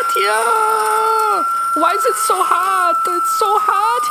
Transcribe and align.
hot 0.00 0.12
here? 0.14 1.82
Why 1.82 1.92
is 1.92 2.04
it 2.04 2.14
so 2.14 2.34
hot? 2.42 2.94
It's 3.08 3.38
so 3.38 3.58
hot 3.58 4.02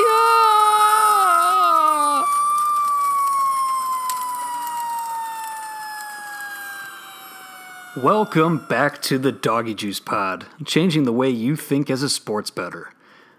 here. 7.96 8.04
Welcome 8.04 8.66
back 8.68 9.02
to 9.04 9.18
the 9.18 9.32
Doggy 9.32 9.74
Juice 9.74 10.00
Pod, 10.00 10.46
changing 10.66 11.04
the 11.04 11.14
way 11.14 11.30
you 11.30 11.56
think 11.56 11.90
as 11.90 12.04
a 12.04 12.10
sports 12.10 12.52
bettor. 12.52 12.94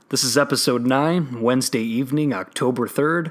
This 0.08 0.24
is 0.24 0.38
episode 0.38 0.86
9, 0.86 1.42
Wednesday 1.42 1.82
evening, 1.82 2.32
October 2.32 2.88
3rd, 2.88 3.30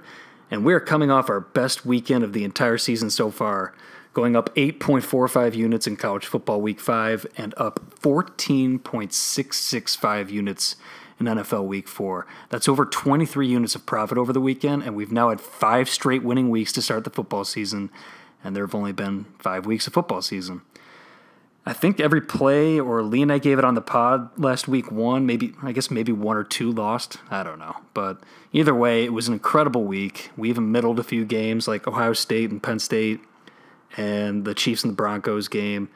and 0.52 0.64
we're 0.64 0.80
coming 0.80 1.10
off 1.12 1.30
our 1.30 1.42
best 1.42 1.86
weekend 1.86 2.24
of 2.24 2.34
the 2.34 2.44
entire 2.44 2.78
season 2.78 3.10
so 3.10 3.32
far 3.32 3.74
going 4.14 4.36
up 4.36 4.54
8.45 4.56 5.54
units 5.54 5.86
in 5.86 5.96
college 5.96 6.26
football 6.26 6.60
week 6.60 6.80
5 6.80 7.28
and 7.38 7.54
up 7.58 7.87
14.665 8.02 10.30
units 10.30 10.76
in 11.20 11.26
NFL 11.26 11.66
week 11.66 11.88
4. 11.88 12.28
That's 12.50 12.70
over 12.70 12.86
23 12.86 13.48
units 13.48 13.76
of 13.76 13.86
profit 13.86 14.18
over 14.18 14.34
the 14.34 14.42
weekend, 14.42 14.84
and 14.84 14.96
we've 14.96 15.12
now 15.12 15.30
had 15.30 15.42
five 15.42 15.90
straight 15.90 16.24
winning 16.24 16.50
weeks 16.50 16.72
to 16.74 16.82
start 16.82 17.04
the 17.04 17.10
football 17.10 17.44
season, 17.44 17.90
and 18.44 18.56
there 18.56 18.66
have 18.66 18.76
only 18.76 18.92
been 18.92 19.26
five 19.40 19.66
weeks 19.66 19.88
of 19.88 19.94
football 19.94 20.22
season. 20.22 20.62
I 21.68 21.74
think 21.74 22.00
every 22.00 22.22
play 22.22 22.80
or 22.80 23.04
lean 23.04 23.30
I 23.30 23.40
gave 23.40 23.60
it 23.60 23.66
on 23.66 23.76
the 23.76 23.82
pod 23.82 24.30
last 24.40 24.70
week 24.70 24.90
won. 24.90 25.26
Maybe 25.26 25.54
I 25.62 25.74
guess 25.74 25.92
maybe 25.92 26.14
one 26.14 26.38
or 26.38 26.46
two 26.46 26.72
lost. 26.72 27.18
I 27.30 27.44
don't 27.44 27.60
know. 27.60 27.76
But 27.94 28.22
either 28.54 28.74
way, 28.74 29.04
it 29.04 29.12
was 29.12 29.28
an 29.28 29.34
incredible 29.34 29.84
week. 29.84 30.32
We 30.38 30.48
even 30.48 30.72
middled 30.72 30.98
a 30.98 31.04
few 31.04 31.26
games 31.26 31.68
like 31.68 31.86
Ohio 31.86 32.14
State 32.14 32.52
and 32.52 32.64
Penn 32.64 32.80
State 32.80 33.20
and 33.98 34.46
the 34.46 34.54
Chiefs 34.54 34.86
and 34.86 34.94
the 34.94 34.96
Broncos 34.96 35.50
game. 35.50 35.90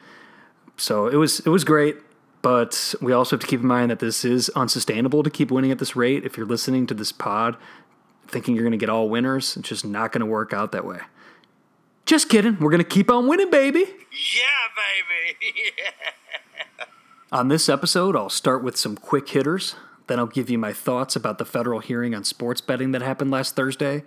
So 0.76 1.06
it 1.06 1.16
was 1.16 1.40
it 1.40 1.48
was 1.48 1.64
great, 1.64 1.96
but 2.40 2.94
we 3.00 3.12
also 3.12 3.36
have 3.36 3.40
to 3.40 3.46
keep 3.46 3.60
in 3.60 3.66
mind 3.66 3.90
that 3.90 4.00
this 4.00 4.24
is 4.24 4.48
unsustainable 4.50 5.22
to 5.22 5.30
keep 5.30 5.50
winning 5.50 5.70
at 5.70 5.78
this 5.78 5.94
rate. 5.94 6.24
If 6.24 6.36
you're 6.36 6.46
listening 6.46 6.86
to 6.88 6.94
this 6.94 7.12
pod 7.12 7.56
thinking 8.26 8.54
you're 8.54 8.64
going 8.64 8.72
to 8.72 8.78
get 8.78 8.88
all 8.88 9.08
winners, 9.08 9.56
it's 9.56 9.68
just 9.68 9.84
not 9.84 10.10
going 10.10 10.20
to 10.20 10.26
work 10.26 10.52
out 10.52 10.72
that 10.72 10.86
way. 10.86 11.00
Just 12.06 12.28
kidding. 12.28 12.58
We're 12.58 12.70
going 12.70 12.82
to 12.82 12.88
keep 12.88 13.10
on 13.10 13.28
winning, 13.28 13.50
baby. 13.50 13.80
Yeah, 13.80 14.66
baby. 14.76 15.54
yeah. 15.78 16.84
On 17.32 17.48
this 17.48 17.68
episode, 17.68 18.16
I'll 18.16 18.28
start 18.28 18.62
with 18.62 18.76
some 18.76 18.96
quick 18.96 19.28
hitters. 19.28 19.74
Then 20.06 20.18
I'll 20.18 20.26
give 20.26 20.50
you 20.50 20.58
my 20.58 20.72
thoughts 20.72 21.16
about 21.16 21.38
the 21.38 21.44
federal 21.44 21.80
hearing 21.80 22.14
on 22.14 22.24
sports 22.24 22.60
betting 22.60 22.92
that 22.92 23.00
happened 23.00 23.30
last 23.30 23.56
Thursday. 23.56 24.02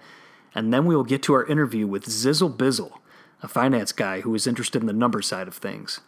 And 0.54 0.72
then 0.72 0.86
we 0.86 0.96
will 0.96 1.04
get 1.04 1.24
to 1.24 1.34
our 1.34 1.46
interview 1.46 1.88
with 1.88 2.06
Zizzle 2.06 2.56
Bizzle, 2.56 3.00
a 3.42 3.48
finance 3.48 3.92
guy 3.92 4.22
who 4.22 4.36
is 4.36 4.46
interested 4.46 4.82
in 4.82 4.88
the 4.88 4.94
number 4.94 5.22
side 5.22 5.48
of 5.48 5.56
things. 5.56 6.02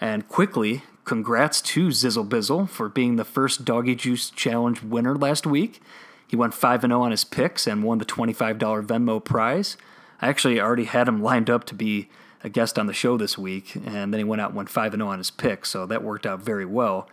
And 0.00 0.26
quickly, 0.28 0.82
congrats 1.04 1.60
to 1.60 1.88
Zizzle 1.88 2.28
Bizzle 2.28 2.68
for 2.68 2.88
being 2.88 3.16
the 3.16 3.24
first 3.24 3.64
Doggy 3.64 3.94
Juice 3.94 4.30
Challenge 4.30 4.82
winner 4.82 5.14
last 5.16 5.46
week. 5.46 5.82
He 6.26 6.36
went 6.36 6.54
5 6.54 6.82
0 6.82 7.02
on 7.02 7.10
his 7.10 7.24
picks 7.24 7.66
and 7.66 7.82
won 7.82 7.98
the 7.98 8.04
$25 8.04 8.58
Venmo 8.86 9.22
prize. 9.22 9.76
I 10.22 10.28
actually 10.28 10.60
already 10.60 10.84
had 10.84 11.08
him 11.08 11.22
lined 11.22 11.50
up 11.50 11.64
to 11.64 11.74
be 11.74 12.08
a 12.42 12.48
guest 12.48 12.78
on 12.78 12.86
the 12.86 12.92
show 12.92 13.16
this 13.16 13.36
week, 13.36 13.74
and 13.74 14.12
then 14.12 14.18
he 14.18 14.24
went 14.24 14.40
out 14.40 14.50
and 14.50 14.56
went 14.56 14.70
5 14.70 14.92
0 14.92 15.06
on 15.06 15.18
his 15.18 15.30
picks, 15.30 15.68
so 15.68 15.86
that 15.86 16.02
worked 16.02 16.26
out 16.26 16.40
very 16.40 16.64
well. 16.64 17.08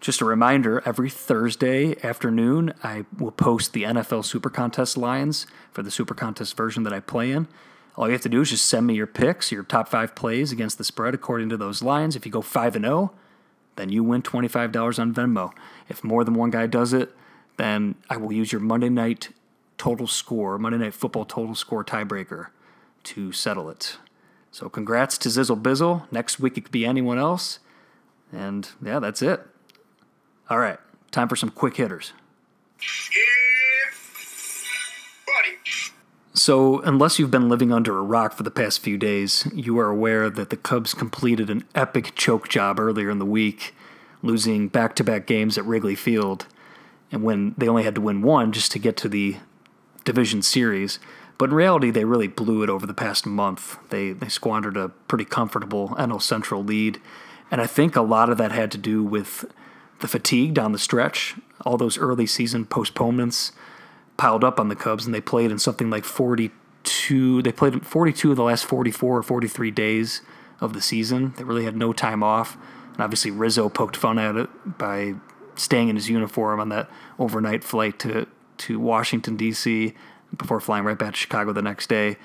Just 0.00 0.20
a 0.20 0.24
reminder 0.24 0.82
every 0.84 1.10
Thursday 1.10 1.96
afternoon, 2.02 2.74
I 2.82 3.04
will 3.18 3.30
post 3.30 3.72
the 3.72 3.84
NFL 3.84 4.24
Super 4.24 4.50
Contest 4.50 4.96
lines 4.96 5.46
for 5.70 5.82
the 5.82 5.90
Super 5.90 6.14
Contest 6.14 6.56
version 6.56 6.82
that 6.84 6.92
I 6.92 7.00
play 7.00 7.30
in. 7.30 7.46
All 7.96 8.06
you 8.06 8.12
have 8.12 8.22
to 8.22 8.28
do 8.28 8.40
is 8.40 8.50
just 8.50 8.66
send 8.66 8.86
me 8.86 8.94
your 8.94 9.06
picks, 9.06 9.52
your 9.52 9.64
top 9.64 9.88
five 9.88 10.14
plays 10.14 10.50
against 10.50 10.78
the 10.78 10.84
spread 10.84 11.14
according 11.14 11.50
to 11.50 11.56
those 11.56 11.82
lines. 11.82 12.16
If 12.16 12.24
you 12.24 12.32
go 12.32 12.40
5 12.40 12.76
and 12.76 12.84
0, 12.84 13.12
then 13.76 13.90
you 13.90 14.02
win 14.02 14.22
$25 14.22 14.98
on 14.98 15.14
Venmo. 15.14 15.52
If 15.88 16.02
more 16.02 16.24
than 16.24 16.34
one 16.34 16.50
guy 16.50 16.66
does 16.66 16.92
it, 16.92 17.14
then 17.58 17.96
I 18.08 18.16
will 18.16 18.32
use 18.32 18.50
your 18.50 18.60
Monday 18.60 18.88
night 18.88 19.30
total 19.76 20.06
score, 20.06 20.58
Monday 20.58 20.78
night 20.78 20.94
football 20.94 21.24
total 21.24 21.54
score 21.54 21.84
tiebreaker 21.84 22.48
to 23.04 23.32
settle 23.32 23.68
it. 23.68 23.98
So 24.50 24.68
congrats 24.68 25.18
to 25.18 25.28
Zizzle 25.28 25.60
Bizzle. 25.60 26.10
Next 26.10 26.38
week 26.40 26.56
it 26.56 26.62
could 26.62 26.72
be 26.72 26.86
anyone 26.86 27.18
else. 27.18 27.58
And 28.32 28.68
yeah, 28.82 28.98
that's 29.00 29.20
it. 29.22 29.46
All 30.48 30.58
right, 30.58 30.78
time 31.10 31.28
for 31.28 31.36
some 31.36 31.50
quick 31.50 31.76
hitters. 31.76 32.12
So, 36.34 36.80
unless 36.80 37.18
you've 37.18 37.30
been 37.30 37.50
living 37.50 37.72
under 37.72 37.98
a 37.98 38.02
rock 38.02 38.32
for 38.32 38.42
the 38.42 38.50
past 38.50 38.80
few 38.80 38.96
days, 38.96 39.46
you 39.52 39.78
are 39.78 39.90
aware 39.90 40.30
that 40.30 40.48
the 40.48 40.56
Cubs 40.56 40.94
completed 40.94 41.50
an 41.50 41.64
epic 41.74 42.14
choke 42.14 42.48
job 42.48 42.80
earlier 42.80 43.10
in 43.10 43.18
the 43.18 43.26
week, 43.26 43.74
losing 44.22 44.68
back 44.68 44.96
to 44.96 45.04
back 45.04 45.26
games 45.26 45.58
at 45.58 45.66
Wrigley 45.66 45.94
Field, 45.94 46.46
and 47.10 47.22
when 47.22 47.54
they 47.58 47.68
only 47.68 47.82
had 47.82 47.94
to 47.96 48.00
win 48.00 48.22
one 48.22 48.50
just 48.50 48.72
to 48.72 48.78
get 48.78 48.96
to 48.98 49.10
the 49.10 49.36
division 50.04 50.40
series. 50.40 50.98
But 51.36 51.50
in 51.50 51.54
reality, 51.54 51.90
they 51.90 52.06
really 52.06 52.28
blew 52.28 52.62
it 52.62 52.70
over 52.70 52.86
the 52.86 52.94
past 52.94 53.26
month. 53.26 53.76
They, 53.90 54.12
they 54.12 54.28
squandered 54.28 54.78
a 54.78 54.88
pretty 54.88 55.26
comfortable 55.26 55.90
NL 55.98 56.22
Central 56.22 56.64
lead, 56.64 56.98
and 57.50 57.60
I 57.60 57.66
think 57.66 57.94
a 57.94 58.00
lot 58.00 58.30
of 58.30 58.38
that 58.38 58.52
had 58.52 58.70
to 58.72 58.78
do 58.78 59.04
with 59.04 59.44
the 60.00 60.08
fatigue 60.08 60.54
down 60.54 60.72
the 60.72 60.78
stretch, 60.78 61.34
all 61.60 61.76
those 61.76 61.98
early 61.98 62.26
season 62.26 62.64
postponements 62.64 63.52
piled 64.16 64.44
up 64.44 64.60
on 64.60 64.68
the 64.68 64.76
Cubs, 64.76 65.06
and 65.06 65.14
they 65.14 65.20
played 65.20 65.50
in 65.50 65.58
something 65.58 65.90
like 65.90 66.04
42. 66.04 67.42
They 67.42 67.52
played 67.52 67.86
42 67.86 68.30
of 68.30 68.36
the 68.36 68.42
last 68.42 68.64
44 68.64 69.18
or 69.18 69.22
43 69.22 69.70
days 69.70 70.22
of 70.60 70.72
the 70.72 70.80
season. 70.80 71.34
They 71.36 71.44
really 71.44 71.64
had 71.64 71.76
no 71.76 71.92
time 71.92 72.22
off. 72.22 72.56
And 72.92 73.00
obviously, 73.00 73.30
Rizzo 73.30 73.68
poked 73.68 73.96
fun 73.96 74.18
at 74.18 74.36
it 74.36 74.48
by 74.78 75.14
staying 75.56 75.88
in 75.88 75.96
his 75.96 76.08
uniform 76.08 76.60
on 76.60 76.68
that 76.70 76.90
overnight 77.18 77.64
flight 77.64 77.98
to, 78.00 78.26
to 78.58 78.78
Washington, 78.78 79.36
D.C., 79.36 79.94
before 80.36 80.60
flying 80.60 80.84
right 80.84 80.98
back 80.98 81.12
to 81.12 81.18
Chicago 81.18 81.52
the 81.52 81.60
next 81.60 81.88
day. 81.88 82.16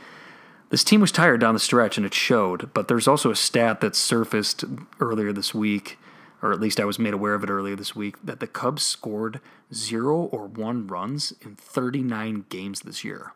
This 0.69 0.83
team 0.83 1.01
was 1.01 1.11
tired 1.11 1.41
down 1.41 1.53
the 1.53 1.59
stretch, 1.59 1.97
and 1.97 2.05
it 2.05 2.13
showed. 2.13 2.73
But 2.73 2.87
there's 2.87 3.07
also 3.07 3.31
a 3.31 3.35
stat 3.35 3.81
that 3.81 3.95
surfaced 3.95 4.63
earlier 4.99 5.33
this 5.33 5.53
week 5.53 5.97
or 6.41 6.51
at 6.51 6.59
least 6.59 6.79
I 6.79 6.85
was 6.85 6.99
made 6.99 7.13
aware 7.13 7.33
of 7.33 7.43
it 7.43 7.49
earlier 7.49 7.75
this 7.75 7.95
week, 7.95 8.15
that 8.23 8.39
the 8.39 8.47
Cubs 8.47 8.85
scored 8.85 9.39
zero 9.73 10.15
or 10.15 10.47
one 10.47 10.87
runs 10.87 11.33
in 11.41 11.55
39 11.55 12.45
games 12.49 12.81
this 12.81 13.03
year. 13.03 13.33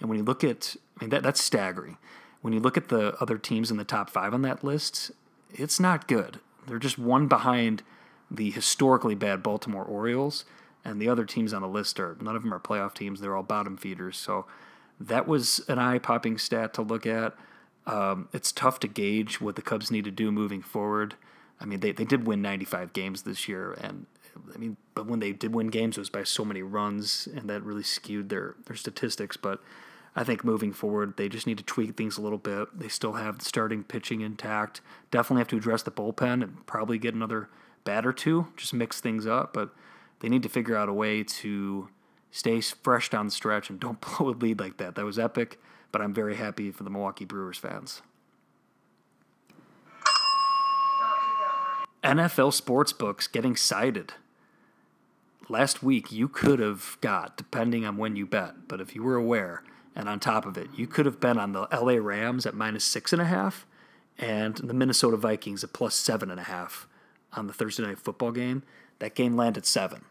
And 0.00 0.08
when 0.08 0.18
you 0.18 0.24
look 0.24 0.44
at, 0.44 0.76
I 0.98 1.04
mean, 1.04 1.10
that, 1.10 1.22
that's 1.22 1.42
staggering. 1.42 1.98
When 2.42 2.52
you 2.52 2.60
look 2.60 2.76
at 2.76 2.88
the 2.88 3.16
other 3.20 3.38
teams 3.38 3.70
in 3.70 3.76
the 3.76 3.84
top 3.84 4.10
five 4.10 4.32
on 4.32 4.42
that 4.42 4.62
list, 4.62 5.10
it's 5.52 5.80
not 5.80 6.06
good. 6.06 6.40
They're 6.66 6.78
just 6.78 6.98
one 6.98 7.28
behind 7.28 7.82
the 8.30 8.50
historically 8.50 9.14
bad 9.14 9.42
Baltimore 9.42 9.84
Orioles, 9.84 10.44
and 10.84 11.00
the 11.00 11.08
other 11.08 11.24
teams 11.24 11.52
on 11.52 11.62
the 11.62 11.68
list 11.68 11.98
are 11.98 12.16
none 12.20 12.36
of 12.36 12.42
them 12.42 12.54
are 12.54 12.60
playoff 12.60 12.94
teams. 12.94 13.20
They're 13.20 13.36
all 13.36 13.42
bottom 13.42 13.76
feeders. 13.76 14.16
So 14.16 14.46
that 15.00 15.26
was 15.26 15.60
an 15.68 15.78
eye 15.78 15.98
popping 15.98 16.38
stat 16.38 16.74
to 16.74 16.82
look 16.82 17.06
at. 17.06 17.34
Um, 17.86 18.28
it's 18.32 18.52
tough 18.52 18.80
to 18.80 18.88
gauge 18.88 19.40
what 19.40 19.56
the 19.56 19.62
Cubs 19.62 19.90
need 19.90 20.04
to 20.04 20.10
do 20.10 20.32
moving 20.32 20.62
forward. 20.62 21.14
I 21.60 21.64
mean, 21.64 21.80
they, 21.80 21.92
they 21.92 22.04
did 22.04 22.26
win 22.26 22.42
95 22.42 22.92
games 22.92 23.22
this 23.22 23.48
year, 23.48 23.72
and 23.80 24.06
I 24.54 24.58
mean, 24.58 24.76
but 24.94 25.06
when 25.06 25.20
they 25.20 25.32
did 25.32 25.54
win 25.54 25.68
games, 25.68 25.96
it 25.96 26.00
was 26.00 26.10
by 26.10 26.24
so 26.24 26.44
many 26.44 26.62
runs, 26.62 27.26
and 27.34 27.48
that 27.48 27.62
really 27.62 27.82
skewed 27.82 28.28
their 28.28 28.56
their 28.66 28.76
statistics. 28.76 29.36
But 29.36 29.60
I 30.14 30.24
think 30.24 30.44
moving 30.44 30.72
forward, 30.72 31.16
they 31.16 31.28
just 31.28 31.46
need 31.46 31.58
to 31.58 31.64
tweak 31.64 31.96
things 31.96 32.18
a 32.18 32.22
little 32.22 32.38
bit. 32.38 32.78
They 32.78 32.88
still 32.88 33.14
have 33.14 33.38
the 33.38 33.44
starting 33.44 33.84
pitching 33.84 34.20
intact. 34.20 34.80
Definitely 35.10 35.40
have 35.40 35.48
to 35.48 35.56
address 35.56 35.82
the 35.82 35.90
bullpen 35.90 36.42
and 36.42 36.66
probably 36.66 36.98
get 36.98 37.14
another 37.14 37.48
bat 37.84 38.06
or 38.06 38.12
two, 38.12 38.48
just 38.56 38.74
mix 38.74 39.00
things 39.00 39.26
up. 39.26 39.52
But 39.52 39.70
they 40.20 40.28
need 40.28 40.42
to 40.42 40.48
figure 40.48 40.76
out 40.76 40.88
a 40.88 40.92
way 40.92 41.22
to 41.22 41.88
stay 42.30 42.60
fresh 42.60 43.10
down 43.10 43.26
the 43.26 43.32
stretch 43.32 43.70
and 43.70 43.80
don't 43.80 44.00
blow 44.18 44.30
a 44.30 44.32
lead 44.32 44.60
like 44.60 44.76
that. 44.78 44.94
That 44.94 45.04
was 45.04 45.18
epic, 45.18 45.60
but 45.92 46.02
I'm 46.02 46.14
very 46.14 46.36
happy 46.36 46.70
for 46.70 46.84
the 46.84 46.90
Milwaukee 46.90 47.24
Brewers 47.24 47.58
fans. 47.58 48.02
NFL 52.06 52.54
sportsbooks 52.54 53.30
getting 53.30 53.56
cited. 53.56 54.12
Last 55.48 55.82
week, 55.82 56.12
you 56.12 56.28
could 56.28 56.60
have 56.60 56.98
got, 57.00 57.36
depending 57.36 57.84
on 57.84 57.96
when 57.96 58.14
you 58.14 58.26
bet, 58.26 58.68
but 58.68 58.80
if 58.80 58.94
you 58.94 59.02
were 59.02 59.16
aware, 59.16 59.64
and 59.96 60.08
on 60.08 60.20
top 60.20 60.46
of 60.46 60.56
it, 60.56 60.68
you 60.76 60.86
could 60.86 61.04
have 61.04 61.18
been 61.18 61.36
on 61.36 61.50
the 61.50 61.66
LA 61.72 61.94
Rams 61.94 62.46
at 62.46 62.54
minus 62.54 62.84
six 62.84 63.12
and 63.12 63.20
a 63.20 63.24
half 63.24 63.66
and 64.18 64.54
the 64.58 64.72
Minnesota 64.72 65.16
Vikings 65.16 65.64
at 65.64 65.72
plus 65.72 65.96
seven 65.96 66.30
and 66.30 66.38
a 66.38 66.44
half 66.44 66.86
on 67.32 67.48
the 67.48 67.52
Thursday 67.52 67.82
night 67.82 67.98
football 67.98 68.30
game. 68.30 68.62
That 69.00 69.16
game 69.16 69.36
landed 69.36 69.66
seven, 69.66 70.04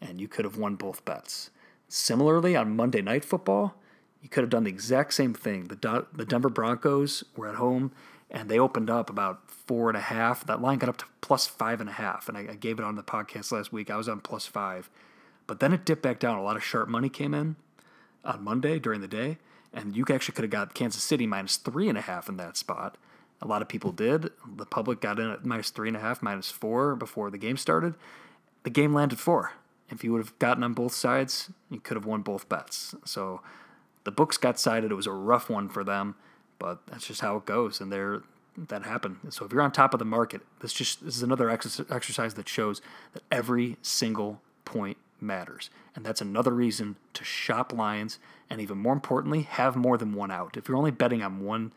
and 0.00 0.20
you 0.20 0.28
could 0.28 0.44
have 0.44 0.56
won 0.56 0.76
both 0.76 1.04
bets. 1.04 1.50
Similarly, 1.88 2.54
on 2.54 2.76
Monday 2.76 3.02
night 3.02 3.24
football, 3.24 3.74
you 4.22 4.28
could 4.28 4.44
have 4.44 4.50
done 4.50 4.64
the 4.64 4.70
exact 4.70 5.14
same 5.14 5.34
thing. 5.34 5.64
The, 5.64 6.06
the 6.12 6.24
Denver 6.24 6.48
Broncos 6.48 7.24
were 7.34 7.48
at 7.48 7.56
home 7.56 7.90
and 8.30 8.48
they 8.48 8.58
opened 8.58 8.90
up 8.90 9.10
about 9.10 9.50
four 9.50 9.88
and 9.88 9.96
a 9.96 10.02
half. 10.02 10.44
That 10.46 10.62
line 10.62 10.78
got 10.78 10.88
up 10.88 10.98
to 10.98 11.04
plus 11.20 11.46
five 11.46 11.80
and 11.80 11.90
a 11.90 11.94
half, 11.94 12.28
and 12.28 12.36
I, 12.36 12.40
I 12.52 12.54
gave 12.54 12.78
it 12.78 12.84
on 12.84 12.96
the 12.96 13.02
podcast 13.02 13.52
last 13.52 13.72
week. 13.72 13.90
I 13.90 13.96
was 13.96 14.08
on 14.08 14.20
plus 14.20 14.46
five, 14.46 14.88
but 15.46 15.60
then 15.60 15.72
it 15.72 15.84
dipped 15.84 16.02
back 16.02 16.18
down. 16.18 16.38
A 16.38 16.42
lot 16.42 16.56
of 16.56 16.64
sharp 16.64 16.88
money 16.88 17.08
came 17.08 17.34
in 17.34 17.56
on 18.24 18.44
Monday 18.44 18.78
during 18.78 19.00
the 19.00 19.08
day, 19.08 19.38
and 19.72 19.96
you 19.96 20.04
actually 20.10 20.34
could 20.34 20.44
have 20.44 20.50
got 20.50 20.74
Kansas 20.74 21.02
City 21.02 21.26
minus 21.26 21.56
three 21.56 21.88
and 21.88 21.98
a 21.98 22.02
half 22.02 22.28
in 22.28 22.36
that 22.36 22.56
spot. 22.56 22.96
A 23.42 23.46
lot 23.46 23.62
of 23.62 23.68
people 23.68 23.92
did. 23.92 24.30
The 24.56 24.66
public 24.66 25.00
got 25.00 25.18
in 25.18 25.30
at 25.30 25.44
minus 25.44 25.70
three 25.70 25.88
and 25.88 25.96
a 25.96 26.00
half, 26.00 26.22
minus 26.22 26.50
four 26.50 26.94
before 26.94 27.30
the 27.30 27.38
game 27.38 27.56
started. 27.56 27.94
The 28.62 28.70
game 28.70 28.92
landed 28.92 29.18
four. 29.18 29.52
If 29.88 30.04
you 30.04 30.12
would 30.12 30.20
have 30.20 30.38
gotten 30.38 30.62
on 30.62 30.74
both 30.74 30.92
sides, 30.92 31.50
you 31.70 31.80
could 31.80 31.96
have 31.96 32.04
won 32.04 32.22
both 32.22 32.48
bets. 32.48 32.94
So 33.04 33.40
the 34.04 34.10
books 34.12 34.36
got 34.36 34.60
sided. 34.60 34.92
It 34.92 34.94
was 34.96 35.06
a 35.06 35.12
rough 35.12 35.48
one 35.48 35.68
for 35.68 35.82
them, 35.82 36.14
but 36.60 36.86
that's 36.86 37.08
just 37.08 37.22
how 37.22 37.36
it 37.38 37.46
goes. 37.46 37.80
And 37.80 37.90
that 38.56 38.82
happened. 38.84 39.16
So 39.30 39.44
if 39.44 39.52
you're 39.52 39.62
on 39.62 39.72
top 39.72 39.92
of 39.92 39.98
the 39.98 40.04
market, 40.04 40.42
this 40.60 40.72
just 40.72 41.04
this 41.04 41.16
is 41.16 41.22
another 41.24 41.50
exercise 41.50 42.34
that 42.34 42.48
shows 42.48 42.80
that 43.14 43.24
every 43.32 43.76
single 43.82 44.40
point 44.64 44.98
matters. 45.20 45.70
And 45.96 46.04
that's 46.04 46.20
another 46.20 46.52
reason 46.52 46.94
to 47.14 47.24
shop 47.24 47.72
lines 47.72 48.18
and 48.48 48.60
even 48.60 48.78
more 48.78 48.92
importantly, 48.92 49.42
have 49.42 49.74
more 49.76 49.98
than 49.98 50.14
one 50.14 50.30
out. 50.30 50.56
If 50.56 50.68
you're 50.68 50.76
only 50.76 50.90
betting 50.90 51.22
on 51.22 51.44
one 51.44 51.72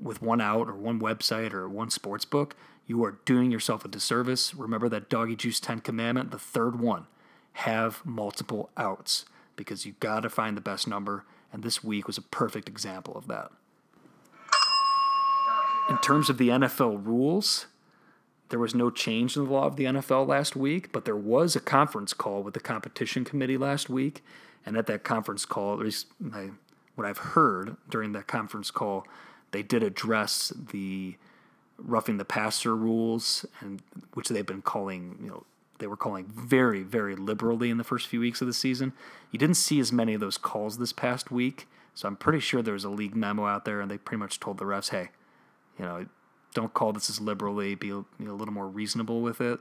with 0.00 0.22
one 0.22 0.40
out 0.40 0.68
or 0.68 0.74
one 0.74 1.00
website 1.00 1.52
or 1.52 1.68
one 1.68 1.90
sports 1.90 2.24
book, 2.24 2.56
you 2.86 3.04
are 3.04 3.18
doing 3.24 3.50
yourself 3.50 3.84
a 3.84 3.88
disservice. 3.88 4.54
Remember 4.54 4.88
that 4.88 5.10
doggy 5.10 5.36
juice 5.36 5.60
10 5.60 5.80
commandment, 5.80 6.30
the 6.30 6.38
third 6.38 6.78
one, 6.80 7.06
have 7.52 8.04
multiple 8.04 8.70
outs 8.76 9.24
because 9.56 9.84
you 9.84 9.94
got 10.00 10.20
to 10.20 10.30
find 10.30 10.56
the 10.56 10.60
best 10.60 10.86
number 10.86 11.24
and 11.52 11.62
this 11.62 11.82
week 11.82 12.06
was 12.06 12.18
a 12.18 12.22
perfect 12.22 12.68
example 12.68 13.16
of 13.16 13.26
that. 13.26 13.50
In 15.88 15.98
terms 15.98 16.28
of 16.28 16.36
the 16.36 16.48
NFL 16.48 17.04
rules, 17.06 17.66
there 18.50 18.58
was 18.58 18.74
no 18.74 18.90
change 18.90 19.36
in 19.36 19.44
the 19.44 19.50
law 19.50 19.64
of 19.64 19.76
the 19.76 19.84
NFL 19.84 20.26
last 20.26 20.54
week, 20.54 20.92
but 20.92 21.04
there 21.04 21.16
was 21.16 21.56
a 21.56 21.60
conference 21.60 22.12
call 22.12 22.42
with 22.42 22.54
the 22.54 22.60
competition 22.60 23.24
committee 23.24 23.56
last 23.56 23.88
week. 23.88 24.22
And 24.66 24.76
at 24.76 24.86
that 24.86 25.02
conference 25.02 25.46
call, 25.46 25.72
at 25.74 25.78
least 25.80 26.06
my, 26.20 26.50
what 26.94 27.06
I've 27.06 27.18
heard 27.18 27.76
during 27.88 28.12
that 28.12 28.26
conference 28.26 28.70
call, 28.70 29.06
they 29.50 29.62
did 29.62 29.82
address 29.82 30.52
the 30.72 31.16
roughing 31.78 32.18
the 32.18 32.24
passer 32.24 32.76
rules, 32.76 33.46
and 33.60 33.82
which 34.14 34.28
they've 34.28 34.44
been 34.44 34.62
calling, 34.62 35.16
you 35.22 35.28
know, 35.28 35.44
they 35.78 35.86
were 35.86 35.96
calling 35.96 36.26
very, 36.26 36.82
very 36.82 37.14
liberally 37.14 37.70
in 37.70 37.78
the 37.78 37.84
first 37.84 38.08
few 38.08 38.20
weeks 38.20 38.40
of 38.40 38.46
the 38.46 38.52
season. 38.52 38.92
You 39.30 39.38
didn't 39.38 39.54
see 39.56 39.78
as 39.78 39.92
many 39.92 40.12
of 40.12 40.20
those 40.20 40.36
calls 40.36 40.78
this 40.78 40.92
past 40.92 41.30
week, 41.30 41.68
so 41.94 42.08
I'm 42.08 42.16
pretty 42.16 42.40
sure 42.40 42.62
there 42.62 42.74
was 42.74 42.84
a 42.84 42.90
league 42.90 43.14
memo 43.14 43.46
out 43.46 43.64
there, 43.64 43.80
and 43.80 43.90
they 43.90 43.96
pretty 43.96 44.18
much 44.18 44.40
told 44.40 44.58
the 44.58 44.64
refs, 44.64 44.90
"Hey, 44.90 45.10
you 45.78 45.84
know, 45.84 46.06
don't 46.54 46.74
call 46.74 46.92
this 46.92 47.10
as 47.10 47.20
liberally. 47.20 47.74
Be 47.74 47.90
a 47.90 48.04
little 48.18 48.54
more 48.54 48.68
reasonable 48.68 49.20
with 49.20 49.40
it." 49.40 49.60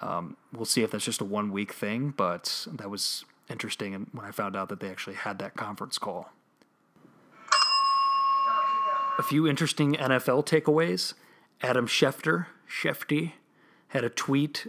Um, 0.00 0.36
we'll 0.52 0.64
see 0.64 0.82
if 0.82 0.90
that's 0.90 1.04
just 1.04 1.20
a 1.20 1.24
one 1.24 1.52
week 1.52 1.72
thing, 1.72 2.12
but 2.16 2.66
that 2.72 2.90
was 2.90 3.24
interesting. 3.48 3.94
And 3.94 4.08
when 4.12 4.26
I 4.26 4.30
found 4.30 4.56
out 4.56 4.68
that 4.68 4.80
they 4.80 4.90
actually 4.90 5.16
had 5.16 5.38
that 5.38 5.54
conference 5.54 5.98
call, 5.98 6.32
a 9.18 9.22
few 9.22 9.46
interesting 9.46 9.94
NFL 9.94 10.44
takeaways. 10.46 11.14
Adam 11.62 11.86
Schefter, 11.86 12.46
Shefty, 12.68 13.32
had 13.88 14.04
a 14.04 14.10
tweet 14.10 14.66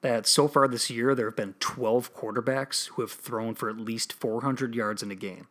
that 0.00 0.26
so 0.26 0.48
far 0.48 0.68
this 0.68 0.90
year 0.90 1.14
there 1.14 1.26
have 1.26 1.36
been 1.36 1.54
12 1.60 2.14
quarterbacks 2.14 2.88
who 2.88 3.02
have 3.02 3.12
thrown 3.12 3.54
for 3.54 3.70
at 3.70 3.78
least 3.78 4.12
400 4.12 4.74
yards 4.74 5.02
in 5.02 5.10
a 5.10 5.14
game 5.14 5.46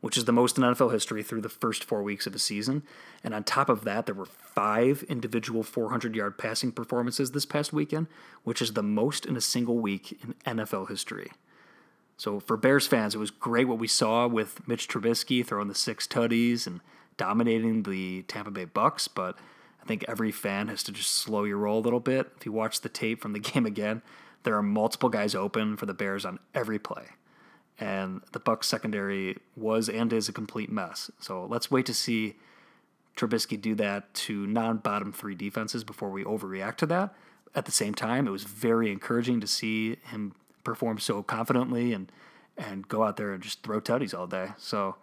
which 0.00 0.16
is 0.16 0.24
the 0.24 0.32
most 0.32 0.56
in 0.56 0.64
NFL 0.64 0.92
history 0.92 1.22
through 1.22 1.42
the 1.42 1.48
first 1.48 1.84
four 1.84 2.02
weeks 2.02 2.26
of 2.26 2.34
a 2.34 2.38
season. 2.38 2.82
And 3.22 3.34
on 3.34 3.44
top 3.44 3.68
of 3.68 3.84
that, 3.84 4.06
there 4.06 4.14
were 4.14 4.26
five 4.26 5.02
individual 5.04 5.62
400 5.62 6.14
yard 6.14 6.38
passing 6.38 6.72
performances 6.72 7.32
this 7.32 7.46
past 7.46 7.72
weekend, 7.72 8.06
which 8.44 8.62
is 8.62 8.72
the 8.72 8.82
most 8.82 9.26
in 9.26 9.36
a 9.36 9.40
single 9.40 9.78
week 9.78 10.18
in 10.22 10.56
NFL 10.56 10.88
history. 10.88 11.30
So 12.16 12.40
for 12.40 12.56
Bears 12.56 12.86
fans, 12.86 13.14
it 13.14 13.18
was 13.18 13.30
great 13.30 13.68
what 13.68 13.78
we 13.78 13.88
saw 13.88 14.26
with 14.26 14.66
Mitch 14.68 14.88
Trubisky 14.88 15.44
throwing 15.44 15.68
the 15.68 15.74
six 15.74 16.06
tutties 16.06 16.66
and 16.66 16.80
dominating 17.16 17.82
the 17.82 18.22
Tampa 18.22 18.50
Bay 18.50 18.66
Bucks, 18.66 19.08
but 19.08 19.38
I 19.82 19.86
think 19.86 20.04
every 20.06 20.30
fan 20.30 20.68
has 20.68 20.82
to 20.84 20.92
just 20.92 21.12
slow 21.12 21.44
your 21.44 21.56
roll 21.58 21.78
a 21.78 21.80
little 21.80 22.00
bit. 22.00 22.30
If 22.36 22.44
you 22.44 22.52
watch 22.52 22.80
the 22.80 22.88
tape 22.90 23.22
from 23.22 23.32
the 23.32 23.38
game 23.38 23.64
again, 23.64 24.02
there 24.42 24.54
are 24.54 24.62
multiple 24.62 25.08
guys 25.08 25.34
open 25.34 25.76
for 25.76 25.86
the 25.86 25.94
Bears 25.94 26.24
on 26.24 26.38
every 26.54 26.78
play 26.78 27.08
and 27.80 28.20
the 28.32 28.38
Bucks 28.38 28.68
secondary 28.68 29.38
was 29.56 29.88
and 29.88 30.12
is 30.12 30.28
a 30.28 30.32
complete 30.32 30.70
mess. 30.70 31.10
So 31.18 31.46
let's 31.46 31.70
wait 31.70 31.86
to 31.86 31.94
see 31.94 32.36
Trubisky 33.16 33.60
do 33.60 33.74
that 33.76 34.12
to 34.14 34.46
non-bottom 34.46 35.12
three 35.12 35.34
defenses 35.34 35.82
before 35.82 36.10
we 36.10 36.22
overreact 36.22 36.76
to 36.76 36.86
that. 36.86 37.14
At 37.54 37.64
the 37.64 37.72
same 37.72 37.94
time, 37.94 38.28
it 38.28 38.30
was 38.30 38.44
very 38.44 38.92
encouraging 38.92 39.40
to 39.40 39.46
see 39.46 39.96
him 40.10 40.34
perform 40.62 40.98
so 40.98 41.22
confidently 41.22 41.92
and 41.92 42.12
and 42.58 42.86
go 42.86 43.02
out 43.02 43.16
there 43.16 43.32
and 43.32 43.42
just 43.42 43.62
throw 43.62 43.80
tutties 43.80 44.16
all 44.16 44.26
day. 44.26 44.48
So 44.58 44.96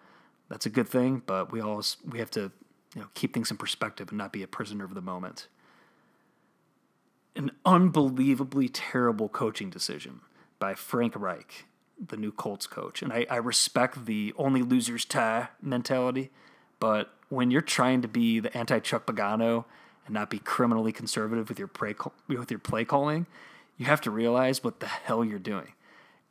that's 0.48 0.68
a 0.68 0.70
good 0.70 0.88
thing, 0.88 1.24
but 1.26 1.52
we 1.52 1.60
always 1.60 1.98
we 2.08 2.20
have 2.20 2.30
to 2.32 2.52
you 2.96 3.02
know 3.02 3.08
keep 3.16 3.34
things 3.34 3.50
in 3.50 3.58
perspective 3.58 4.10
and 4.10 4.18
not 4.18 4.32
be 4.32 4.44
a 4.44 4.48
prisoner 4.48 4.86
of 4.86 4.94
the 4.94 5.02
moment. 5.02 5.48
An 7.36 7.52
unbelievably 7.66 8.70
terrible 8.70 9.30
coaching 9.30 9.70
decision 9.70 10.22
by 10.60 10.74
Frank 10.76 11.14
Reich 11.16 11.66
the 12.06 12.18
new 12.18 12.32
Colts 12.32 12.68
coach. 12.68 13.02
And 13.02 13.12
I, 13.12 13.26
I 13.30 13.38
respect 13.38 14.06
the 14.06 14.34
only 14.38 14.62
losers 14.62 15.06
tie 15.06 15.50
mentality, 15.62 16.32
but 16.80 17.14
when 17.30 17.52
you're 17.52 17.62
trying 17.62 18.02
to 18.02 18.08
be 18.08 18.40
the 18.40 18.56
anti 18.56 18.80
Chuck 18.80 19.06
Pagano 19.06 19.66
and 20.06 20.14
not 20.14 20.30
be 20.30 20.40
criminally 20.40 20.92
conservative 20.92 21.50
with 21.50 21.60
your 21.60 21.68
play 21.68 21.96
with 22.28 22.52
your 22.52 22.60
play 22.60 22.86
calling, 22.86 23.26
you 23.78 23.86
have 23.86 24.02
to 24.02 24.12
realize 24.12 24.64
what 24.64 24.80
the 24.80 24.88
hell 24.88 25.24
you're 25.24 25.40
doing. 25.40 25.74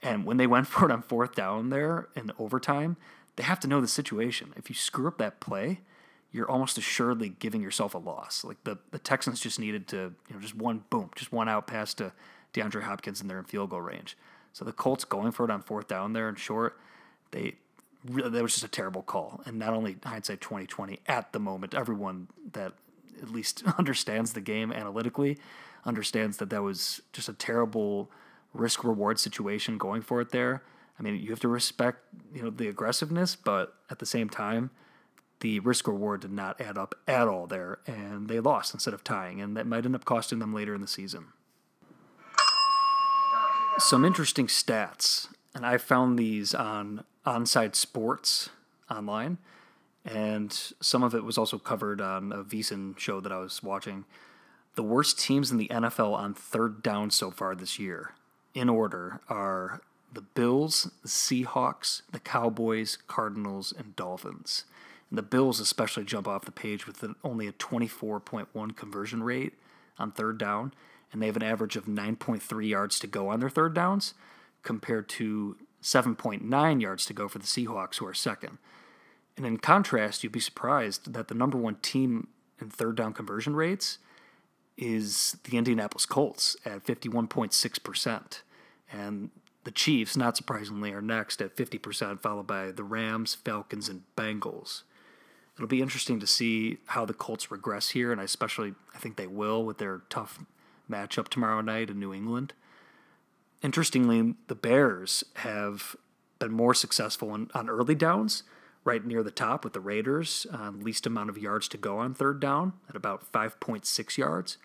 And 0.03 0.25
when 0.25 0.37
they 0.37 0.47
went 0.55 0.67
for 0.67 0.87
it 0.87 0.93
on 0.93 1.03
fourth 1.03 1.35
down 1.35 1.71
there 1.71 2.09
in 2.15 2.33
overtime, 2.39 2.97
they 3.37 3.43
have 3.43 3.61
to 3.61 3.69
know 3.69 3.81
the 3.81 3.89
situation. 3.89 4.53
If 4.57 4.69
you 4.69 4.75
screw 4.75 5.09
up 5.09 5.19
that 5.19 5.41
play, 5.41 5.81
you're 6.33 6.51
almost 6.51 6.79
assuredly 6.79 7.31
giving 7.31 7.63
yourself 7.63 7.95
a 7.95 7.99
loss. 7.99 8.45
Like 8.45 8.63
the, 8.65 8.79
the 8.91 8.99
Texans 8.99 9.41
just 9.41 9.59
needed 9.59 9.87
to, 9.89 10.15
you 10.29 10.35
know, 10.35 10.41
just 10.41 10.55
one 10.55 10.85
boom, 10.91 11.11
just 11.15 11.33
one 11.33 11.49
out 11.49 11.67
pass 11.67 11.95
to 11.95 12.13
DeAndre 12.55 12.83
Hopkins 12.83 13.21
and 13.21 13.29
they're 13.29 13.39
in 13.39 13.45
field 13.45 13.71
goal 13.71 13.81
range. 13.81 14.17
So 14.56 14.64
the 14.64 14.73
Colts 14.73 15.05
going 15.05 15.32
for 15.32 15.44
it 15.44 15.50
on 15.50 15.61
fourth 15.61 15.87
down 15.87 16.14
there 16.14 16.31
and 16.31 16.38
short, 16.38 16.79
they 17.31 17.56
really, 18.08 18.31
that 18.31 18.43
was 18.43 18.55
just 18.55 18.64
a 18.64 18.69
terrible 18.69 19.03
call. 19.03 19.43
And 19.44 19.58
not 19.58 19.75
only 19.75 19.99
hindsight 20.03 20.41
2020 20.41 20.99
at 21.06 21.35
the 21.35 21.38
moment, 21.38 21.75
everyone 21.75 22.29
that 22.53 22.73
at 23.20 23.31
least 23.31 23.64
understands 23.79 24.32
the 24.32 24.41
game 24.41 24.73
analytically 24.73 25.37
understands 25.85 26.38
that 26.38 26.49
that 26.49 26.62
was 26.62 27.03
just 27.12 27.29
a 27.29 27.35
terrible 27.35 28.10
risk 28.55 28.82
reward 28.82 29.20
situation 29.20 29.77
going 29.77 30.01
for 30.01 30.22
it 30.22 30.31
there. 30.31 30.63
I 30.98 31.03
mean, 31.03 31.17
you 31.17 31.29
have 31.29 31.41
to 31.41 31.48
respect, 31.48 31.98
you 32.34 32.43
know, 32.43 32.48
the 32.48 32.69
aggressiveness, 32.69 33.36
but 33.36 33.75
at 33.91 33.98
the 33.98 34.06
same 34.06 34.31
time, 34.31 34.70
the 35.41 35.60
risk 35.60 35.86
reward 35.86 36.22
did 36.22 36.32
not 36.32 36.58
add 36.63 36.79
up 36.79 36.94
at 37.06 37.29
all 37.29 37.46
there, 37.46 37.81
and 37.86 38.27
they 38.31 38.41
lost 38.41 38.72
instead 38.72 38.94
of 38.94 39.05
tying, 39.05 39.39
and 39.39 39.55
that 39.55 39.67
might 39.67 39.84
end 39.84 39.94
up 39.94 40.06
costing 40.06 40.39
them 40.39 40.55
later 40.55 40.75
in 40.75 40.81
the 40.81 40.89
season 40.89 41.27
some 43.79 44.05
interesting 44.05 44.47
stats, 44.47 45.29
and 45.55 45.67
I 45.67 45.79
found 45.79 46.19
these 46.19 46.55
on 46.55 47.05
Onside 47.27 47.75
Sports 47.75 48.51
online, 48.91 49.39
and 50.05 50.53
some 50.81 51.03
of 51.03 51.15
it 51.15 51.25
was 51.25 51.37
also 51.37 51.59
covered 51.59 52.01
on 52.01 52.33
a 52.33 52.45
VSiN 52.45 52.99
show 52.99 53.21
that 53.21 53.33
I 53.33 53.39
was 53.39 53.63
watching. 53.63 54.05
The 54.77 54.83
worst 54.83 55.19
teams 55.19 55.51
in 55.51 55.59
the 55.59 55.69
NFL 55.69 56.15
on 56.15 56.35
third 56.35 56.83
down 56.83 57.11
so 57.11 57.31
far 57.31 57.55
this 57.55 57.79
year, 57.79 58.13
in 58.55 58.69
order, 58.69 59.21
are 59.29 59.81
the 60.13 60.23
Bills, 60.23 60.91
the 61.03 61.09
Seahawks, 61.09 62.03
the 62.13 62.21
Cowboys, 62.21 62.99
Cardinals, 63.06 63.73
and 63.77 63.97
Dolphins. 63.97 64.65
And 65.11 65.19
the 65.19 65.23
Bills 65.23 65.61
especially 65.61 66.05
jump 66.05 66.27
off 66.27 66.45
the 66.45 66.53
page 66.53 66.87
with 66.87 67.05
only 67.23 67.47
a 67.47 67.53
24.1 67.53 68.77
conversion 68.77 69.23
rate 69.23 69.55
on 69.98 70.12
third 70.12 70.38
down 70.38 70.72
and 71.12 71.22
they 71.22 71.26
have 71.26 71.36
an 71.36 71.43
average 71.43 71.76
of 71.76 71.86
9.3 71.86 72.69
yards 72.69 72.98
to 73.00 73.06
go 73.06 73.29
on 73.29 73.41
their 73.41 73.50
third 73.50 73.74
downs 73.74 74.15
compared 74.62 75.08
to 75.08 75.56
7.9 75.82 76.82
yards 76.82 77.06
to 77.06 77.12
go 77.12 77.29
for 77.29 77.38
the 77.38 77.46
Seahawks, 77.46 77.96
who 77.96 78.06
are 78.06 78.15
second. 78.15 78.58
And 79.36 79.46
in 79.46 79.58
contrast, 79.58 80.24
you'd 80.24 80.32
be 80.32 80.41
surprised 80.41 81.12
that 81.12 81.29
the 81.29 81.34
number 81.34 81.56
one 81.56 81.76
team 81.76 82.29
in 82.60 82.70
third 82.70 82.96
down 82.96 83.12
conversion 83.12 83.55
rates 83.55 83.98
is 84.76 85.36
the 85.44 85.56
Indianapolis 85.56 86.06
Colts 86.06 86.56
at 86.65 86.84
51.6%. 86.84 88.41
And 88.93 89.31
the 89.65 89.70
Chiefs, 89.70 90.17
not 90.17 90.36
surprisingly, 90.36 90.93
are 90.93 91.03
next 91.03 91.41
at 91.41 91.56
50%, 91.56 92.20
followed 92.20 92.46
by 92.46 92.72
the 92.72 92.84
Rams, 92.84 93.34
Falcons, 93.34 93.88
and 93.88 94.03
Bengals. 94.17 94.82
It'll 95.56 95.67
be 95.67 95.81
interesting 95.81 96.20
to 96.20 96.27
see 96.27 96.79
how 96.86 97.05
the 97.05 97.15
Colts 97.15 97.51
regress 97.51 97.91
here, 97.91 98.13
and 98.13 98.20
I 98.20 98.25
especially 98.25 98.75
I 98.94 98.98
think 98.98 99.17
they 99.17 99.27
will 99.27 99.65
with 99.65 99.79
their 99.79 100.03
tough 100.10 100.44
matchup 100.91 101.29
tomorrow 101.29 101.60
night 101.60 101.91
in 101.91 101.98
New 101.98 102.13
England. 102.13 102.53
Interestingly, 103.63 104.34
the 104.48 104.55
Bears 104.55 105.25
have 105.36 105.96
been 106.39 106.53
more 106.53 106.75
successful 106.75 107.34
in, 107.34 107.51
on 107.55 107.70
early 107.70 107.94
downs, 107.94 108.43
right 108.84 109.05
near 109.05 109.22
the 109.22 109.31
top 109.31 109.65
with 109.65 109.72
the 109.72 109.81
Raiders, 109.81 110.46
uh, 110.53 110.70
least 110.70 111.06
amount 111.06 111.31
of 111.31 111.39
yards 111.39 111.69
to 111.69 111.79
go 111.79 111.98
on 111.98 112.15
third 112.15 112.39
down 112.39 112.75
at 112.89 112.94
about 112.96 113.32
5.6 113.32 114.17
yards, 114.19 114.58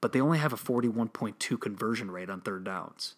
but 0.00 0.12
they 0.12 0.20
only 0.20 0.38
have 0.38 0.52
a 0.52 0.56
41.2 0.56 1.60
conversion 1.60 2.10
rate 2.10 2.30
on 2.30 2.40
third 2.40 2.64
downs. 2.64 3.14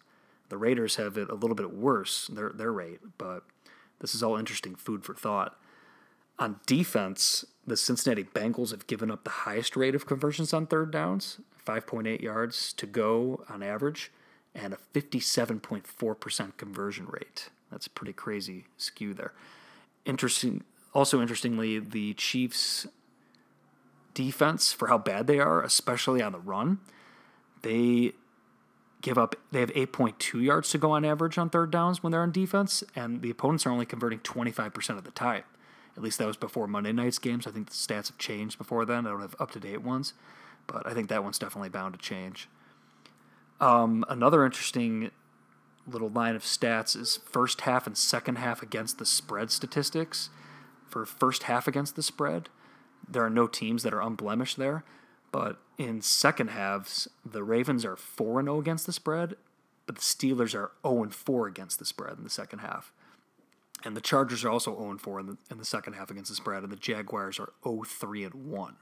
The 0.49 0.57
Raiders 0.57 0.97
have 0.97 1.17
it 1.17 1.29
a 1.29 1.35
little 1.35 1.55
bit 1.55 1.73
worse, 1.73 2.27
their, 2.27 2.49
their 2.49 2.71
rate, 2.71 2.99
but 3.17 3.43
this 3.99 4.13
is 4.13 4.21
all 4.21 4.37
interesting 4.37 4.75
food 4.75 5.03
for 5.03 5.15
thought. 5.15 5.57
On 6.37 6.59
defense, 6.65 7.45
the 7.65 7.77
Cincinnati 7.77 8.23
Bengals 8.23 8.71
have 8.71 8.87
given 8.87 9.09
up 9.09 9.23
the 9.23 9.29
highest 9.29 9.75
rate 9.75 9.95
of 9.95 10.05
conversions 10.05 10.53
on 10.53 10.67
third 10.67 10.91
downs, 10.91 11.39
5.8 11.65 12.21
yards 12.21 12.73
to 12.73 12.85
go 12.85 13.43
on 13.49 13.63
average, 13.63 14.11
and 14.53 14.73
a 14.73 14.77
57.4% 14.93 16.57
conversion 16.57 17.07
rate. 17.07 17.49
That's 17.71 17.87
a 17.87 17.89
pretty 17.89 18.13
crazy 18.13 18.65
skew 18.77 19.13
there. 19.13 19.33
Interesting. 20.05 20.63
Also, 20.93 21.21
interestingly, 21.21 21.79
the 21.79 22.13
Chiefs' 22.13 22.87
defense 24.13 24.71
for 24.71 24.87
how 24.87 24.97
bad 24.97 25.27
they 25.27 25.39
are, 25.39 25.61
especially 25.61 26.21
on 26.21 26.31
the 26.31 26.39
run, 26.39 26.79
they 27.63 28.13
give 29.01 29.17
up. 29.17 29.35
They 29.51 29.59
have 29.59 29.73
8.2 29.73 30.43
yards 30.43 30.69
to 30.71 30.77
go 30.77 30.91
on 30.91 31.03
average 31.03 31.37
on 31.37 31.49
third 31.49 31.71
downs 31.71 32.03
when 32.03 32.11
they're 32.11 32.21
on 32.21 32.31
defense, 32.31 32.83
and 32.95 33.21
the 33.21 33.29
opponents 33.29 33.65
are 33.65 33.71
only 33.71 33.85
converting 33.85 34.19
25% 34.19 34.97
of 34.97 35.03
the 35.03 35.11
time. 35.11 35.43
At 35.97 36.03
least 36.03 36.17
that 36.19 36.27
was 36.27 36.37
before 36.37 36.67
Monday 36.67 36.91
night's 36.91 37.19
games. 37.19 37.47
I 37.47 37.51
think 37.51 37.69
the 37.69 37.75
stats 37.75 38.07
have 38.07 38.17
changed 38.17 38.57
before 38.57 38.85
then. 38.85 39.05
I 39.07 39.11
don't 39.11 39.21
have 39.21 39.35
up 39.39 39.51
to 39.51 39.59
date 39.59 39.81
ones, 39.81 40.13
but 40.67 40.85
I 40.85 40.93
think 40.93 41.09
that 41.09 41.23
one's 41.23 41.39
definitely 41.39 41.69
bound 41.69 41.93
to 41.93 41.99
change. 41.99 42.49
Um, 43.61 44.03
another 44.09 44.45
interesting 44.45 45.11
little 45.87 46.09
line 46.09 46.35
of 46.35 46.43
stats 46.43 46.99
is 46.99 47.17
first 47.17 47.61
half 47.61 47.87
and 47.87 47.97
second 47.97 48.37
half 48.37 48.61
against 48.61 48.97
the 48.97 49.05
spread 49.05 49.51
statistics. 49.51 50.29
For 50.89 51.05
first 51.05 51.43
half 51.43 51.67
against 51.67 51.95
the 51.95 52.03
spread, 52.03 52.49
there 53.07 53.23
are 53.23 53.29
no 53.29 53.47
teams 53.47 53.83
that 53.83 53.93
are 53.93 54.01
unblemished 54.01 54.57
there. 54.57 54.83
But 55.31 55.57
in 55.77 56.01
second 56.01 56.49
halves, 56.49 57.07
the 57.25 57.43
Ravens 57.43 57.83
are 57.83 57.97
4 57.97 58.41
0 58.41 58.59
against 58.59 58.85
the 58.85 58.93
spread, 58.93 59.35
but 59.85 59.95
the 59.95 60.01
Steelers 60.01 60.55
are 60.55 60.71
0 60.87 61.09
4 61.09 61.47
against 61.47 61.79
the 61.79 61.85
spread 61.85 62.17
in 62.17 62.23
the 62.23 62.29
second 62.29 62.59
half. 62.59 62.91
And 63.85 63.95
the 63.95 64.01
Chargers 64.01 64.43
are 64.43 64.49
also 64.49 64.75
0 64.75 64.97
4 64.97 65.19
in 65.19 65.25
the, 65.27 65.37
in 65.51 65.57
the 65.59 65.65
second 65.65 65.93
half 65.93 66.09
against 66.09 66.29
the 66.29 66.35
spread, 66.35 66.63
and 66.63 66.71
the 66.71 66.75
Jaguars 66.77 67.39
are 67.39 67.53
0 67.63 67.83
3 67.85 68.23
and 68.23 68.33
1. 68.33 68.75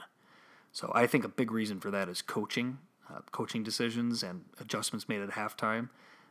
So 0.71 0.91
I 0.95 1.05
think 1.05 1.25
a 1.25 1.29
big 1.29 1.51
reason 1.51 1.79
for 1.79 1.91
that 1.91 2.07
is 2.07 2.21
coaching, 2.21 2.79
uh, 3.13 3.19
coaching 3.31 3.61
decisions 3.63 4.23
and 4.23 4.45
adjustments 4.59 5.09
made 5.09 5.21
at 5.21 5.31
halftime. 5.31 5.89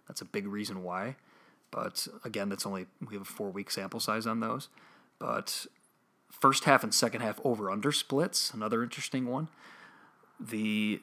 That's 0.08 0.22
a 0.22 0.24
big 0.24 0.46
reason 0.46 0.82
why. 0.82 1.16
But 1.70 2.08
again, 2.24 2.48
that's 2.48 2.66
only 2.66 2.86
we 3.06 3.14
have 3.14 3.22
a 3.22 3.26
four 3.26 3.50
week 3.50 3.70
sample 3.70 4.00
size 4.00 4.26
on 4.26 4.40
those. 4.40 4.68
But 5.18 5.66
first 6.30 6.64
half 6.64 6.82
and 6.82 6.92
second 6.92 7.20
half 7.20 7.40
over 7.44 7.70
under 7.70 7.92
splits, 7.92 8.52
another 8.52 8.82
interesting 8.82 9.26
one. 9.26 9.48
The 10.40 11.00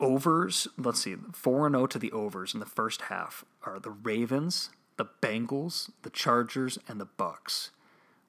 overs, 0.00 0.68
let's 0.78 1.02
see, 1.02 1.16
4 1.32 1.70
0 1.70 1.86
to 1.88 1.98
the 1.98 2.12
overs 2.12 2.54
in 2.54 2.60
the 2.60 2.66
first 2.66 3.02
half 3.02 3.44
are 3.64 3.78
the 3.78 3.90
Ravens, 3.90 4.70
the 4.96 5.06
Bengals, 5.20 5.90
the 6.02 6.10
Chargers, 6.10 6.78
and 6.88 7.00
the 7.00 7.06
Bucks, 7.06 7.70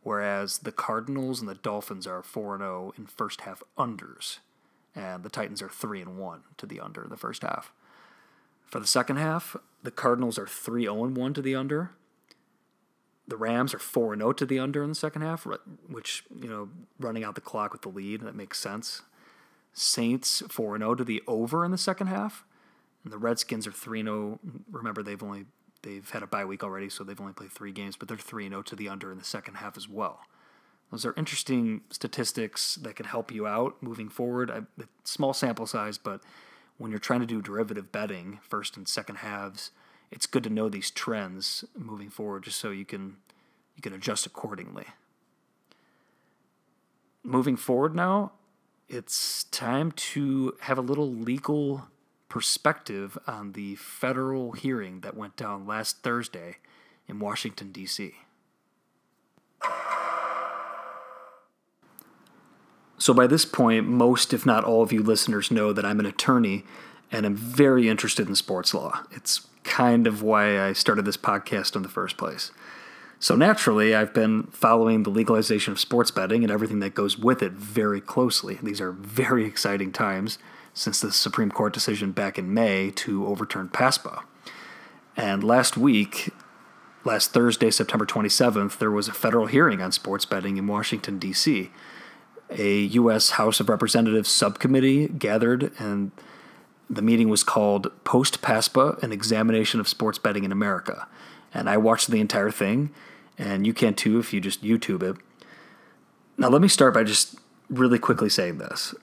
whereas 0.03 0.59
the 0.59 0.71
Cardinals 0.71 1.39
and 1.39 1.50
the 1.50 1.55
Dolphins 1.55 2.07
are 2.07 2.21
4 2.21 2.57
0 2.57 2.93
in 2.97 3.05
first 3.05 3.41
half 3.41 3.63
unders, 3.77 4.39
and 4.95 5.24
the 5.24 5.29
Titans 5.29 5.62
are 5.62 5.69
3 5.69 6.01
and 6.01 6.17
1 6.17 6.43
to 6.57 6.65
the 6.65 6.79
under 6.79 7.03
in 7.03 7.09
the 7.09 7.17
first 7.17 7.41
half. 7.41 7.71
For 8.65 8.79
the 8.79 8.88
second 8.88 9.17
half, 9.17 9.55
the 9.83 9.91
Cardinals 9.91 10.38
are 10.38 10.47
3 10.47 10.83
0 10.83 10.93
1 10.93 11.33
to 11.33 11.41
the 11.41 11.55
under. 11.55 11.91
The 13.27 13.38
Rams 13.38 13.74
are 13.74 13.79
4 13.79 14.15
0 14.15 14.33
to 14.33 14.45
the 14.45 14.59
under 14.59 14.83
in 14.83 14.89
the 14.89 14.95
second 14.95 15.21
half, 15.21 15.47
which, 15.88 16.24
you 16.33 16.50
know, 16.50 16.69
running 17.00 17.24
out 17.24 17.36
the 17.36 17.41
clock 17.41 17.71
with 17.71 17.81
the 17.81 17.89
lead, 17.89 18.21
that 18.21 18.36
makes 18.36 18.59
sense. 18.59 19.01
Saints 19.74 20.43
4 20.50 20.77
0 20.77 20.95
to 20.95 21.03
the 21.03 21.21
over 21.27 21.63
in 21.63 21.71
the 21.71 21.77
second 21.77 22.07
half. 22.07 22.43
And 23.03 23.13
the 23.13 23.17
Redskins 23.17 23.67
are 23.67 23.71
3 23.71 24.03
0. 24.03 24.39
Remember, 24.71 25.01
they've 25.01 25.24
only 25.24 25.45
they've 25.88 26.10
had 26.10 26.22
a 26.22 26.27
bye 26.27 26.44
week 26.44 26.63
already, 26.63 26.89
so 26.89 27.03
they've 27.03 27.20
only 27.20 27.34
played 27.34 27.51
three 27.51 27.72
games, 27.72 27.96
but 27.96 28.08
they're 28.08 28.17
3 28.17 28.50
0 28.50 28.62
to 28.63 28.75
the 28.75 28.89
under 28.89 29.12
in 29.12 29.17
the 29.17 29.24
second 29.24 29.56
half 29.56 29.77
as 29.77 29.88
well. 29.88 30.20
Those 30.91 31.06
are 31.06 31.13
interesting 31.17 31.82
statistics 31.89 32.75
that 32.75 32.96
can 32.96 33.06
help 33.06 33.32
you 33.32 33.48
out 33.48 33.82
moving 33.82 34.10
forward. 34.10 34.51
I, 34.51 34.62
small 35.03 35.34
sample 35.34 35.65
size, 35.65 35.98
but 35.98 36.22
when 36.77 36.91
you're 36.91 37.00
trying 37.00 37.22
to 37.22 37.25
do 37.25 37.41
derivative 37.41 37.91
betting, 37.91 38.39
first 38.41 38.77
and 38.77 38.88
second 38.88 39.17
halves, 39.17 39.72
it's 40.12 40.25
good 40.25 40.44
to 40.44 40.50
know 40.50 40.70
these 40.70 40.91
trends 40.91 41.63
moving 41.77 42.10
forward, 42.10 42.44
just 42.44 42.60
so 42.60 42.72
you 42.72 42.86
can 42.86 43.17
you 43.75 43.82
can 43.82 43.94
adjust 43.94 44.25
accordingly. 44.25 44.86
Moving 47.24 47.56
forward 47.56 47.96
now, 47.96 48.32
it's 48.89 49.46
time 49.46 49.91
to 49.91 50.56
have 50.62 50.77
a 50.77 50.82
little 50.82 51.12
legal 51.12 51.88
perspective 52.29 53.17
on 53.27 53.53
the 53.53 53.75
federal 53.75 54.51
hearing 54.51 55.01
that 55.01 55.15
went 55.15 55.36
down 55.36 55.65
last 55.65 56.03
Thursday 56.03 56.57
in 57.07 57.19
Washington, 57.19 57.72
D.C. 57.72 58.13
So, 63.00 63.13
by 63.13 63.27
this 63.27 63.46
point, 63.46 63.88
most, 63.88 64.34
if 64.34 64.46
not 64.46 64.63
all 64.63 64.81
of 64.81 64.91
you 64.91 65.03
listeners 65.03 65.51
know 65.51 65.72
that 65.72 65.86
I'm 65.86 66.00
an 66.00 66.05
attorney 66.05 66.63
and 67.12 67.25
I'm 67.25 67.36
very 67.36 67.88
interested 67.88 68.27
in 68.27 68.36
sports 68.36 68.74
law. 68.74 69.03
It's 69.12 69.48
kind 69.63 70.07
of 70.07 70.22
why 70.22 70.62
I 70.62 70.74
started 70.74 71.05
this 71.05 71.17
podcast 71.17 71.75
in 71.75 71.84
the 71.84 71.89
first 71.89 72.17
place. 72.17 72.51
So, 73.19 73.36
naturally, 73.36 73.96
I've 73.96 74.13
been 74.13 74.43
following 74.43 75.03
the 75.03 75.10
legalization 75.10 75.72
of 75.72 75.79
sports 75.79 76.12
betting 76.12 76.43
and 76.43 76.51
everything 76.51 76.79
that 76.79 76.96
goes 76.96 77.17
with 77.17 77.41
it 77.41 77.53
very 77.53 78.01
closely. 78.01 78.60
These 78.62 78.81
are 78.81 78.91
very 78.91 79.46
exciting 79.48 79.91
times 79.91 80.38
since 80.77 81.01
the 81.01 81.12
Supreme 81.12 81.50
Court 81.50 81.74
decision 81.74 82.12
back 82.12 82.38
in 82.38 82.53
May 82.53 82.91
to 82.91 83.25
overturn 83.25 83.67
PASPA. 83.69 84.22
And 85.15 85.43
last 85.43 85.75
week, 85.75 86.29
last 87.03 87.31
Thursday, 87.34 87.72
September 87.72 88.05
27th, 88.05 88.77
there 88.77 88.91
was 88.91 89.07
a 89.07 89.13
federal 89.13 89.48
hearing 89.48 89.81
on 89.81 89.91
sports 89.91 90.25
betting 90.25 90.57
in 90.57 90.67
Washington, 90.67 91.17
D.C. 91.17 91.72
A 92.51 92.79
U.S. 92.81 93.31
House 93.31 93.60
of 93.60 93.69
Representatives 93.69 94.29
subcommittee 94.29 95.07
gathered, 95.07 95.72
and 95.79 96.12
the 96.88 97.01
meeting 97.01 97.27
was 97.27 97.43
called 97.43 97.91
Post 98.03 98.43
PASPA 98.43 99.01
An 99.01 99.12
Examination 99.12 99.79
of 99.79 99.88
Sports 99.88 100.19
Betting 100.19 100.43
in 100.43 100.51
America. 100.51 101.07
And 101.55 101.67
I 101.67 101.77
watched 101.77 102.12
the 102.12 102.19
entire 102.19 102.51
thing, 102.51 102.91
and 103.36 103.65
you 103.65 103.74
can 103.74 103.96
too 103.96 104.19
if 104.19 104.31
you 104.31 104.39
just 104.39 104.63
YouTube 104.63 105.01
it. 105.01 105.17
Now, 106.38 106.50
let 106.50 106.62
me 106.62 106.67
start 106.67 106.93
by 106.93 107.03
just 107.03 107.39
really 107.67 107.98
quickly 107.98 108.29
saying 108.29 108.60
this 108.60 108.93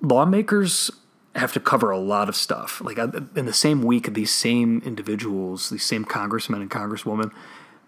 lawmakers 0.00 0.90
have 1.34 1.52
to 1.52 1.60
cover 1.60 1.90
a 1.90 1.98
lot 1.98 2.28
of 2.28 2.36
stuff. 2.36 2.80
Like 2.80 2.98
uh, 2.98 3.08
in 3.36 3.46
the 3.46 3.52
same 3.52 3.82
week, 3.82 4.12
these 4.14 4.32
same 4.32 4.82
individuals, 4.84 5.70
these 5.70 5.84
same 5.84 6.04
congressmen 6.04 6.60
and 6.60 6.70
congresswomen, 6.70 7.32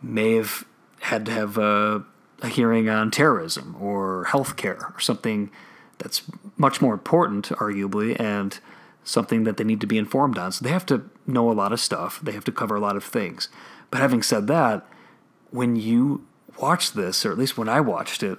may 0.02 0.35
have 0.35 0.64
had 1.00 1.26
to 1.26 1.33
have 1.33 1.59
a, 1.59 2.05
a 2.43 2.49
hearing 2.49 2.88
on 2.88 3.11
terrorism 3.11 3.76
or 3.81 4.26
healthcare 4.29 4.95
or 4.95 5.00
something 5.00 5.50
that's 5.99 6.23
much 6.57 6.81
more 6.81 6.95
important, 6.95 7.49
arguably, 7.49 8.19
and 8.19 8.59
something 9.05 9.45
that 9.45 9.57
they 9.57 9.64
need 9.64 9.81
to 9.81 9.87
be 9.87 9.99
informed 9.99 10.38
on. 10.38 10.52
So 10.52 10.64
they 10.64 10.71
have 10.71 10.87
to 10.87 11.09
know 11.26 11.50
a 11.50 11.55
lot 11.55 11.73
of 11.73 11.81
stuff. 11.81 12.21
They 12.23 12.33
have 12.33 12.45
to 12.45 12.52
cover 12.52 12.76
a 12.76 12.81
lot 12.81 12.97
of 12.97 13.05
things. 13.05 13.49
But 13.90 14.00
having 14.00 14.23
said 14.23 14.47
that, 14.47 14.87
when 15.50 15.76
you 15.76 16.26
watch 16.61 16.93
this, 16.93 17.26
or 17.26 17.33
at 17.33 17.38
least 17.38 17.59
when 17.59 17.69
I 17.69 17.81
watched 17.81 18.23
it, 18.23 18.38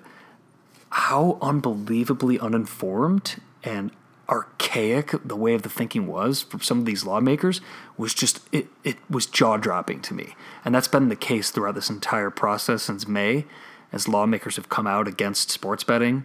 how 0.90 1.38
unbelievably 1.42 2.40
uninformed 2.40 3.42
and 3.64 3.92
archaic 4.32 5.14
the 5.26 5.36
way 5.36 5.54
of 5.54 5.62
the 5.62 5.70
thinking 5.70 6.08
was 6.08 6.42
for 6.42 6.60
some 6.60 6.80
of 6.80 6.86
these 6.86 7.06
lawmakers 7.06 7.60
was 7.98 8.14
just 8.14 8.40
it, 8.54 8.68
it 8.84 8.98
was 9.10 9.26
jaw-dropping 9.26 10.02
to 10.02 10.14
me. 10.14 10.36
And 10.64 10.74
that's 10.74 10.88
been 10.88 11.10
the 11.10 11.18
case 11.18 11.52
throughout 11.52 11.76
this 11.76 11.90
entire 11.90 12.30
process 12.30 12.84
since 12.84 13.08
may 13.08 13.46
as 13.92 14.08
lawmakers 14.08 14.56
have 14.56 14.70
come 14.70 14.88
out 14.88 15.08
against 15.08 15.52
sports 15.52 15.84
betting. 15.84 16.24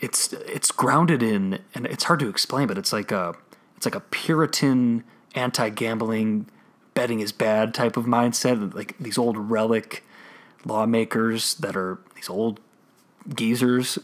It's 0.00 0.32
it's 0.32 0.72
grounded 0.72 1.22
in 1.22 1.60
and 1.74 1.86
it's 1.86 2.04
hard 2.04 2.20
to 2.20 2.28
explain 2.28 2.66
but 2.66 2.78
it's 2.78 2.92
like 2.92 3.12
a 3.12 3.34
it's 3.76 3.86
like 3.86 3.94
a 3.94 4.00
puritan 4.00 5.04
anti-gambling 5.36 6.46
betting 6.94 7.20
is 7.20 7.32
bad 7.32 7.74
type 7.74 7.96
of 7.96 8.06
mindset 8.06 8.74
like 8.74 8.96
these 8.98 9.18
old 9.18 9.36
relic 9.36 10.04
lawmakers 10.64 11.54
that 11.54 11.76
are 11.76 11.98
these 12.14 12.28
old 12.28 12.60
geezers 13.34 13.98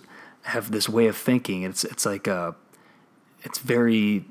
have 0.50 0.70
this 0.70 0.88
way 0.88 1.06
of 1.06 1.16
thinking. 1.16 1.62
It's 1.62 1.84
it's 1.84 2.06
like 2.06 2.26
a, 2.26 2.54
it's 3.42 3.58
very 3.58 4.24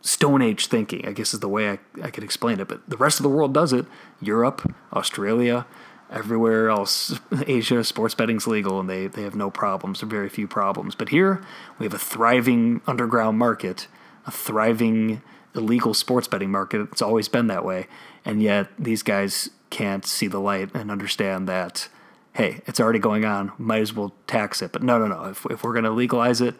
Stone 0.00 0.42
Age 0.42 0.66
thinking. 0.66 1.06
I 1.06 1.12
guess 1.12 1.34
is 1.34 1.40
the 1.40 1.48
way 1.48 1.70
I, 1.70 1.78
I 2.02 2.10
could 2.10 2.24
explain 2.24 2.60
it. 2.60 2.68
But 2.68 2.88
the 2.88 2.96
rest 2.96 3.18
of 3.18 3.22
the 3.22 3.28
world 3.28 3.54
does 3.54 3.72
it. 3.72 3.86
Europe, 4.20 4.70
Australia, 4.92 5.66
everywhere 6.10 6.68
else, 6.68 7.18
Asia, 7.46 7.82
sports 7.84 8.14
betting's 8.14 8.46
legal, 8.46 8.80
and 8.80 8.88
they 8.88 9.06
they 9.06 9.22
have 9.22 9.34
no 9.34 9.50
problems 9.50 10.02
or 10.02 10.06
very 10.06 10.28
few 10.28 10.46
problems. 10.46 10.94
But 10.94 11.08
here 11.08 11.44
we 11.78 11.84
have 11.84 11.94
a 11.94 11.98
thriving 11.98 12.80
underground 12.86 13.38
market, 13.38 13.88
a 14.26 14.30
thriving 14.30 15.22
illegal 15.54 15.94
sports 15.94 16.28
betting 16.28 16.50
market. 16.50 16.80
It's 16.92 17.02
always 17.02 17.28
been 17.28 17.46
that 17.48 17.64
way, 17.64 17.86
and 18.24 18.42
yet 18.42 18.68
these 18.78 19.02
guys 19.02 19.50
can't 19.70 20.06
see 20.06 20.26
the 20.26 20.38
light 20.38 20.70
and 20.74 20.90
understand 20.90 21.48
that 21.48 21.88
hey, 22.34 22.60
it's 22.66 22.80
already 22.80 22.98
going 22.98 23.24
on, 23.24 23.52
might 23.58 23.80
as 23.80 23.92
well 23.92 24.14
tax 24.26 24.60
it. 24.60 24.72
But 24.72 24.82
no, 24.82 24.98
no, 24.98 25.06
no. 25.06 25.24
If, 25.24 25.46
if 25.50 25.64
we're 25.64 25.72
going 25.72 25.84
to 25.84 25.90
legalize 25.90 26.40
it, 26.40 26.54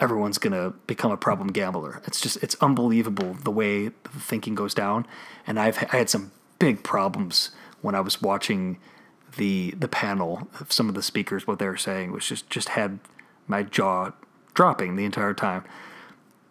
everyone's 0.00 0.38
going 0.38 0.52
to 0.52 0.76
become 0.86 1.10
a 1.10 1.16
problem 1.16 1.48
gambler. 1.48 2.02
It's 2.06 2.20
just, 2.20 2.42
it's 2.42 2.56
unbelievable 2.60 3.34
the 3.34 3.50
way 3.50 3.88
the 3.88 4.08
thinking 4.18 4.54
goes 4.54 4.74
down. 4.74 5.06
And 5.46 5.60
I've 5.60 5.78
I 5.92 5.96
had 5.96 6.10
some 6.10 6.32
big 6.58 6.82
problems 6.82 7.50
when 7.82 7.94
I 7.94 8.00
was 8.00 8.20
watching 8.20 8.78
the 9.36 9.72
the 9.72 9.88
panel 9.88 10.48
of 10.58 10.72
some 10.72 10.88
of 10.88 10.94
the 10.94 11.02
speakers 11.02 11.46
what 11.46 11.58
they 11.58 11.66
were 11.66 11.76
saying 11.76 12.12
was 12.12 12.26
just 12.26 12.48
just 12.48 12.70
had 12.70 12.98
my 13.46 13.62
jaw 13.62 14.12
dropping 14.54 14.96
the 14.96 15.04
entire 15.04 15.34
time. 15.34 15.64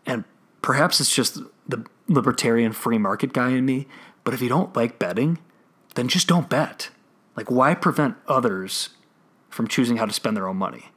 And 0.05 0.23
perhaps 0.61 0.99
it's 0.99 1.13
just 1.13 1.39
the 1.67 1.85
libertarian 2.07 2.71
free 2.71 2.97
market 2.97 3.33
guy 3.33 3.49
in 3.49 3.65
me, 3.65 3.87
but 4.23 4.33
if 4.33 4.41
you 4.41 4.47
don't 4.47 4.75
like 4.75 4.99
betting, 4.99 5.39
then 5.95 6.07
just 6.07 6.27
don't 6.27 6.49
bet. 6.49 6.89
Like 7.37 7.49
why 7.49 7.75
prevent 7.75 8.17
others 8.27 8.89
from 9.49 9.67
choosing 9.67 9.97
how 9.97 10.05
to 10.05 10.13
spend 10.13 10.35
their 10.35 10.47
own 10.47 10.57
money? 10.57 10.87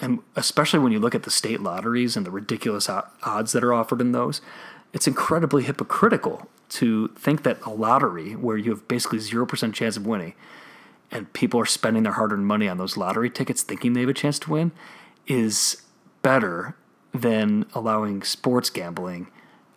And 0.00 0.20
especially 0.36 0.78
when 0.80 0.92
you 0.92 1.00
look 1.00 1.14
at 1.14 1.22
the 1.22 1.30
state 1.30 1.60
lotteries 1.60 2.16
and 2.16 2.26
the 2.26 2.30
ridiculous 2.30 2.88
odds 2.88 3.52
that 3.52 3.64
are 3.64 3.72
offered 3.72 4.00
in 4.00 4.12
those, 4.12 4.40
it's 4.92 5.08
incredibly 5.08 5.64
hypocritical 5.64 6.48
to 6.70 7.08
think 7.16 7.42
that 7.42 7.60
a 7.64 7.70
lottery 7.70 8.36
where 8.36 8.56
you 8.56 8.70
have 8.70 8.86
basically 8.86 9.18
0% 9.18 9.72
chance 9.72 9.96
of 9.96 10.06
winning 10.06 10.34
and 11.10 11.32
people 11.32 11.60
are 11.60 11.66
spending 11.66 12.02
their 12.02 12.12
hard-earned 12.12 12.46
money 12.46 12.68
on 12.68 12.78
those 12.78 12.96
lottery 12.96 13.30
tickets 13.30 13.62
thinking 13.62 13.92
they 13.92 14.00
have 14.00 14.08
a 14.08 14.14
chance 14.14 14.38
to 14.40 14.50
win 14.50 14.72
is 15.26 15.82
better 16.22 16.76
than 17.12 17.66
allowing 17.74 18.22
sports 18.22 18.70
gambling 18.70 19.28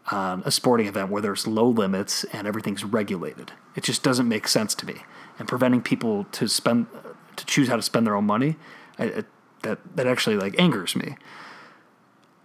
on 0.10 0.42
a 0.46 0.52
sporting 0.52 0.88
event 0.88 1.12
where 1.12 1.22
there's 1.22 1.46
low 1.46 1.68
limits 1.68 2.24
and 2.34 2.48
everything's 2.48 2.84
regulated. 2.84 3.52
It 3.76 3.84
just 3.84 4.02
doesn't 4.04 4.28
make 4.28 4.48
sense 4.48 4.74
to 4.76 4.86
me. 4.86 5.04
And 5.40 5.48
preventing 5.48 5.82
people 5.82 6.26
to 6.34 6.48
spend 6.48 6.88
to 7.36 7.46
choose 7.46 7.68
how 7.68 7.76
to 7.76 7.82
spend 7.82 8.08
their 8.08 8.16
own 8.16 8.26
money, 8.26 8.56
I, 8.98 9.24
that 9.62 9.80
that 9.96 10.08
actually 10.08 10.38
like 10.38 10.60
angers 10.60 10.96
me. 10.96 11.16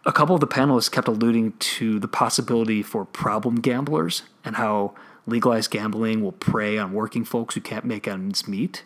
A 0.05 0.13
couple 0.13 0.35
of 0.35 0.41
the 0.41 0.49
panelists 0.49 0.91
kept 0.91 1.09
alluding 1.09 1.53
to 1.53 2.01
the 2.01 2.09
possibility 2.09 2.83
for 2.83 3.05
problem 3.05 3.57
gamblers 3.57 4.25
and 4.45 4.57
how 4.57 4.95
legalized 5.27 5.71
gambling 5.71 6.23
will 6.23 6.33
prey 6.33 6.77
on 6.77 6.93
working 6.93 7.25
folks 7.25 7.55
who 7.55 7.61
can't 7.61 7.85
make 7.85 8.09
ends 8.09 8.49
meet. 8.49 8.83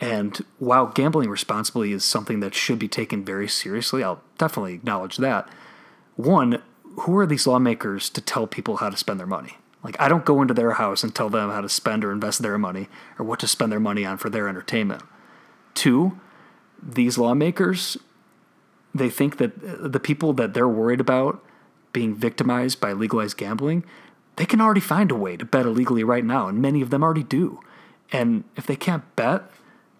And 0.00 0.38
while 0.58 0.86
gambling 0.86 1.28
responsibly 1.28 1.92
is 1.92 2.04
something 2.04 2.40
that 2.40 2.54
should 2.54 2.78
be 2.78 2.88
taken 2.88 3.22
very 3.22 3.48
seriously, 3.48 4.02
I'll 4.02 4.22
definitely 4.38 4.72
acknowledge 4.72 5.18
that. 5.18 5.46
One, 6.16 6.62
who 7.00 7.16
are 7.18 7.26
these 7.26 7.46
lawmakers 7.46 8.08
to 8.10 8.22
tell 8.22 8.46
people 8.46 8.78
how 8.78 8.88
to 8.88 8.96
spend 8.96 9.20
their 9.20 9.26
money? 9.26 9.58
Like, 9.82 9.98
I 9.98 10.08
don't 10.08 10.24
go 10.24 10.42
into 10.42 10.54
their 10.54 10.72
house 10.72 11.02
and 11.02 11.14
tell 11.14 11.30
them 11.30 11.50
how 11.50 11.62
to 11.62 11.68
spend 11.68 12.04
or 12.04 12.12
invest 12.12 12.42
their 12.42 12.58
money 12.58 12.88
or 13.18 13.24
what 13.24 13.40
to 13.40 13.46
spend 13.46 13.72
their 13.72 13.80
money 13.80 14.04
on 14.04 14.18
for 14.18 14.28
their 14.28 14.48
entertainment. 14.48 15.02
Two, 15.74 16.20
these 16.82 17.16
lawmakers, 17.16 17.96
they 18.94 19.08
think 19.08 19.38
that 19.38 19.52
uh, 19.64 19.88
the 19.88 20.00
people 20.00 20.32
that 20.34 20.52
they're 20.52 20.68
worried 20.68 21.00
about 21.00 21.42
being 21.92 22.14
victimized 22.14 22.80
by 22.80 22.92
legalized 22.92 23.36
gambling, 23.36 23.84
they 24.36 24.46
can 24.46 24.60
already 24.60 24.80
find 24.80 25.10
a 25.10 25.16
way 25.16 25.36
to 25.36 25.44
bet 25.44 25.66
illegally 25.66 26.04
right 26.04 26.24
now, 26.24 26.46
and 26.46 26.60
many 26.60 26.82
of 26.82 26.90
them 26.90 27.02
already 27.02 27.22
do. 27.22 27.60
And 28.12 28.44
if 28.56 28.66
they 28.66 28.76
can't 28.76 29.04
bet, 29.16 29.50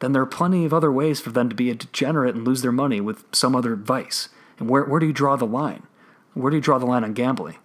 then 0.00 0.12
there 0.12 0.22
are 0.22 0.26
plenty 0.26 0.64
of 0.64 0.74
other 0.74 0.90
ways 0.90 1.20
for 1.20 1.30
them 1.30 1.48
to 1.48 1.54
be 1.54 1.70
a 1.70 1.74
degenerate 1.74 2.34
and 2.34 2.44
lose 2.44 2.62
their 2.62 2.72
money 2.72 3.00
with 3.00 3.24
some 3.32 3.54
other 3.54 3.76
vice. 3.76 4.28
And 4.58 4.68
where, 4.68 4.84
where 4.84 5.00
do 5.00 5.06
you 5.06 5.12
draw 5.12 5.36
the 5.36 5.46
line? 5.46 5.86
Where 6.34 6.50
do 6.50 6.56
you 6.56 6.62
draw 6.62 6.78
the 6.78 6.86
line 6.86 7.04
on 7.04 7.12
gambling? 7.12 7.58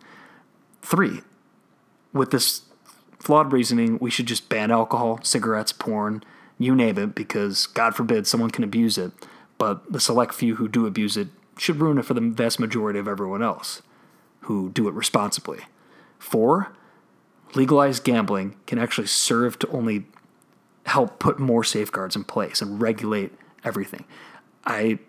Three, 0.82 1.22
with 2.16 2.32
this 2.32 2.62
flawed 3.20 3.52
reasoning, 3.52 4.00
we 4.00 4.10
should 4.10 4.26
just 4.26 4.50
ban 4.50 4.72
alcohol, 4.72 5.20
cigarettes, 5.22 5.74
porn, 5.74 6.24
you 6.58 6.74
name 6.74 6.98
it, 6.98 7.14
because 7.14 7.68
God 7.68 7.94
forbid 7.94 8.26
someone 8.26 8.50
can 8.50 8.64
abuse 8.64 8.98
it. 8.98 9.12
But 9.58 9.92
the 9.92 10.00
select 10.00 10.34
few 10.34 10.56
who 10.56 10.68
do 10.68 10.88
abuse 10.88 11.18
it 11.18 11.28
should 11.58 11.80
ruin 11.80 11.98
it 11.98 12.06
for 12.06 12.14
the 12.14 12.22
vast 12.22 12.60
majority 12.60 13.00
of 13.00 13.08
everyone 13.08 13.44
else 13.44 13.82
who 14.42 14.70
do 14.70 14.88
it 14.88 14.94
responsibly. 14.94 15.60
Four, 16.20 16.72
legalized 17.54 18.04
gambling 18.04 18.56
can 18.66 18.80
actually 18.80 19.08
serve 19.08 19.60
to 19.60 19.68
only 19.70 20.06
help 20.86 21.20
put 21.20 21.40
more 21.40 21.64
safeguards 21.64 22.16
in 22.16 22.24
place 22.24 22.62
and 22.62 22.82
regulate 22.82 23.34
everything. 23.64 24.06
I 24.66 25.00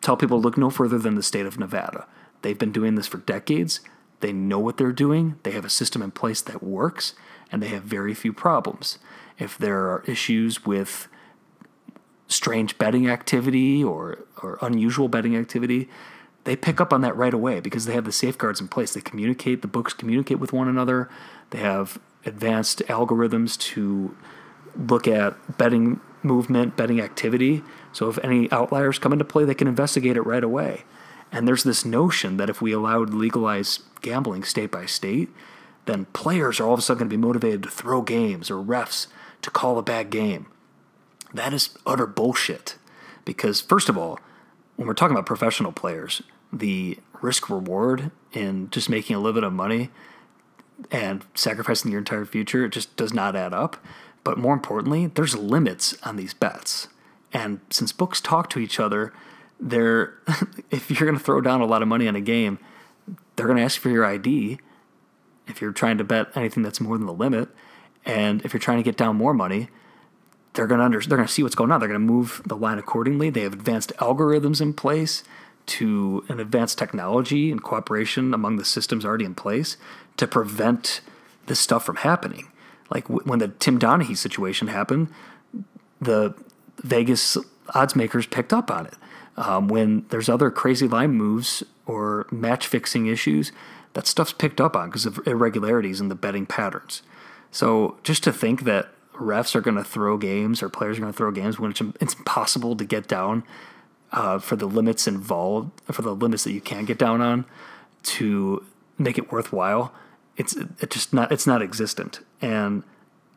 tell 0.00 0.16
people 0.16 0.40
look 0.40 0.56
no 0.56 0.70
further 0.70 0.98
than 0.98 1.14
the 1.14 1.22
state 1.22 1.46
of 1.46 1.58
Nevada. 1.58 2.06
They've 2.42 2.58
been 2.58 2.72
doing 2.72 2.94
this 2.94 3.06
for 3.06 3.18
decades. 3.18 3.80
They 4.20 4.32
know 4.32 4.58
what 4.58 4.76
they're 4.76 4.92
doing. 4.92 5.36
They 5.42 5.52
have 5.52 5.64
a 5.64 5.70
system 5.70 6.02
in 6.02 6.10
place 6.10 6.40
that 6.42 6.62
works, 6.62 7.14
and 7.50 7.62
they 7.62 7.68
have 7.68 7.82
very 7.82 8.14
few 8.14 8.32
problems. 8.32 8.98
If 9.38 9.56
there 9.56 9.88
are 9.88 10.04
issues 10.06 10.64
with 10.64 11.08
strange 12.28 12.78
betting 12.78 13.08
activity 13.08 13.82
or, 13.82 14.24
or 14.42 14.58
unusual 14.62 15.08
betting 15.08 15.36
activity, 15.36 15.88
they 16.44 16.56
pick 16.56 16.80
up 16.80 16.92
on 16.92 17.00
that 17.00 17.16
right 17.16 17.34
away 17.34 17.60
because 17.60 17.86
they 17.86 17.94
have 17.94 18.04
the 18.04 18.12
safeguards 18.12 18.60
in 18.60 18.68
place. 18.68 18.94
They 18.94 19.00
communicate, 19.00 19.62
the 19.62 19.68
books 19.68 19.92
communicate 19.92 20.38
with 20.38 20.52
one 20.52 20.68
another. 20.68 21.08
They 21.50 21.58
have 21.58 21.98
advanced 22.24 22.80
algorithms 22.86 23.58
to 23.58 24.16
look 24.76 25.08
at 25.08 25.58
betting 25.58 26.00
movement, 26.22 26.76
betting 26.76 27.00
activity. 27.00 27.62
So 27.92 28.08
if 28.08 28.18
any 28.22 28.50
outliers 28.52 28.98
come 28.98 29.12
into 29.12 29.24
play, 29.24 29.44
they 29.44 29.54
can 29.54 29.68
investigate 29.68 30.16
it 30.16 30.22
right 30.22 30.44
away. 30.44 30.84
And 31.32 31.46
there's 31.46 31.64
this 31.64 31.84
notion 31.84 32.36
that 32.38 32.50
if 32.50 32.60
we 32.60 32.72
allowed 32.72 33.14
legalized 33.14 33.82
gambling 34.00 34.42
state 34.42 34.70
by 34.70 34.86
state, 34.86 35.28
then 35.86 36.06
players 36.06 36.60
are 36.60 36.66
all 36.66 36.74
of 36.74 36.78
a 36.78 36.82
sudden 36.82 37.00
going 37.00 37.10
to 37.10 37.16
be 37.16 37.20
motivated 37.20 37.62
to 37.62 37.70
throw 37.70 38.02
games 38.02 38.50
or 38.50 38.62
refs 38.62 39.06
to 39.42 39.50
call 39.50 39.78
a 39.78 39.82
bad 39.82 40.10
game. 40.10 40.46
That 41.32 41.52
is 41.52 41.76
utter 41.86 42.06
bullshit. 42.06 42.76
Because, 43.24 43.60
first 43.60 43.88
of 43.88 43.96
all, 43.96 44.18
when 44.76 44.88
we're 44.88 44.94
talking 44.94 45.14
about 45.14 45.26
professional 45.26 45.72
players, 45.72 46.22
the 46.52 46.98
risk 47.20 47.48
reward 47.50 48.10
in 48.32 48.70
just 48.70 48.88
making 48.88 49.14
a 49.14 49.18
little 49.18 49.34
bit 49.34 49.44
of 49.44 49.52
money 49.52 49.90
and 50.90 51.24
sacrificing 51.34 51.90
your 51.90 51.98
entire 51.98 52.24
future 52.24 52.64
it 52.64 52.70
just 52.70 52.96
does 52.96 53.12
not 53.12 53.36
add 53.36 53.52
up. 53.52 53.76
But 54.24 54.38
more 54.38 54.54
importantly, 54.54 55.06
there's 55.06 55.36
limits 55.36 55.96
on 56.02 56.16
these 56.16 56.34
bets. 56.34 56.88
And 57.32 57.60
since 57.70 57.92
books 57.92 58.20
talk 58.20 58.50
to 58.50 58.58
each 58.58 58.80
other, 58.80 59.12
they're 59.60 60.14
if 60.70 60.90
you're 60.90 61.06
going 61.06 61.18
to 61.18 61.24
throw 61.24 61.40
down 61.40 61.60
a 61.60 61.66
lot 61.66 61.82
of 61.82 61.88
money 61.88 62.08
on 62.08 62.16
a 62.16 62.20
game, 62.20 62.58
they're 63.36 63.46
going 63.46 63.58
to 63.58 63.62
ask 63.62 63.80
for 63.80 63.90
your 63.90 64.04
ID 64.04 64.58
if 65.46 65.60
you're 65.60 65.72
trying 65.72 65.98
to 65.98 66.04
bet 66.04 66.28
anything 66.34 66.62
that's 66.62 66.80
more 66.80 66.96
than 66.96 67.06
the 67.06 67.12
limit. 67.12 67.48
And 68.04 68.42
if 68.44 68.52
you're 68.52 68.60
trying 68.60 68.78
to 68.78 68.82
get 68.82 68.96
down 68.96 69.16
more 69.16 69.34
money, 69.34 69.68
they're 70.54 70.66
going 70.66 70.78
to 70.78 70.84
under, 70.84 71.00
they're 71.00 71.18
going 71.18 71.26
to 71.26 71.32
see 71.32 71.42
what's 71.42 71.54
going 71.54 71.70
on. 71.70 71.80
They're 71.80 71.88
going 71.88 72.00
to 72.00 72.06
move 72.06 72.42
the 72.46 72.56
line 72.56 72.78
accordingly. 72.78 73.30
They 73.30 73.42
have 73.42 73.52
advanced 73.52 73.92
algorithms 73.98 74.60
in 74.60 74.72
place 74.72 75.22
to 75.66 76.24
an 76.28 76.40
advanced 76.40 76.78
technology 76.78 77.50
and 77.50 77.62
cooperation 77.62 78.34
among 78.34 78.56
the 78.56 78.64
systems 78.64 79.04
already 79.04 79.24
in 79.24 79.34
place 79.34 79.76
to 80.16 80.26
prevent 80.26 81.00
this 81.46 81.60
stuff 81.60 81.84
from 81.84 81.96
happening. 81.96 82.50
Like 82.90 83.04
w- 83.04 83.22
when 83.24 83.38
the 83.38 83.48
Tim 83.48 83.78
Donaghy 83.78 84.16
situation 84.16 84.68
happened, 84.68 85.08
the 86.00 86.34
Vegas 86.78 87.36
odds 87.74 87.94
makers 87.94 88.26
picked 88.26 88.52
up 88.52 88.70
on 88.70 88.86
it. 88.86 88.94
Um, 89.40 89.68
when 89.68 90.04
there's 90.10 90.28
other 90.28 90.50
crazy 90.50 90.86
line 90.86 91.12
moves 91.12 91.62
or 91.86 92.26
match 92.30 92.66
fixing 92.66 93.06
issues, 93.06 93.52
that 93.94 94.06
stuff's 94.06 94.34
picked 94.34 94.60
up 94.60 94.76
on 94.76 94.90
because 94.90 95.06
of 95.06 95.18
irregularities 95.26 96.00
in 96.00 96.08
the 96.08 96.14
betting 96.14 96.44
patterns. 96.44 97.02
So 97.50 97.96
just 98.04 98.22
to 98.24 98.32
think 98.32 98.64
that 98.64 98.90
refs 99.14 99.54
are 99.54 99.62
going 99.62 99.76
to 99.76 99.84
throw 99.84 100.18
games 100.18 100.62
or 100.62 100.68
players 100.68 100.98
are 100.98 101.00
going 101.00 101.12
to 101.12 101.16
throw 101.16 101.30
games 101.30 101.58
when 101.58 101.70
it's, 101.70 101.80
it's 102.00 102.14
impossible 102.14 102.76
to 102.76 102.84
get 102.84 103.08
down 103.08 103.42
uh, 104.12 104.38
for 104.38 104.56
the 104.56 104.66
limits 104.66 105.06
involved, 105.06 105.70
for 105.90 106.02
the 106.02 106.14
limits 106.14 106.44
that 106.44 106.52
you 106.52 106.60
can 106.60 106.84
get 106.84 106.98
down 106.98 107.20
on 107.20 107.44
to 108.02 108.64
make 108.98 109.16
it 109.16 109.32
worthwhile, 109.32 109.92
it's 110.36 110.54
it 110.56 110.90
just 110.90 111.12
not 111.12 111.32
it's 111.32 111.46
not 111.46 111.62
existent. 111.62 112.20
And 112.40 112.82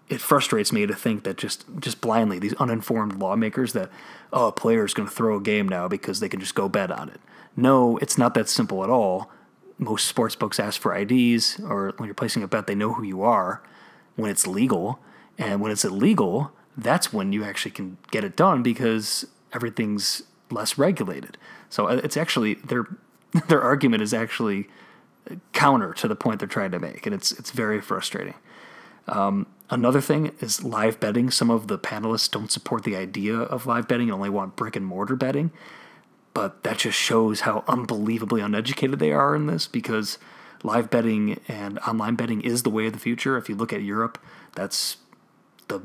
it 0.09 0.21
frustrates 0.21 0.71
me 0.71 0.85
to 0.85 0.93
think 0.93 1.23
that 1.23 1.37
just 1.37 1.65
just 1.79 2.01
blindly 2.01 2.39
these 2.39 2.53
uninformed 2.55 3.19
lawmakers 3.19 3.73
that 3.73 3.89
oh 4.31 4.47
a 4.47 4.51
player 4.51 4.85
is 4.85 4.93
going 4.93 5.07
to 5.07 5.13
throw 5.13 5.37
a 5.37 5.41
game 5.41 5.67
now 5.67 5.87
because 5.87 6.19
they 6.19 6.29
can 6.29 6.39
just 6.39 6.55
go 6.55 6.67
bet 6.69 6.91
on 6.91 7.09
it. 7.09 7.21
No, 7.55 7.97
it's 7.97 8.17
not 8.17 8.33
that 8.33 8.49
simple 8.49 8.83
at 8.83 8.89
all. 8.89 9.31
Most 9.77 10.07
sports 10.07 10.35
books 10.35 10.59
ask 10.59 10.79
for 10.79 10.95
IDs, 10.95 11.59
or 11.59 11.93
when 11.97 12.07
you're 12.07 12.15
placing 12.15 12.43
a 12.43 12.47
bet, 12.47 12.67
they 12.67 12.75
know 12.75 12.93
who 12.93 13.03
you 13.03 13.21
are 13.23 13.61
when 14.15 14.29
it's 14.29 14.47
legal. 14.47 14.99
And 15.37 15.61
when 15.61 15.71
it's 15.71 15.83
illegal, 15.83 16.51
that's 16.77 17.11
when 17.11 17.33
you 17.33 17.43
actually 17.43 17.71
can 17.71 17.97
get 18.11 18.23
it 18.23 18.35
done 18.35 18.61
because 18.63 19.25
everything's 19.51 20.23
less 20.51 20.77
regulated. 20.77 21.37
So 21.69 21.87
uh, 21.87 22.01
it's 22.03 22.17
actually 22.17 22.55
their 22.55 22.85
their 23.47 23.61
argument 23.61 24.03
is 24.03 24.13
actually 24.13 24.67
counter 25.53 25.93
to 25.93 26.07
the 26.07 26.15
point 26.15 26.39
they're 26.39 26.47
trying 26.47 26.71
to 26.71 26.79
make, 26.79 27.05
and 27.05 27.15
it's 27.15 27.31
it's 27.31 27.51
very 27.51 27.81
frustrating. 27.81 28.35
Um, 29.07 29.47
another 29.73 30.01
thing 30.01 30.31
is 30.39 30.63
live 30.63 30.99
betting. 30.99 31.31
Some 31.31 31.49
of 31.49 31.67
the 31.67 31.79
panelists 31.79 32.29
don't 32.29 32.51
support 32.51 32.83
the 32.83 32.95
idea 32.95 33.35
of 33.35 33.65
live 33.65 33.87
betting 33.87 34.07
and 34.07 34.15
only 34.15 34.29
want 34.29 34.55
brick 34.55 34.75
and 34.75 34.85
mortar 34.85 35.15
betting, 35.15 35.51
but 36.33 36.63
that 36.63 36.77
just 36.77 36.97
shows 36.97 37.41
how 37.41 37.63
unbelievably 37.67 38.41
uneducated 38.41 38.99
they 38.99 39.11
are 39.11 39.35
in 39.35 39.47
this 39.47 39.67
because 39.67 40.19
live 40.63 40.89
betting 40.89 41.39
and 41.47 41.79
online 41.79 42.15
betting 42.15 42.41
is 42.41 42.63
the 42.63 42.69
way 42.69 42.87
of 42.87 42.93
the 42.93 42.99
future. 42.99 43.35
If 43.35 43.49
you 43.49 43.55
look 43.55 43.73
at 43.73 43.81
Europe, 43.81 44.19
that's 44.55 44.97
the 45.67 45.81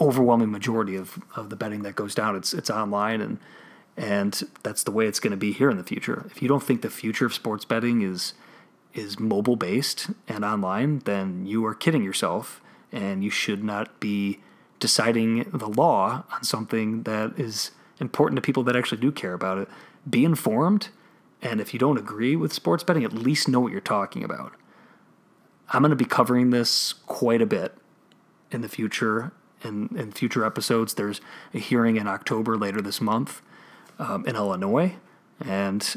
overwhelming 0.00 0.50
majority 0.50 0.96
of, 0.96 1.22
of 1.36 1.48
the 1.48 1.56
betting 1.56 1.82
that 1.82 1.94
goes 1.94 2.14
down. 2.14 2.34
It's 2.34 2.52
it's 2.52 2.70
online 2.70 3.20
and 3.20 3.38
and 3.96 4.42
that's 4.62 4.82
the 4.82 4.90
way 4.90 5.06
it's 5.06 5.20
going 5.20 5.32
to 5.32 5.36
be 5.36 5.52
here 5.52 5.70
in 5.70 5.76
the 5.76 5.84
future. 5.84 6.26
If 6.30 6.42
you 6.42 6.48
don't 6.48 6.62
think 6.62 6.82
the 6.82 6.90
future 6.90 7.26
of 7.26 7.34
sports 7.34 7.64
betting 7.64 8.02
is 8.02 8.34
is 8.94 9.20
mobile 9.20 9.56
based 9.56 10.10
and 10.26 10.44
online, 10.44 11.00
then 11.00 11.46
you 11.46 11.64
are 11.64 11.74
kidding 11.74 12.02
yourself 12.02 12.60
and 12.92 13.24
you 13.24 13.30
should 13.30 13.64
not 13.64 13.98
be 13.98 14.40
deciding 14.78 15.44
the 15.50 15.68
law 15.68 16.24
on 16.32 16.44
something 16.44 17.04
that 17.04 17.38
is 17.38 17.70
important 17.98 18.36
to 18.36 18.42
people 18.42 18.62
that 18.64 18.76
actually 18.76 19.00
do 19.00 19.10
care 19.10 19.32
about 19.32 19.58
it. 19.58 19.68
Be 20.08 20.24
informed, 20.24 20.88
and 21.40 21.60
if 21.60 21.72
you 21.72 21.78
don't 21.78 21.98
agree 21.98 22.36
with 22.36 22.52
sports 22.52 22.84
betting, 22.84 23.04
at 23.04 23.12
least 23.12 23.48
know 23.48 23.60
what 23.60 23.72
you're 23.72 23.80
talking 23.80 24.22
about. 24.22 24.52
I'm 25.70 25.82
going 25.82 25.90
to 25.90 25.96
be 25.96 26.04
covering 26.04 26.50
this 26.50 26.92
quite 27.06 27.40
a 27.40 27.46
bit 27.46 27.74
in 28.50 28.60
the 28.60 28.68
future. 28.68 29.32
In, 29.64 29.96
in 29.96 30.10
future 30.10 30.44
episodes, 30.44 30.94
there's 30.94 31.20
a 31.54 31.58
hearing 31.58 31.96
in 31.96 32.08
October 32.08 32.58
later 32.58 32.82
this 32.82 33.00
month 33.00 33.40
um, 34.00 34.26
in 34.26 34.34
Illinois, 34.34 34.96
and 35.40 35.96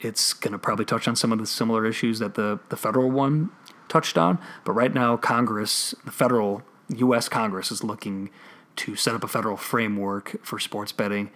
it's 0.00 0.34
going 0.34 0.52
to 0.52 0.58
probably 0.58 0.84
touch 0.84 1.08
on 1.08 1.16
some 1.16 1.32
of 1.32 1.38
the 1.38 1.46
similar 1.46 1.86
issues 1.86 2.18
that 2.18 2.34
the, 2.34 2.60
the 2.68 2.76
federal 2.76 3.10
one 3.10 3.50
touched 3.94 4.18
on. 4.18 4.38
But 4.64 4.72
right 4.72 4.92
now, 4.92 5.16
Congress, 5.16 5.94
the 6.04 6.10
federal 6.10 6.62
U.S. 6.96 7.28
Congress, 7.28 7.70
is 7.70 7.84
looking 7.84 8.30
to 8.76 8.96
set 8.96 9.14
up 9.14 9.22
a 9.22 9.28
federal 9.28 9.56
framework 9.56 10.44
for 10.44 10.58
sports 10.58 10.90
betting. 10.90 11.30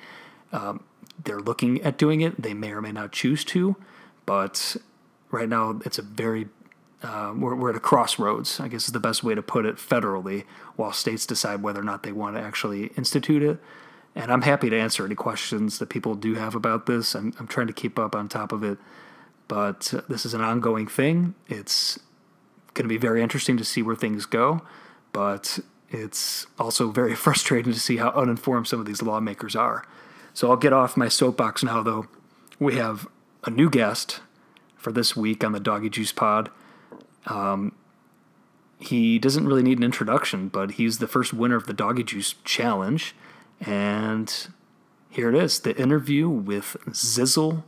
Um, 0.50 0.82
they're 1.22 1.38
looking 1.38 1.80
at 1.82 1.96
doing 1.96 2.20
it. 2.20 2.42
They 2.42 2.54
may 2.54 2.72
or 2.72 2.82
may 2.82 2.90
not 2.90 3.12
choose 3.12 3.44
to, 3.44 3.76
but 4.26 4.76
right 5.30 5.48
now 5.48 5.80
it's 5.84 6.00
a 6.00 6.02
very 6.02 6.48
uh, 7.00 7.32
we're, 7.36 7.54
we're 7.54 7.70
at 7.70 7.76
a 7.76 7.80
crossroads, 7.80 8.58
I 8.58 8.66
guess 8.66 8.86
is 8.86 8.92
the 8.92 8.98
best 8.98 9.22
way 9.22 9.36
to 9.36 9.42
put 9.42 9.64
it 9.64 9.76
federally, 9.76 10.42
while 10.74 10.92
states 10.92 11.26
decide 11.26 11.62
whether 11.62 11.78
or 11.78 11.84
not 11.84 12.02
they 12.02 12.10
want 12.10 12.34
to 12.34 12.42
actually 12.42 12.86
institute 12.96 13.40
it. 13.40 13.58
And 14.16 14.32
I'm 14.32 14.42
happy 14.42 14.68
to 14.68 14.76
answer 14.76 15.06
any 15.06 15.14
questions 15.14 15.78
that 15.78 15.90
people 15.90 16.16
do 16.16 16.34
have 16.34 16.56
about 16.56 16.86
this. 16.86 17.14
I'm, 17.14 17.32
I'm 17.38 17.46
trying 17.46 17.68
to 17.68 17.72
keep 17.72 18.00
up 18.00 18.16
on 18.16 18.28
top 18.28 18.50
of 18.50 18.64
it, 18.64 18.78
but 19.46 19.94
this 20.08 20.26
is 20.26 20.34
an 20.34 20.40
ongoing 20.40 20.88
thing. 20.88 21.36
It's 21.46 22.00
going 22.78 22.88
to 22.88 22.94
be 22.94 22.96
very 22.96 23.20
interesting 23.22 23.56
to 23.56 23.64
see 23.64 23.82
where 23.82 23.96
things 23.96 24.24
go, 24.24 24.62
but 25.12 25.58
it's 25.90 26.46
also 26.58 26.90
very 26.90 27.14
frustrating 27.26 27.72
to 27.72 27.80
see 27.80 27.96
how 27.96 28.10
uninformed 28.10 28.68
some 28.68 28.78
of 28.80 28.86
these 28.86 29.02
lawmakers 29.02 29.56
are. 29.56 29.84
So 30.32 30.48
I'll 30.48 30.56
get 30.56 30.72
off 30.72 30.96
my 30.96 31.08
soapbox 31.08 31.64
now, 31.64 31.82
though. 31.82 32.06
We 32.60 32.76
have 32.76 33.08
a 33.44 33.50
new 33.50 33.68
guest 33.68 34.20
for 34.76 34.92
this 34.92 35.16
week 35.16 35.42
on 35.42 35.52
the 35.52 35.60
Doggy 35.60 35.90
Juice 35.90 36.12
Pod. 36.12 36.50
Um, 37.26 37.74
he 38.78 39.18
doesn't 39.18 39.46
really 39.46 39.62
need 39.62 39.78
an 39.78 39.84
introduction, 39.84 40.48
but 40.48 40.72
he's 40.72 40.98
the 40.98 41.08
first 41.08 41.34
winner 41.34 41.56
of 41.56 41.66
the 41.66 41.72
Doggy 41.72 42.04
Juice 42.04 42.36
Challenge. 42.44 43.14
And 43.60 44.32
here 45.10 45.28
it 45.28 45.34
is 45.34 45.60
the 45.60 45.76
interview 45.76 46.28
with 46.28 46.76
Zizzle 46.90 47.64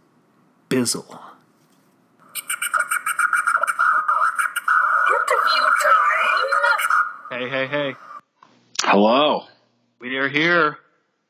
Bizzle. 0.68 1.29
Hey, 7.30 7.48
hey, 7.48 7.66
hey. 7.68 7.94
Hello. 8.82 9.44
We 10.00 10.16
are 10.16 10.28
here 10.28 10.78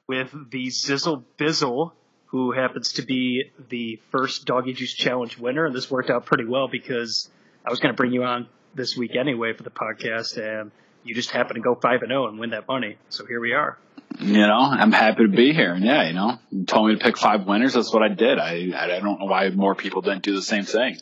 with 0.08 0.32
the 0.50 0.68
Zizzle 0.68 1.24
Bizzle, 1.38 1.92
who 2.26 2.52
happens 2.52 2.94
to 2.94 3.02
be 3.02 3.50
the 3.68 4.00
first 4.10 4.46
Doggy 4.46 4.72
Juice 4.72 4.94
Challenge 4.94 5.36
winner. 5.38 5.66
And 5.66 5.74
this 5.74 5.90
worked 5.90 6.08
out 6.10 6.24
pretty 6.24 6.46
well 6.46 6.68
because 6.68 7.28
I 7.66 7.70
was 7.70 7.80
going 7.80 7.92
to 7.92 7.96
bring 7.96 8.12
you 8.12 8.24
on 8.24 8.48
this 8.74 8.96
week 8.96 9.14
anyway 9.14 9.52
for 9.52 9.62
the 9.62 9.70
podcast, 9.70 10.38
and 10.38 10.70
you 11.04 11.14
just 11.14 11.30
happened 11.30 11.56
to 11.56 11.60
go 11.60 11.74
5 11.74 12.00
and 12.02 12.10
0 12.10 12.28
and 12.28 12.38
win 12.38 12.50
that 12.50 12.66
money. 12.66 12.96
So 13.10 13.26
here 13.26 13.40
we 13.40 13.52
are. 13.52 13.76
You 14.18 14.46
know, 14.46 14.58
I'm 14.58 14.92
happy 14.92 15.24
to 15.24 15.28
be 15.28 15.52
here. 15.52 15.74
And 15.74 15.84
yeah, 15.84 16.06
you 16.08 16.14
know, 16.14 16.38
you 16.50 16.64
told 16.64 16.88
me 16.88 16.96
to 16.96 17.04
pick 17.04 17.18
five 17.18 17.46
winners. 17.46 17.74
That's 17.74 17.92
what 17.92 18.02
I 18.02 18.08
did. 18.08 18.38
I 18.38 18.70
I 18.74 18.86
don't 18.86 19.20
know 19.20 19.26
why 19.26 19.50
more 19.50 19.74
people 19.74 20.02
didn't 20.02 20.22
do 20.22 20.34
the 20.34 20.42
same 20.42 20.64
thing. 20.64 20.98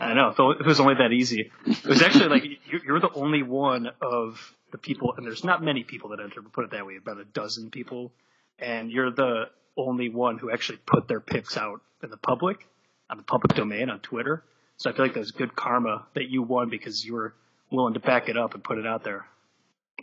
I 0.00 0.14
know. 0.14 0.28
It 0.52 0.64
was 0.66 0.80
only 0.80 0.94
that 0.94 1.12
easy. 1.12 1.50
It 1.66 1.84
was 1.86 2.02
actually 2.02 2.28
like 2.28 2.44
you- 2.44 2.80
you're 2.86 3.00
the 3.00 3.12
only 3.14 3.42
one 3.42 3.90
of 4.00 4.54
the 4.70 4.78
people, 4.78 5.14
and 5.16 5.26
there's 5.26 5.44
not 5.44 5.62
many 5.62 5.82
people 5.82 6.10
that 6.10 6.20
enter, 6.20 6.40
but 6.42 6.52
put 6.52 6.64
it 6.64 6.70
that 6.72 6.86
way, 6.86 6.96
about 6.96 7.18
a 7.18 7.24
dozen 7.24 7.70
people, 7.70 8.12
and 8.58 8.90
you're 8.92 9.10
the 9.10 9.44
only 9.76 10.08
one 10.08 10.38
who 10.38 10.50
actually 10.50 10.78
put 10.86 11.08
their 11.08 11.20
picks 11.20 11.56
out 11.56 11.80
in 12.02 12.10
the 12.10 12.16
public, 12.16 12.66
on 13.10 13.16
the 13.16 13.22
public 13.22 13.54
domain 13.56 13.88
on 13.90 14.00
Twitter. 14.00 14.44
So 14.76 14.90
I 14.90 14.92
feel 14.92 15.04
like 15.06 15.14
that 15.14 15.20
was 15.20 15.32
good 15.32 15.56
karma 15.56 16.06
that 16.14 16.28
you 16.28 16.42
won 16.42 16.68
because 16.68 17.04
you 17.04 17.14
were 17.14 17.34
willing 17.70 17.94
to 17.94 18.00
back 18.00 18.28
it 18.28 18.36
up 18.36 18.54
and 18.54 18.62
put 18.62 18.78
it 18.78 18.86
out 18.86 19.02
there. 19.04 19.26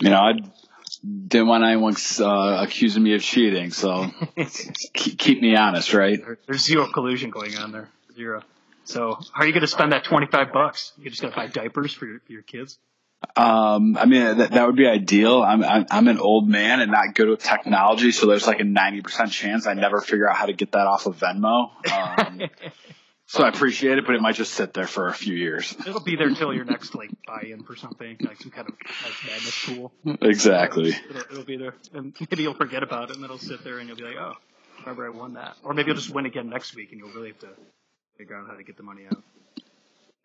You 0.02 0.10
know, 0.10 0.20
I 0.20 0.34
didn't 1.28 1.48
want 1.48 1.64
anyone 1.64 1.96
uh, 2.20 2.58
accusing 2.62 3.04
me 3.04 3.16
of 3.16 3.22
cheating, 3.22 3.72
so 3.72 4.08
keep, 4.94 5.18
keep 5.18 5.42
me 5.42 5.56
honest, 5.56 5.94
right? 5.94 6.20
There's 6.48 6.66
zero 6.66 6.88
collusion 6.92 7.30
going 7.30 7.56
on 7.58 7.72
there. 7.72 7.90
Zero. 8.14 8.42
So 8.86 9.20
how 9.34 9.44
are 9.44 9.48
you 9.48 9.52
going 9.52 9.62
to 9.62 9.68
spend 9.68 9.92
that 9.92 10.06
25 10.06 10.54
bucks? 10.54 10.94
You're 10.98 11.10
just 11.10 11.22
going 11.22 11.34
to 11.34 11.38
buy 11.38 11.48
diapers 11.48 11.94
for 11.94 12.06
your, 12.06 12.20
for 12.20 12.32
your 12.32 12.44
kids? 12.44 12.80
Um, 13.36 13.98
I 13.98 14.06
mean, 14.06 14.38
that, 14.38 14.52
that 14.52 14.68
would 14.68 14.76
be 14.76 14.88
ideal. 14.88 15.42
I'm, 15.42 15.64
I'm 15.64 15.86
I'm 15.90 16.08
an 16.08 16.20
old 16.20 16.48
man 16.48 16.80
and 16.80 16.92
not 16.92 17.16
good 17.16 17.28
with 17.28 17.42
technology, 17.42 18.12
so 18.12 18.28
there's 18.28 18.46
like 18.46 18.60
a 18.60 18.64
90% 18.64 19.32
chance 19.32 19.66
I 19.66 19.74
never 19.74 20.00
figure 20.02 20.30
out 20.30 20.36
how 20.36 20.46
to 20.46 20.54
get 20.54 20.74
that 20.74 20.86
off 20.86 21.06
of 21.06 21.18
Venmo. 21.18 21.72
Um, 21.92 22.42
so 23.26 23.44
I 23.44 23.50
appreciate 23.50 23.98
it, 23.98 24.06
but 24.06 24.16
it 24.16 24.22
might 24.22 24.36
just 24.36 24.54
sit 24.54 24.74
there 24.74 24.86
for 24.86 25.08
a 25.08 25.14
few 25.14 25.36
years. 25.36 25.76
It'll 25.88 26.02
be 26.02 26.16
there 26.16 26.28
until 26.28 26.54
your 26.54 26.66
next 26.66 26.94
like 26.94 27.10
buy-in 27.26 27.64
for 27.64 27.76
something, 27.76 28.18
like 28.22 28.38
some 28.42 28.52
kind 28.52 28.70
of 28.70 28.76
like 29.04 29.14
madness 29.26 29.64
tool. 29.64 29.92
exactly. 30.22 30.90
It'll, 31.10 31.22
it'll 31.32 31.44
be 31.46 31.58
there, 31.58 31.74
and 31.94 32.14
maybe 32.30 32.44
you'll 32.44 32.54
forget 32.54 32.84
about 32.84 33.10
it, 33.10 33.16
and 33.16 33.26
it'll 33.26 33.40
sit 33.40 33.64
there, 33.64 33.80
and 33.80 33.88
you'll 33.88 33.98
be 33.98 34.04
like, 34.04 34.18
"Oh, 34.18 34.34
remember 34.82 35.08
I 35.08 35.10
won 35.10 35.34
that." 35.34 35.56
Or 35.64 35.74
maybe 35.74 35.88
you'll 35.88 35.98
just 35.98 36.14
win 36.14 36.26
again 36.26 36.50
next 36.50 36.76
week, 36.76 36.92
and 36.92 37.00
you'll 37.00 37.14
really 37.14 37.30
have 37.30 37.40
to 37.40 37.50
figure 38.18 38.36
out 38.36 38.48
how 38.48 38.56
to 38.56 38.64
get 38.64 38.78
the 38.78 38.84
money 38.84 39.04
out. 39.10 39.22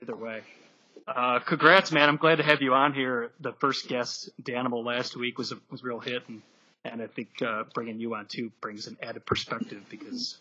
Either 0.02 0.16
way, 0.16 0.42
uh, 1.06 1.40
congrats, 1.40 1.92
man! 1.92 2.08
I'm 2.08 2.16
glad 2.16 2.36
to 2.36 2.42
have 2.42 2.62
you 2.62 2.72
on 2.74 2.94
here. 2.94 3.30
The 3.40 3.52
first 3.52 3.88
guest, 3.88 4.30
Danimal, 4.42 4.84
last 4.84 5.16
week 5.16 5.38
was 5.38 5.52
a 5.52 5.56
was 5.70 5.82
a 5.82 5.84
real 5.84 6.00
hit, 6.00 6.22
and 6.28 6.42
and 6.84 7.02
I 7.02 7.06
think 7.06 7.28
uh, 7.42 7.64
bringing 7.74 8.00
you 8.00 8.14
on 8.14 8.26
too 8.26 8.50
brings 8.60 8.86
an 8.86 8.96
added 9.02 9.26
perspective 9.26 9.82
because 9.90 10.38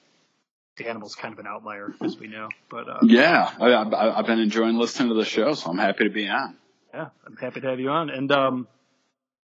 Danimal's 0.78 1.16
kind 1.16 1.34
of 1.34 1.40
an 1.40 1.48
outlier, 1.48 1.94
as 2.02 2.18
we 2.18 2.28
know. 2.28 2.50
But 2.70 2.90
uh, 2.90 3.00
Yeah, 3.04 3.52
I, 3.60 3.68
I, 3.68 4.20
I've 4.20 4.26
been 4.26 4.40
enjoying 4.40 4.78
listening 4.78 5.10
to 5.10 5.16
the 5.16 5.26
show, 5.26 5.54
so 5.54 5.70
I'm 5.70 5.78
happy 5.78 6.06
to 6.06 6.10
be 6.10 6.28
on. 6.28 6.56
Yeah, 6.94 7.10
I'm 7.26 7.36
happy 7.36 7.62
to 7.62 7.68
have 7.68 7.80
you 7.80 7.90
on. 7.90 8.10
And 8.10 8.32
um, 8.32 8.68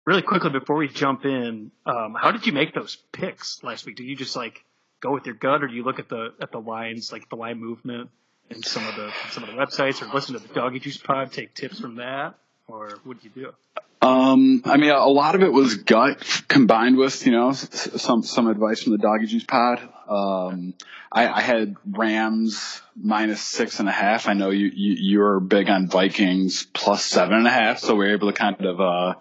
really 0.06 0.22
quickly 0.22 0.50
before 0.50 0.78
we 0.78 0.88
jump 0.88 1.26
in, 1.26 1.72
um, 1.86 2.16
how 2.20 2.32
did 2.32 2.46
you 2.48 2.54
make 2.54 2.74
those 2.74 2.98
picks 3.12 3.64
last 3.64 3.86
week? 3.86 3.98
Did 3.98 4.06
you 4.06 4.16
just 4.16 4.36
like 4.36 4.64
go 5.06 5.14
with 5.14 5.26
your 5.26 5.36
gut, 5.36 5.64
or 5.64 5.68
do 5.68 5.74
you 5.74 5.84
look 5.84 6.00
at 6.00 6.10
the 6.10 6.34
at 6.42 6.52
the 6.52 6.60
lines, 6.60 7.12
like 7.12 7.30
the 7.30 7.36
line 7.36 7.60
movement, 7.60 8.10
in 8.50 8.64
some 8.64 8.88
of 8.88 8.96
the 8.96 9.12
some 9.32 9.44
of 9.44 9.50
the 9.50 9.56
websites, 9.56 10.02
or 10.02 10.14
listen 10.14 10.34
to 10.40 10.46
the 10.46 10.54
Doggy 10.54 10.80
Juice 10.80 10.98
Pod, 10.98 11.32
take 11.32 11.54
tips 11.54 11.80
from 11.80 11.96
that, 11.96 12.36
or 12.68 13.00
what 13.04 13.22
do 13.22 13.30
you 13.30 13.44
do? 13.44 13.54
Um, 14.02 14.62
I 14.66 14.78
mean, 14.78 14.92
a 14.92 15.08
lot 15.08 15.34
of 15.34 15.42
it 15.42 15.52
was 15.52 15.78
gut 15.78 16.22
combined 16.48 16.96
with, 16.96 17.26
you 17.26 17.32
know, 17.32 17.54
some, 17.54 18.22
some 18.22 18.48
advice 18.48 18.84
from 18.84 18.92
the 18.92 19.00
Doggy 19.00 19.26
Juice 19.26 19.46
pod. 19.46 19.80
Um, 20.08 20.76
I, 21.12 21.28
I 21.28 21.42
had 21.42 21.76
Rams 21.90 22.82
minus 22.96 23.42
six 23.42 23.80
and 23.80 23.90
a 23.90 23.92
half. 23.92 24.28
I 24.28 24.34
know 24.34 24.52
you, 24.52 24.68
you, 24.68 24.96
you're 25.00 25.40
big 25.40 25.70
on 25.70 25.88
Vikings 25.88 26.68
plus 26.72 27.04
seven 27.04 27.38
and 27.38 27.48
a 27.48 27.52
half. 27.52 27.80
So 27.80 27.96
we 27.96 28.06
are 28.06 28.14
able 28.14 28.32
to 28.32 28.38
kind 28.38 28.64
of, 28.64 28.80
uh, 28.80 29.14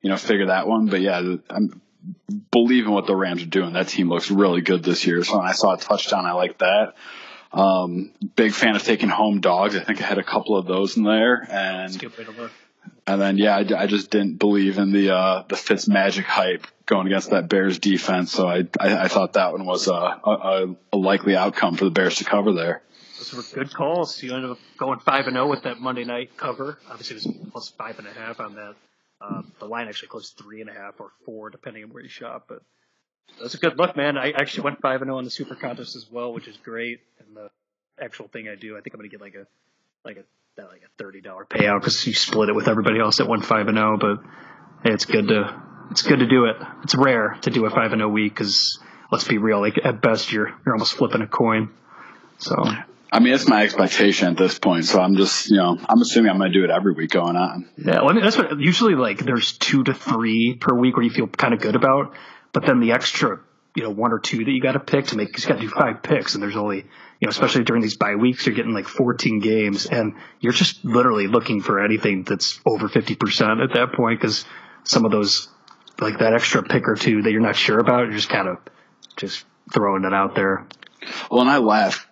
you 0.00 0.08
know, 0.08 0.16
figure 0.16 0.46
that 0.46 0.66
one. 0.66 0.86
But 0.86 1.02
yeah, 1.02 1.18
I'm 1.50 1.82
believing 2.50 2.90
what 2.92 3.06
the 3.06 3.14
Rams 3.16 3.42
are 3.42 3.46
doing. 3.46 3.72
That 3.74 3.88
team 3.88 4.08
looks 4.08 4.30
really 4.30 4.60
good 4.60 4.82
this 4.82 5.06
year. 5.06 5.22
So 5.24 5.38
when 5.38 5.46
I 5.46 5.52
saw 5.52 5.74
a 5.74 5.78
touchdown, 5.78 6.26
I 6.26 6.32
like 6.32 6.58
that. 6.58 6.94
Um, 7.52 8.12
big 8.36 8.52
fan 8.52 8.76
of 8.76 8.82
taking 8.84 9.08
home 9.08 9.40
dogs. 9.40 9.74
I 9.74 9.82
think 9.82 10.00
I 10.00 10.06
had 10.06 10.18
a 10.18 10.22
couple 10.22 10.56
of 10.56 10.66
those 10.66 10.96
in 10.96 11.02
there 11.02 11.46
and 11.50 11.86
It's 11.86 11.96
a 11.96 11.98
good 11.98 12.16
way 12.16 12.24
to 12.24 12.30
look. 12.30 12.52
and 13.08 13.20
then 13.20 13.38
yeah, 13.38 13.56
I, 13.56 13.82
I 13.82 13.86
just 13.86 14.10
didn't 14.10 14.38
believe 14.38 14.78
in 14.78 14.92
the 14.92 15.10
uh, 15.14 15.42
the 15.48 15.56
Fitz 15.56 15.88
magic 15.88 16.26
hype 16.26 16.66
going 16.86 17.08
against 17.08 17.30
that 17.30 17.48
Bears 17.48 17.80
defense. 17.80 18.30
So 18.30 18.46
I 18.46 18.68
I, 18.78 19.04
I 19.04 19.08
thought 19.08 19.32
that 19.32 19.50
one 19.52 19.64
was 19.66 19.88
a, 19.88 19.92
a 19.92 20.74
a 20.92 20.96
likely 20.96 21.34
outcome 21.36 21.74
for 21.76 21.84
the 21.86 21.90
Bears 21.90 22.16
to 22.16 22.24
cover 22.24 22.52
there. 22.52 22.82
Those 23.18 23.34
were 23.34 23.64
good 23.64 23.74
calls. 23.74 24.22
You 24.22 24.34
ended 24.34 24.52
up 24.52 24.58
going 24.78 25.00
five 25.00 25.26
and 25.26 25.34
zero 25.34 25.48
with 25.48 25.64
that 25.64 25.80
Monday 25.80 26.04
night 26.04 26.36
cover. 26.36 26.78
Obviously, 26.88 27.16
it 27.16 27.26
was 27.26 27.36
plus 27.50 27.68
five 27.70 27.98
and 27.98 28.06
a 28.06 28.12
half 28.12 28.38
on 28.38 28.54
that. 28.54 28.76
Um, 29.20 29.52
the 29.58 29.66
line 29.66 29.88
actually 29.88 30.08
closed 30.08 30.34
three 30.38 30.60
and 30.60 30.70
a 30.70 30.72
half 30.72 30.94
or 30.98 31.10
four, 31.24 31.50
depending 31.50 31.84
on 31.84 31.90
where 31.90 32.02
you 32.02 32.08
shop. 32.08 32.46
But 32.48 32.62
that's 33.40 33.54
a 33.54 33.58
good 33.58 33.78
look, 33.78 33.96
man. 33.96 34.16
I 34.16 34.30
actually 34.30 34.64
went 34.64 34.80
five 34.80 35.02
and 35.02 35.08
zero 35.08 35.18
on 35.18 35.24
the 35.24 35.30
super 35.30 35.54
contest 35.54 35.94
as 35.96 36.06
well, 36.10 36.32
which 36.32 36.48
is 36.48 36.56
great. 36.56 37.00
And 37.18 37.36
the 37.36 37.50
actual 38.02 38.28
thing 38.28 38.48
I 38.48 38.54
do, 38.54 38.76
I 38.76 38.80
think 38.80 38.94
I'm 38.94 39.00
gonna 39.00 39.08
get 39.08 39.20
like 39.20 39.34
a 39.34 39.46
like 40.04 40.16
a 40.16 40.62
like 40.62 40.82
a 40.82 40.88
thirty 40.98 41.20
dollar 41.20 41.44
payout 41.44 41.80
because 41.80 42.06
you 42.06 42.14
split 42.14 42.48
it 42.48 42.54
with 42.54 42.68
everybody 42.68 42.98
else 42.98 43.18
that 43.18 43.28
went 43.28 43.44
five 43.44 43.68
and 43.68 43.76
zero. 43.76 43.98
But 43.98 44.18
hey, 44.84 44.94
it's 44.94 45.04
good 45.04 45.28
to 45.28 45.62
it's 45.90 46.02
good 46.02 46.20
to 46.20 46.26
do 46.26 46.46
it. 46.46 46.56
It's 46.82 46.94
rare 46.94 47.36
to 47.42 47.50
do 47.50 47.66
a 47.66 47.70
five 47.70 47.92
and 47.92 48.00
zero 48.00 48.08
week 48.08 48.32
because 48.32 48.78
let's 49.12 49.24
be 49.24 49.38
real, 49.38 49.60
like 49.60 49.78
at 49.84 50.00
best 50.00 50.32
you're 50.32 50.48
you're 50.64 50.74
almost 50.74 50.94
flipping 50.94 51.20
a 51.20 51.26
coin. 51.26 51.70
So. 52.38 52.54
I 53.12 53.18
mean, 53.18 53.34
it's 53.34 53.48
my 53.48 53.62
expectation 53.62 54.28
at 54.28 54.36
this 54.36 54.58
point. 54.58 54.84
So 54.84 55.00
I'm 55.00 55.16
just 55.16 55.50
you 55.50 55.56
know 55.56 55.78
I'm 55.88 56.00
assuming 56.00 56.30
I'm 56.30 56.38
going 56.38 56.52
to 56.52 56.58
do 56.58 56.64
it 56.64 56.70
every 56.70 56.92
week 56.92 57.10
going 57.10 57.36
on. 57.36 57.68
Yeah, 57.76 58.00
well, 58.00 58.10
I 58.10 58.12
mean, 58.12 58.22
that's 58.22 58.36
what 58.36 58.58
usually 58.58 58.94
like 58.94 59.18
there's 59.18 59.52
two 59.52 59.84
to 59.84 59.94
three 59.94 60.54
per 60.54 60.74
week 60.74 60.96
where 60.96 61.04
you 61.04 61.10
feel 61.10 61.26
kind 61.26 61.54
of 61.54 61.60
good 61.60 61.76
about, 61.76 62.14
but 62.52 62.64
then 62.64 62.80
the 62.80 62.92
extra, 62.92 63.40
you 63.74 63.82
know, 63.82 63.90
one 63.90 64.12
or 64.12 64.18
two 64.18 64.44
that 64.44 64.50
you 64.50 64.60
got 64.60 64.72
to 64.72 64.80
pick 64.80 65.06
to 65.06 65.16
make, 65.16 65.36
you 65.36 65.48
got 65.48 65.56
to 65.56 65.60
do 65.60 65.68
five 65.68 66.02
picks, 66.02 66.34
and 66.34 66.42
there's 66.42 66.56
only, 66.56 66.78
you 66.78 67.26
know, 67.26 67.30
especially 67.30 67.64
during 67.64 67.82
these 67.82 67.96
bye 67.96 68.14
weeks, 68.14 68.46
you're 68.46 68.54
getting 68.54 68.74
like 68.74 68.86
14 68.86 69.40
games, 69.40 69.86
and 69.86 70.14
you're 70.40 70.52
just 70.52 70.84
literally 70.84 71.26
looking 71.26 71.60
for 71.60 71.84
anything 71.84 72.22
that's 72.24 72.60
over 72.64 72.88
50% 72.88 73.62
at 73.62 73.74
that 73.74 73.92
point 73.94 74.20
because 74.20 74.44
some 74.84 75.04
of 75.04 75.10
those 75.10 75.48
like 76.00 76.18
that 76.18 76.32
extra 76.32 76.62
pick 76.62 76.88
or 76.88 76.94
two 76.94 77.22
that 77.22 77.30
you're 77.30 77.40
not 77.40 77.56
sure 77.56 77.78
about? 77.78 78.04
You're 78.04 78.16
just 78.16 78.28
kind 78.28 78.48
of 78.48 78.58
just 79.16 79.44
throwing 79.72 80.04
it 80.04 80.14
out 80.14 80.34
there. 80.34 80.66
Well, 81.30 81.40
and 81.42 81.50
I 81.50 81.58
laugh 81.58 82.06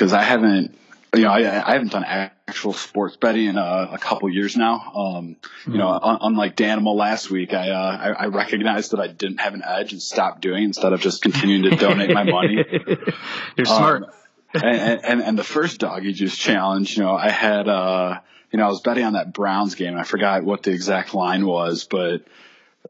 because 0.00 0.14
I 0.14 0.22
haven't, 0.22 0.78
you 1.14 1.24
know, 1.24 1.30
I, 1.30 1.40
I 1.40 1.72
haven't 1.74 1.92
done 1.92 2.04
actual 2.04 2.72
sports 2.72 3.18
betting 3.18 3.48
in 3.48 3.58
a, 3.58 3.90
a 3.92 3.98
couple 3.98 4.30
years 4.30 4.56
now. 4.56 4.80
Um, 4.94 5.36
you 5.66 5.76
know, 5.76 5.90
un- 5.90 6.18
unlike 6.22 6.56
Danimal 6.56 6.96
last 6.96 7.30
week, 7.30 7.52
I, 7.52 7.68
uh, 7.68 7.98
I 7.98 8.24
I 8.24 8.26
recognized 8.28 8.92
that 8.92 9.00
I 9.00 9.08
didn't 9.08 9.40
have 9.40 9.52
an 9.52 9.62
edge 9.62 9.92
and 9.92 10.00
stopped 10.00 10.40
doing 10.40 10.64
instead 10.64 10.94
of 10.94 11.02
just 11.02 11.20
continuing 11.20 11.64
to 11.64 11.76
donate 11.76 12.14
my 12.14 12.22
money. 12.24 12.64
You're 13.56 13.66
smart. 13.66 14.04
Um, 14.04 14.10
and, 14.54 15.04
and 15.04 15.22
and 15.22 15.38
the 15.38 15.44
first 15.44 15.80
doggy 15.80 16.14
juice 16.14 16.36
challenge, 16.36 16.96
you 16.96 17.02
know, 17.02 17.14
I 17.14 17.28
had 17.28 17.68
uh, 17.68 18.20
you 18.50 18.58
know, 18.58 18.64
I 18.64 18.68
was 18.68 18.80
betting 18.80 19.04
on 19.04 19.12
that 19.12 19.34
Browns 19.34 19.74
game. 19.74 19.98
I 19.98 20.04
forgot 20.04 20.44
what 20.44 20.62
the 20.62 20.70
exact 20.70 21.12
line 21.12 21.44
was, 21.44 21.84
but 21.84 22.22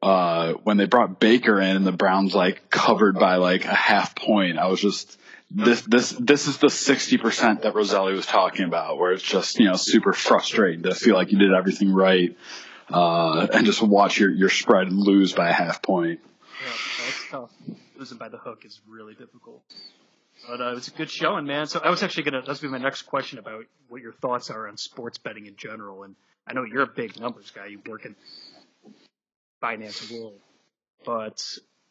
uh, 0.01 0.53
when 0.62 0.77
they 0.77 0.87
brought 0.87 1.18
Baker 1.18 1.61
in 1.61 1.75
and 1.75 1.87
the 1.87 1.92
Browns 1.92 2.37
like 2.37 2.70
covered 2.70 3.18
by 3.18 3.37
like 3.37 3.64
a 3.64 3.75
half 3.75 4.14
point, 4.14 4.59
I 4.61 4.68
was 4.68 4.81
just 4.81 5.19
this 5.50 5.82
this 5.82 6.10
this 6.12 6.46
is 6.46 6.58
the 6.58 6.70
sixty 6.70 7.18
percent 7.18 7.62
that 7.62 7.74
Roselli 7.74 8.14
was 8.14 8.26
talking 8.26 8.64
about, 8.64 8.98
where 8.98 9.12
it's 9.12 9.22
just 9.22 9.58
you 9.58 9.66
know 9.66 9.74
super 9.74 10.12
frustrating 10.12 10.84
to 10.84 10.94
feel 10.94 11.14
like 11.14 11.32
you 11.32 11.38
did 11.38 11.52
everything 11.52 11.92
right, 11.92 12.36
uh, 12.88 13.48
and 13.52 13.66
just 13.66 13.82
watch 13.82 14.18
your 14.18 14.30
your 14.30 14.48
spread 14.48 14.92
lose 14.92 15.32
by 15.32 15.48
a 15.48 15.52
half 15.52 15.82
point. 15.82 16.20
Yeah, 16.64 16.72
that's 17.04 17.30
tough. 17.30 17.50
Losing 17.96 18.18
by 18.18 18.28
the 18.28 18.38
hook 18.38 18.64
is 18.64 18.80
really 18.88 19.14
difficult. 19.14 19.62
But 20.48 20.60
uh, 20.60 20.70
it 20.70 20.74
was 20.74 20.88
a 20.88 20.92
good 20.92 21.10
showing, 21.10 21.46
man. 21.46 21.66
So 21.66 21.80
I 21.80 21.90
was 21.90 22.02
actually 22.02 22.24
gonna 22.24 22.42
that's 22.46 22.60
be 22.60 22.68
my 22.68 22.78
next 22.78 23.02
question 23.02 23.38
about 23.38 23.64
what 23.88 24.00
your 24.02 24.12
thoughts 24.12 24.50
are 24.50 24.68
on 24.68 24.76
sports 24.76 25.18
betting 25.18 25.46
in 25.46 25.56
general. 25.56 26.04
And 26.04 26.14
I 26.46 26.52
know 26.52 26.62
you're 26.62 26.82
a 26.82 26.86
big 26.86 27.18
numbers 27.18 27.50
guy. 27.50 27.66
You 27.66 27.80
work 27.86 28.06
in 28.06 28.14
finance 29.60 30.10
world, 30.10 30.38
but 31.04 31.44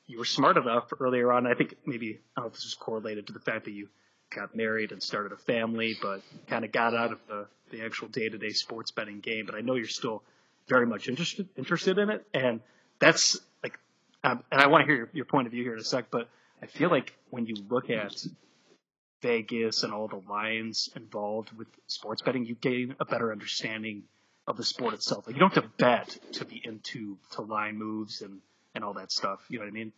you 0.09 0.17
were 0.17 0.25
smart 0.25 0.57
enough 0.57 0.91
earlier 0.99 1.31
on. 1.31 1.45
I 1.45 1.53
think 1.53 1.75
maybe 1.85 2.19
I 2.35 2.41
don't 2.41 2.45
know 2.45 2.47
if 2.47 2.53
this 2.53 2.65
is 2.65 2.73
correlated 2.73 3.27
to 3.27 3.33
the 3.33 3.39
fact 3.39 3.65
that 3.65 3.71
you 3.71 3.89
got 4.35 4.55
married 4.55 4.91
and 4.91 5.01
started 5.01 5.31
a 5.31 5.37
family, 5.37 5.95
but 6.01 6.21
kind 6.47 6.65
of 6.65 6.71
got 6.71 6.95
out 6.95 7.11
of 7.11 7.19
the 7.27 7.45
the 7.71 7.85
actual 7.85 8.07
day 8.07 8.27
to 8.27 8.37
day 8.39 8.49
sports 8.49 8.89
betting 8.89 9.19
game. 9.19 9.45
But 9.45 9.53
I 9.53 9.61
know 9.61 9.75
you're 9.75 9.85
still 9.85 10.23
very 10.67 10.87
much 10.87 11.07
interested 11.07 11.47
interested 11.55 11.99
in 11.99 12.09
it, 12.09 12.25
and 12.33 12.59
that's 12.97 13.39
like, 13.63 13.77
um, 14.23 14.43
and 14.51 14.59
I 14.59 14.67
want 14.67 14.81
to 14.81 14.87
hear 14.87 14.95
your, 14.95 15.09
your 15.13 15.25
point 15.25 15.45
of 15.45 15.53
view 15.53 15.63
here 15.63 15.73
in 15.73 15.79
a 15.79 15.83
sec. 15.83 16.05
But 16.09 16.27
I 16.61 16.65
feel 16.65 16.89
like 16.89 17.13
when 17.29 17.45
you 17.45 17.55
look 17.69 17.91
at 17.91 18.15
Vegas 19.21 19.83
and 19.83 19.93
all 19.93 20.07
the 20.07 20.23
lines 20.27 20.89
involved 20.95 21.51
with 21.55 21.67
sports 21.85 22.23
betting, 22.23 22.45
you 22.45 22.55
gain 22.55 22.95
a 22.99 23.05
better 23.05 23.31
understanding 23.31 24.03
of 24.47 24.57
the 24.57 24.63
sport 24.63 24.95
itself. 24.95 25.27
Like 25.27 25.35
you 25.35 25.39
don't 25.39 25.53
have 25.53 25.65
to 25.65 25.69
bet 25.77 26.17
to 26.33 26.45
be 26.45 26.59
into 26.63 27.19
to 27.33 27.43
line 27.43 27.77
moves 27.77 28.23
and 28.23 28.39
and 28.79 28.85
all 28.85 28.93
that 28.93 29.11
stuff. 29.11 29.41
You 29.49 29.59
know 29.59 29.65
what 29.65 29.71
I 29.71 29.73
mean? 29.73 29.91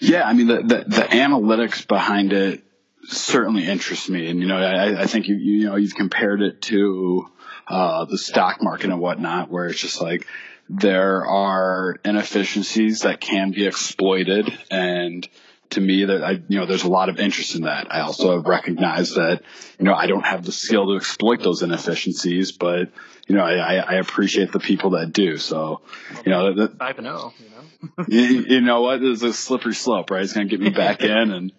Yeah, 0.00 0.26
I 0.26 0.32
mean 0.32 0.46
the 0.46 0.62
the, 0.62 0.84
the 0.88 1.02
analytics 1.10 1.86
behind 1.86 2.32
it 2.32 2.64
certainly 3.04 3.66
interests 3.66 4.08
me, 4.08 4.28
and 4.28 4.40
you 4.40 4.46
know 4.46 4.56
I, 4.56 5.02
I 5.02 5.06
think 5.06 5.28
you 5.28 5.36
you 5.36 5.66
know 5.66 5.76
you've 5.76 5.94
compared 5.94 6.40
it 6.40 6.62
to 6.62 7.28
uh, 7.68 8.06
the 8.06 8.16
stock 8.16 8.62
market 8.62 8.88
and 8.90 8.98
whatnot, 8.98 9.50
where 9.50 9.66
it's 9.66 9.78
just 9.78 10.00
like 10.00 10.26
there 10.70 11.26
are 11.26 11.96
inefficiencies 12.02 13.00
that 13.00 13.20
can 13.20 13.50
be 13.50 13.66
exploited 13.66 14.50
and 14.70 15.28
to 15.72 15.80
me 15.80 16.04
that 16.04 16.22
I, 16.22 16.30
you 16.48 16.58
know, 16.58 16.66
there's 16.66 16.84
a 16.84 16.90
lot 16.90 17.08
of 17.08 17.18
interest 17.18 17.54
in 17.54 17.62
that. 17.62 17.92
I 17.92 18.00
also 18.00 18.36
have 18.36 18.46
recognized 18.46 19.16
that, 19.16 19.42
you 19.78 19.84
know, 19.84 19.94
I 19.94 20.06
don't 20.06 20.24
have 20.24 20.44
the 20.44 20.52
skill 20.52 20.86
to 20.86 20.96
exploit 20.96 21.42
those 21.42 21.62
inefficiencies, 21.62 22.52
but, 22.52 22.90
you 23.26 23.36
know, 23.36 23.42
I, 23.42 23.76
I 23.76 23.94
appreciate 23.94 24.52
the 24.52 24.60
people 24.60 24.90
that 24.90 25.12
do. 25.12 25.36
So, 25.36 25.80
you 26.24 26.30
know, 26.30 26.54
that, 26.54 26.78
Five 26.78 26.98
and 26.98 27.06
zero. 27.06 27.32
You 27.38 27.50
know. 27.50 28.04
you, 28.08 28.44
you 28.48 28.60
know 28.60 28.82
what? 28.82 29.00
There's 29.00 29.22
a 29.22 29.32
slippery 29.32 29.74
slope, 29.74 30.10
right? 30.10 30.22
It's 30.22 30.32
going 30.32 30.48
to 30.48 30.56
get 30.56 30.62
me 30.62 30.70
back 30.70 31.02
in 31.02 31.32
and 31.32 31.52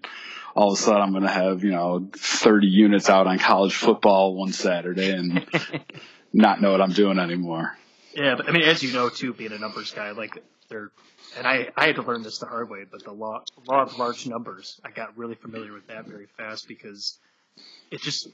all 0.56 0.71
of 0.71 0.80
a 0.80 0.82
sudden 0.82 1.02
I'm 1.02 1.12
going 1.12 1.23
to 1.23 1.30
have, 1.30 1.63
you 1.63 1.71
know, 1.71 2.10
30 2.13 2.67
units 2.67 3.10
out 3.10 3.28
on 3.28 3.39
college 3.39 3.76
football 3.76 4.36
one 4.36 4.54
Saturday 4.54 5.12
and 5.12 5.45
not 6.34 6.62
know 6.62 6.71
what 6.71 6.82
I'm 6.82 6.93
doing 6.93 7.19
anymore. 7.19 7.76
Yeah, 8.13 8.36
but 8.36 8.47
I 8.47 8.52
mean, 8.52 8.63
as 8.63 8.84
you 8.84 8.93
know, 8.93 9.10
too, 9.10 9.34
being 9.34 9.52
a 9.52 9.58
numbers 9.58 9.91
guy, 9.91 10.12
like 10.12 10.38
they're, 10.69 10.91
and 11.38 11.47
I, 11.47 11.69
I 11.76 11.88
had 11.88 11.95
to 11.95 12.04
learn 12.04 12.21
this 12.21 12.38
the 12.39 12.45
hard 12.45 12.69
way, 12.69 12.86
but 12.89 13.04
the 13.04 13.12
law, 13.12 13.43
law 13.67 13.84
of 13.84 13.97
large 13.97 14.28
numbers, 14.28 14.80
I 14.84 14.91
got 14.91 15.17
really 15.17 15.36
familiar 15.36 15.73
with 15.73 15.88
that 15.88 16.06
very 16.06 16.28
fast 16.38 16.67
because 16.67 17.17
it's 17.91 18.04
just, 18.04 18.28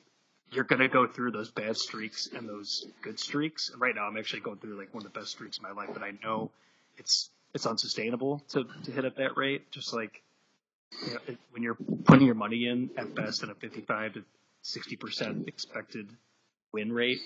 you're 0.51 0.65
going 0.65 0.81
to 0.81 0.89
go 0.89 1.07
through 1.07 1.31
those 1.31 1.51
bad 1.51 1.77
streaks 1.77 2.27
and 2.35 2.47
those 2.47 2.87
good 3.01 3.19
streaks. 3.19 3.69
And 3.69 3.79
right 3.79 3.95
now 3.95 4.03
I'm 4.05 4.17
actually 4.17 4.41
going 4.41 4.57
through 4.57 4.77
like 4.77 4.93
one 4.93 5.05
of 5.05 5.13
the 5.13 5.19
best 5.19 5.31
streaks 5.31 5.57
of 5.57 5.63
my 5.63 5.71
life, 5.71 5.89
but 5.93 6.03
I 6.03 6.11
know 6.23 6.51
it's, 6.97 7.29
it's 7.53 7.65
unsustainable 7.65 8.41
to, 8.49 8.65
to 8.85 8.91
hit 8.91 9.05
at 9.05 9.15
that 9.17 9.37
rate. 9.37 9.71
Just 9.71 9.93
like, 9.93 10.21
you 11.05 11.13
know, 11.13 11.19
it, 11.27 11.37
when 11.51 11.63
you're 11.63 11.77
putting 12.03 12.25
your 12.25 12.35
money 12.35 12.67
in 12.67 12.89
at 12.97 13.15
best 13.15 13.43
at 13.43 13.49
a 13.49 13.55
55 13.55 14.13
to 14.13 14.23
60% 14.63 15.47
expected 15.47 16.09
win 16.73 16.91
rate, 16.91 17.19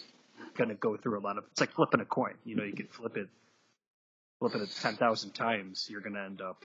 going 0.55 0.69
to 0.69 0.75
go 0.75 0.97
through 0.97 1.19
a 1.19 1.21
lot 1.21 1.37
of. 1.37 1.45
It's 1.51 1.61
like 1.61 1.71
flipping 1.73 2.01
a 2.01 2.05
coin. 2.05 2.35
You 2.45 2.55
know, 2.55 2.63
you 2.63 2.73
can 2.73 2.87
flip 2.87 3.17
it, 3.17 3.27
flip 4.39 4.55
it 4.55 4.69
ten 4.81 4.95
thousand 4.95 5.31
times. 5.31 5.87
You're 5.89 6.01
going 6.01 6.15
to 6.15 6.21
end 6.21 6.41
up 6.41 6.63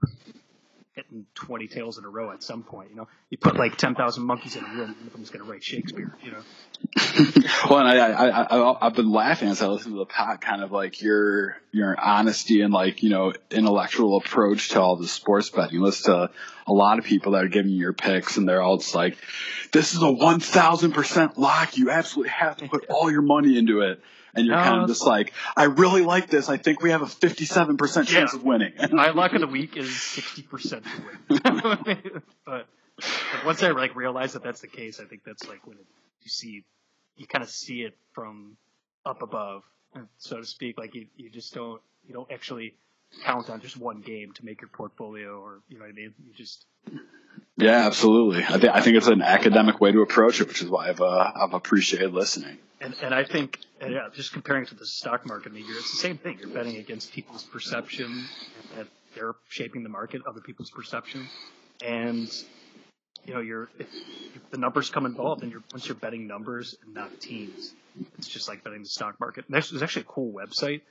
hitting 0.93 1.25
twenty 1.33 1.67
tails 1.67 1.97
in 1.97 2.05
a 2.05 2.09
row 2.09 2.31
at 2.31 2.43
some 2.43 2.63
point. 2.63 2.89
You 2.89 2.95
know, 2.97 3.07
you 3.29 3.37
put 3.37 3.55
like 3.55 3.77
ten 3.77 3.95
thousand 3.95 4.25
monkeys 4.25 4.55
in 4.55 4.63
a 4.63 4.67
room, 4.67 4.89
and 4.89 4.97
one 4.97 5.07
of 5.07 5.13
them's 5.13 5.29
going 5.29 5.45
to 5.45 5.51
write 5.51 5.63
Shakespeare. 5.63 6.15
You 6.23 6.31
know. 6.31 6.41
well, 7.69 7.79
and 7.79 7.87
I, 7.87 8.11
I, 8.11 8.41
I, 8.41 8.87
I've 8.87 8.95
been 8.95 9.11
laughing 9.11 9.49
as 9.49 9.61
I 9.61 9.67
listen 9.67 9.91
to 9.91 9.97
the 9.97 10.05
pod, 10.05 10.41
kind 10.41 10.63
of 10.63 10.71
like 10.71 11.01
your 11.01 11.57
your 11.71 11.99
honesty 11.99 12.61
and 12.61 12.73
like 12.73 13.03
you 13.03 13.09
know 13.09 13.33
intellectual 13.51 14.17
approach 14.17 14.69
to 14.69 14.81
all 14.81 14.95
the 14.95 15.07
sports 15.07 15.49
betting. 15.49 15.73
You 15.73 15.83
listen 15.83 16.13
to 16.13 16.31
a 16.67 16.73
lot 16.73 16.99
of 16.99 17.05
people 17.05 17.33
that 17.33 17.43
are 17.43 17.49
giving 17.49 17.71
you 17.71 17.79
your 17.79 17.93
picks, 17.93 18.37
and 18.37 18.47
they're 18.47 18.61
all 18.61 18.77
just 18.77 18.95
like, 18.95 19.17
"This 19.71 19.93
is 19.93 20.01
a 20.01 20.11
one 20.11 20.39
thousand 20.39 20.93
percent 20.93 21.37
lock. 21.37 21.77
You 21.77 21.91
absolutely 21.91 22.31
have 22.31 22.57
to 22.57 22.67
put 22.67 22.85
all 22.89 23.11
your 23.11 23.21
money 23.21 23.57
into 23.57 23.81
it." 23.81 24.01
And 24.35 24.45
you're 24.45 24.55
No, 24.55 24.63
kind 24.63 24.77
of 24.77 24.83
it's- 24.83 24.99
just 24.99 25.07
like, 25.07 25.33
"I 25.57 25.63
really 25.65 26.01
like 26.03 26.29
this. 26.29 26.49
I 26.49 26.57
think 26.57 26.81
we 26.81 26.91
have 26.91 27.01
a 27.01 27.07
fifty-seven 27.07 27.77
percent 27.77 28.07
chance 28.07 28.33
Yeah. 28.33 28.39
of 28.39 28.45
winning." 28.45 28.73
My 28.91 29.09
luck 29.11 29.33
of 29.33 29.41
the 29.41 29.47
week 29.47 29.75
is 29.77 29.99
sixty 29.99 30.41
percent 30.43 30.83
to 30.85 31.01
win. 31.31 31.41
but, 32.45 32.45
but 32.45 32.67
once 33.45 33.63
I 33.63 33.69
like 33.71 33.95
realize 33.95 34.33
that 34.33 34.43
that's 34.43 34.61
the 34.61 34.67
case, 34.67 34.99
I 34.99 35.05
think 35.05 35.23
that's 35.25 35.47
like 35.47 35.65
when 35.65 35.77
it, 35.77 35.85
you 36.21 36.29
see, 36.29 36.63
you 37.17 37.25
kind 37.27 37.43
of 37.43 37.49
see 37.49 37.81
it 37.81 37.97
from 38.13 38.57
up 39.05 39.21
above, 39.21 39.63
so 40.17 40.37
to 40.37 40.45
speak. 40.45 40.77
Like 40.77 40.93
you, 40.95 41.07
you 41.15 41.29
just 41.29 41.53
don't, 41.53 41.81
you 42.07 42.13
don't 42.13 42.31
actually 42.31 42.75
count 43.23 43.49
on 43.49 43.61
just 43.61 43.77
one 43.77 44.01
game 44.01 44.33
to 44.33 44.45
make 44.45 44.61
your 44.61 44.69
portfolio, 44.69 45.39
or 45.39 45.59
you 45.67 45.77
know 45.77 45.85
what 45.85 45.91
I 45.91 45.93
mean. 45.93 46.13
You 46.25 46.33
just 46.35 46.65
yeah, 47.57 47.85
absolutely. 47.85 48.43
I 48.43 48.57
think 48.57 48.73
I 48.73 48.81
think 48.81 48.97
it's 48.97 49.07
an 49.07 49.21
academic 49.21 49.81
way 49.81 49.91
to 49.91 50.01
approach 50.01 50.39
it, 50.39 50.47
which 50.47 50.61
is 50.61 50.69
why 50.69 50.89
I've 50.89 51.01
uh, 51.01 51.31
I've 51.35 51.53
appreciated 51.53 52.13
listening. 52.13 52.57
And, 52.81 52.95
and 53.01 53.13
I 53.13 53.25
think, 53.25 53.59
and 53.81 53.91
yeah, 53.91 54.07
just 54.13 54.31
comparing 54.31 54.65
to 54.67 54.75
the 54.75 54.85
stock 54.85 55.25
market, 55.25 55.51
I 55.51 55.55
mean, 55.55 55.65
it's 55.67 55.91
the 55.91 55.97
same 55.97 56.17
thing. 56.17 56.39
You're 56.39 56.49
betting 56.49 56.77
against 56.77 57.11
people's 57.11 57.43
perception 57.43 58.25
that 58.77 58.87
they're 59.15 59.35
shaping 59.49 59.83
the 59.83 59.89
market, 59.89 60.21
other 60.25 60.39
people's 60.39 60.69
perception, 60.69 61.27
and 61.85 62.31
you 63.25 63.33
know, 63.33 63.41
you're 63.41 63.69
if, 63.77 63.87
if 64.35 64.51
the 64.51 64.57
numbers 64.57 64.89
come 64.89 65.05
involved, 65.05 65.43
and 65.43 65.51
you're 65.51 65.63
once 65.73 65.87
you're 65.87 65.95
betting 65.95 66.27
numbers 66.27 66.75
and 66.85 66.93
not 66.93 67.19
teams, 67.19 67.73
it's 68.17 68.29
just 68.29 68.47
like 68.47 68.63
betting 68.63 68.83
the 68.83 68.87
stock 68.87 69.19
market. 69.19 69.45
And 69.47 69.53
there's, 69.53 69.69
there's 69.69 69.83
actually 69.83 70.03
a 70.03 70.05
cool 70.05 70.31
website 70.31 70.81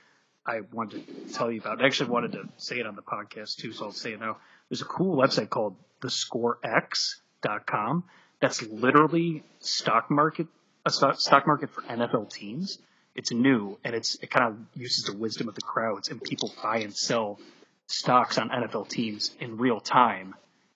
I 0.45 0.61
wanted 0.71 1.07
to 1.07 1.33
tell 1.33 1.51
you 1.51 1.59
about. 1.59 1.81
I 1.81 1.85
actually 1.85 2.09
wanted 2.09 2.31
to 2.33 2.49
say 2.57 2.79
it 2.79 2.87
on 2.87 2.95
the 2.95 3.01
podcast 3.01 3.57
too, 3.57 3.73
so 3.73 3.85
I'll 3.85 3.91
say 3.91 4.13
it 4.13 4.19
now. 4.19 4.37
There's 4.69 4.81
a 4.81 4.85
cool 4.85 5.15
website 5.15 5.49
called 5.49 5.75
thescorex.com 6.01 8.03
that's 8.39 8.61
literally 8.63 9.43
stock 9.59 10.09
market 10.09 10.47
a 10.85 10.91
stock, 10.91 11.45
market 11.45 11.69
for 11.69 11.81
NFL 11.81 12.31
teams. 12.31 12.79
It's 13.15 13.31
new 13.31 13.77
and 13.83 13.95
it's 13.95 14.15
it 14.21 14.29
kind 14.29 14.47
of 14.47 14.57
uses 14.75 15.05
the 15.05 15.13
wisdom 15.13 15.49
of 15.49 15.55
the 15.55 15.61
crowds 15.61 16.09
and 16.09 16.21
people 16.21 16.53
buy 16.63 16.77
and 16.77 16.95
sell 16.95 17.39
stocks 17.87 18.37
on 18.37 18.49
NFL 18.49 18.87
teams 18.87 19.35
in 19.39 19.57
real 19.57 19.79
time 19.79 20.35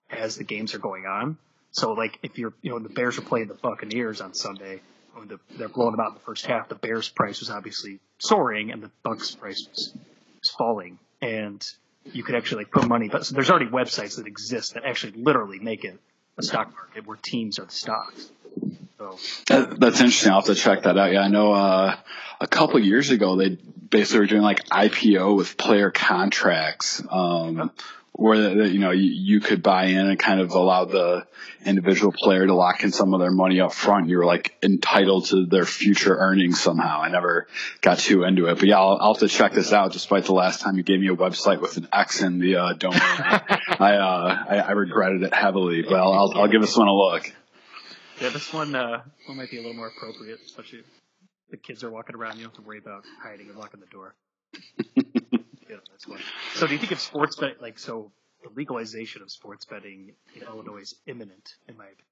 as 0.09 0.35
the 0.35 0.43
games 0.43 0.73
are 0.73 0.79
going 0.79 1.05
on. 1.05 1.37
So 1.71 1.93
like 1.93 2.19
if 2.21 2.37
you're 2.37 2.53
you 2.61 2.71
know 2.71 2.79
the 2.79 2.89
Bears 2.89 3.17
are 3.17 3.21
playing 3.21 3.47
the 3.47 3.53
Buccaneers 3.53 4.19
on 4.19 4.33
Sunday, 4.33 4.81
when 5.13 5.27
the, 5.27 5.39
they're 5.57 5.69
blowing 5.69 5.91
them 5.91 5.99
out 5.99 6.09
in 6.09 6.13
the 6.15 6.19
first 6.21 6.45
half, 6.45 6.69
the 6.69 6.75
Bears 6.75 7.09
price 7.09 7.39
was 7.39 7.49
obviously 7.49 7.99
soaring 8.19 8.71
and 8.71 8.81
the 8.81 8.91
Bucks 9.03 9.35
price 9.35 9.67
was, 9.69 9.93
was 10.39 10.49
falling, 10.57 10.99
and 11.21 11.65
you 12.11 12.23
could 12.23 12.35
actually 12.35 12.63
like 12.63 12.71
put 12.71 12.87
money. 12.87 13.09
But 13.09 13.25
so 13.25 13.35
there's 13.35 13.49
already 13.49 13.67
websites 13.67 14.17
that 14.17 14.27
exist 14.27 14.73
that 14.73 14.83
actually 14.85 15.13
literally 15.13 15.59
make 15.59 15.83
it 15.85 15.99
a 16.37 16.43
stock 16.43 16.71
market 16.73 17.05
where 17.05 17.17
teams 17.17 17.59
are 17.59 17.65
the 17.65 17.71
stocks. 17.71 18.29
So 18.97 19.17
That, 19.47 19.79
that's 19.79 19.99
interesting. 19.99 20.31
I'll 20.31 20.39
have 20.39 20.45
to 20.45 20.55
check 20.55 20.83
that 20.83 20.97
out. 20.97 21.11
Yeah, 21.11 21.21
I 21.21 21.27
know 21.27 21.53
uh, 21.53 21.95
a 22.39 22.47
couple 22.47 22.79
years 22.79 23.09
ago 23.09 23.35
they 23.35 23.49
basically 23.49 24.21
were 24.21 24.27
doing 24.27 24.41
like 24.41 24.65
IPO 24.69 25.35
with 25.37 25.57
player 25.57 25.91
contracts, 25.91 27.01
um, 27.09 27.71
where 28.13 28.65
you 28.67 28.79
know 28.79 28.91
you, 28.91 29.11
you 29.11 29.39
could 29.39 29.63
buy 29.63 29.85
in 29.85 30.07
and 30.07 30.19
kind 30.19 30.39
of 30.39 30.51
allow 30.51 30.85
the 30.85 31.25
individual 31.65 32.11
player 32.11 32.45
to 32.45 32.53
lock 32.53 32.83
in 32.83 32.91
some 32.91 33.13
of 33.13 33.19
their 33.19 33.31
money 33.31 33.59
up 33.59 33.73
front. 33.73 34.07
You 34.07 34.19
were 34.19 34.25
like 34.25 34.55
entitled 34.61 35.25
to 35.27 35.47
their 35.47 35.65
future 35.65 36.15
earnings 36.15 36.61
somehow. 36.61 37.01
I 37.01 37.09
never 37.09 37.47
got 37.81 37.97
too 37.99 38.23
into 38.23 38.45
it, 38.45 38.59
but 38.59 38.67
yeah, 38.67 38.77
I'll, 38.77 38.97
I'll 39.01 39.13
have 39.15 39.21
to 39.21 39.27
check 39.27 39.53
this 39.53 39.73
out. 39.73 39.93
Despite 39.93 40.25
the 40.25 40.33
last 40.33 40.61
time 40.61 40.77
you 40.77 40.83
gave 40.83 40.99
me 40.99 41.07
a 41.07 41.15
website 41.15 41.59
with 41.59 41.77
an 41.77 41.87
X 41.91 42.21
in 42.21 42.39
the 42.39 42.57
uh, 42.57 42.73
domain, 42.73 42.99
I, 43.01 43.95
uh, 43.95 44.45
I 44.49 44.55
I 44.57 44.71
regretted 44.71 45.23
it 45.23 45.33
heavily. 45.33 45.81
But 45.81 45.95
I'll 45.95 46.13
I'll, 46.13 46.33
I'll 46.41 46.47
give 46.47 46.61
this 46.61 46.77
one 46.77 46.87
a 46.87 46.93
look. 46.93 47.33
Yeah, 48.21 48.29
this 48.29 48.53
one 48.53 48.75
uh, 48.75 49.01
one 49.25 49.37
might 49.37 49.49
be 49.49 49.57
a 49.57 49.61
little 49.61 49.75
more 49.75 49.87
appropriate, 49.87 50.39
especially 50.45 50.79
if 50.79 50.85
the 51.49 51.57
kids 51.57 51.83
are 51.83 51.89
walking 51.89 52.15
around. 52.15 52.37
You 52.37 52.43
don't 52.43 52.55
have 52.55 52.63
to 52.63 52.67
worry 52.67 52.77
about 52.77 53.05
hiding 53.23 53.49
and 53.49 53.57
locking 53.57 53.79
the 53.79 53.87
door. 53.87 54.13
yeah, 55.73 55.79
that's 55.91 56.07
one. 56.07 56.19
So, 56.55 56.67
do 56.67 56.73
you 56.73 56.79
think 56.79 56.91
if 56.91 56.99
sports 56.99 57.35
betting, 57.35 57.55
like 57.61 57.79
so 57.79 58.11
the 58.43 58.49
legalization 58.55 59.21
of 59.21 59.31
sports 59.31 59.65
betting 59.65 60.13
in 60.35 60.43
Illinois 60.43 60.81
is 60.81 60.95
imminent? 61.07 61.55
In 61.67 61.77
my 61.77 61.85
opinion, 61.85 62.05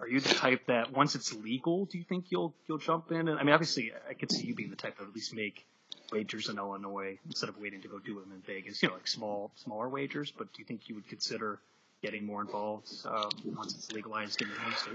are 0.00 0.08
you 0.08 0.20
the 0.20 0.34
type 0.34 0.66
that 0.66 0.92
once 0.92 1.14
it's 1.14 1.34
legal, 1.34 1.86
do 1.86 1.98
you 1.98 2.04
think 2.04 2.26
you'll 2.30 2.54
you'll 2.66 2.78
jump 2.78 3.10
in? 3.10 3.28
And 3.28 3.38
I 3.38 3.42
mean, 3.42 3.54
obviously, 3.54 3.92
I 4.08 4.14
could 4.14 4.30
see 4.30 4.46
you 4.46 4.54
being 4.54 4.70
the 4.70 4.76
type 4.76 4.98
that 4.98 5.04
at 5.04 5.14
least 5.14 5.34
make 5.34 5.66
wagers 6.12 6.48
in 6.48 6.58
Illinois 6.58 7.18
instead 7.26 7.48
of 7.48 7.58
waiting 7.58 7.82
to 7.82 7.88
go 7.88 7.98
do 7.98 8.20
them 8.20 8.32
in 8.32 8.40
Vegas. 8.42 8.82
You 8.82 8.88
know, 8.88 8.94
like 8.94 9.08
small 9.08 9.50
smaller 9.56 9.88
wagers. 9.88 10.32
But 10.36 10.52
do 10.52 10.60
you 10.60 10.64
think 10.64 10.88
you 10.88 10.94
would 10.94 11.08
consider 11.08 11.58
getting 12.02 12.26
more 12.26 12.40
involved 12.40 12.88
um, 13.04 13.30
once 13.44 13.74
it's 13.74 13.92
legalized 13.92 14.42
in 14.42 14.48
your 14.48 14.58
home 14.58 14.74
state? 14.74 14.94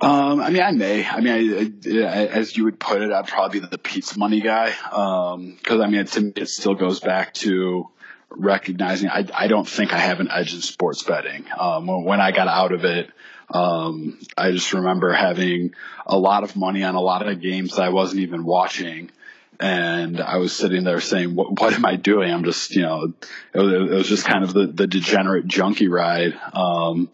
Um, 0.00 0.40
I 0.40 0.50
mean, 0.50 0.62
I 0.62 0.70
may. 0.70 1.06
I 1.06 1.20
mean, 1.20 1.82
I, 1.86 2.06
I, 2.06 2.26
as 2.26 2.56
you 2.56 2.64
would 2.64 2.78
put 2.78 3.02
it, 3.02 3.10
I'd 3.12 3.26
probably 3.26 3.60
be 3.60 3.66
the 3.66 3.78
pizza 3.78 4.18
money 4.18 4.40
guy. 4.40 4.72
Um, 4.92 5.58
cause 5.62 5.80
I 5.80 5.88
mean, 5.88 6.04
to 6.04 6.20
me, 6.20 6.32
it 6.36 6.48
still 6.48 6.74
goes 6.74 7.00
back 7.00 7.34
to 7.34 7.88
recognizing 8.30 9.08
I, 9.08 9.26
I 9.34 9.48
don't 9.48 9.68
think 9.68 9.92
I 9.92 9.98
have 9.98 10.20
an 10.20 10.28
edge 10.30 10.54
in 10.54 10.60
sports 10.60 11.02
betting. 11.02 11.46
Um, 11.58 11.86
when, 11.86 12.04
when 12.04 12.20
I 12.20 12.30
got 12.32 12.48
out 12.48 12.72
of 12.72 12.84
it, 12.84 13.10
um, 13.50 14.18
I 14.36 14.52
just 14.52 14.72
remember 14.72 15.12
having 15.12 15.74
a 16.06 16.18
lot 16.18 16.44
of 16.44 16.54
money 16.54 16.84
on 16.84 16.94
a 16.94 17.00
lot 17.00 17.26
of 17.26 17.40
games 17.40 17.76
that 17.76 17.82
I 17.82 17.88
wasn't 17.88 18.20
even 18.20 18.44
watching. 18.44 19.10
And 19.60 20.20
I 20.20 20.36
was 20.36 20.54
sitting 20.54 20.84
there 20.84 21.00
saying, 21.00 21.34
what, 21.34 21.60
what 21.60 21.72
am 21.74 21.84
I 21.84 21.96
doing? 21.96 22.32
I'm 22.32 22.44
just, 22.44 22.76
you 22.76 22.82
know, 22.82 23.12
it 23.52 23.58
was, 23.58 23.72
it 23.72 23.94
was 23.94 24.08
just 24.08 24.24
kind 24.24 24.44
of 24.44 24.52
the, 24.52 24.66
the 24.66 24.86
degenerate 24.86 25.46
junkie 25.46 25.88
ride. 25.88 26.38
Um, 26.52 27.08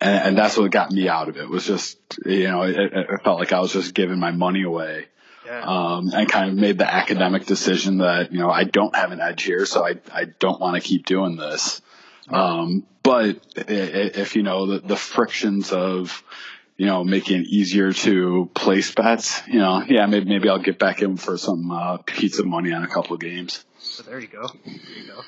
and, 0.00 0.28
and 0.28 0.38
that's 0.38 0.56
what 0.56 0.70
got 0.70 0.90
me 0.90 1.08
out 1.08 1.28
of 1.28 1.36
it 1.36 1.48
was 1.48 1.66
just 1.66 1.98
you 2.24 2.48
know 2.48 2.62
it, 2.62 2.76
it 2.76 3.22
felt 3.22 3.38
like 3.38 3.52
I 3.52 3.60
was 3.60 3.72
just 3.72 3.94
giving 3.94 4.18
my 4.18 4.30
money 4.30 4.62
away. 4.62 5.06
Yeah. 5.46 5.60
Um, 5.60 6.10
and 6.14 6.26
kind 6.26 6.48
of 6.48 6.56
made 6.56 6.78
the 6.78 6.90
academic 6.90 7.44
decision 7.44 7.98
that 7.98 8.32
you 8.32 8.38
know 8.38 8.50
I 8.50 8.64
don't 8.64 8.96
have 8.96 9.12
an 9.12 9.20
edge 9.20 9.42
here, 9.42 9.66
so 9.66 9.86
I 9.86 9.96
I 10.10 10.24
don't 10.24 10.58
want 10.58 10.82
to 10.82 10.88
keep 10.88 11.04
doing 11.04 11.36
this. 11.36 11.82
Um, 12.30 12.86
but 13.02 13.38
if 13.56 14.36
you 14.36 14.42
know 14.42 14.66
the, 14.66 14.78
the 14.78 14.96
frictions 14.96 15.70
of 15.72 16.24
you 16.78 16.86
know 16.86 17.04
making 17.04 17.42
it 17.42 17.46
easier 17.48 17.92
to 17.92 18.50
place 18.54 18.92
bets, 18.94 19.46
you 19.46 19.58
know, 19.58 19.84
yeah, 19.86 20.06
maybe 20.06 20.26
maybe 20.26 20.48
I'll 20.48 20.58
get 20.58 20.78
back 20.78 21.02
in 21.02 21.18
for 21.18 21.36
some 21.36 21.70
uh, 21.70 21.98
pizza 21.98 22.44
money 22.44 22.72
on 22.72 22.82
a 22.82 22.88
couple 22.88 23.14
of 23.14 23.20
games. 23.20 23.64
So 23.80 24.02
there 24.02 24.18
you 24.18 24.28
go. 24.28 24.48
There 24.64 24.74
you 24.74 25.08
go. 25.08 25.20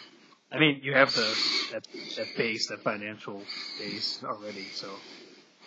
I 0.56 0.58
mean, 0.58 0.80
you 0.82 0.94
have 0.94 1.12
the 1.14 1.36
that, 1.72 1.86
that 2.16 2.36
base, 2.36 2.68
that 2.68 2.82
financial 2.82 3.42
base 3.78 4.22
already. 4.24 4.64
So, 4.72 4.88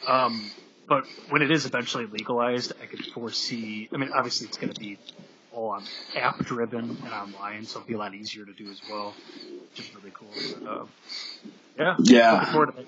um, 0.07 0.49
but 0.87 1.05
when 1.29 1.41
it 1.43 1.51
is 1.51 1.65
eventually 1.65 2.07
legalized, 2.07 2.73
I 2.81 2.87
could 2.87 3.05
foresee. 3.05 3.87
I 3.93 3.97
mean, 3.97 4.09
obviously, 4.13 4.47
it's 4.47 4.57
going 4.57 4.73
to 4.73 4.79
be 4.79 4.97
all 5.53 5.69
on 5.69 5.83
app 6.15 6.39
driven 6.39 6.97
and 7.03 7.13
online, 7.13 7.65
so 7.65 7.79
it'll 7.79 7.87
be 7.87 7.93
a 7.93 7.97
lot 7.97 8.15
easier 8.15 8.45
to 8.45 8.53
do 8.53 8.69
as 8.69 8.81
well, 8.89 9.13
which 9.69 9.79
is 9.79 9.95
really 9.95 10.11
cool. 10.13 10.67
Uh, 10.67 10.85
yeah, 11.77 11.95
Yeah. 11.99 12.31
looking 12.33 12.51
forward 12.51 12.75
to 12.75 12.81
it. 12.81 12.87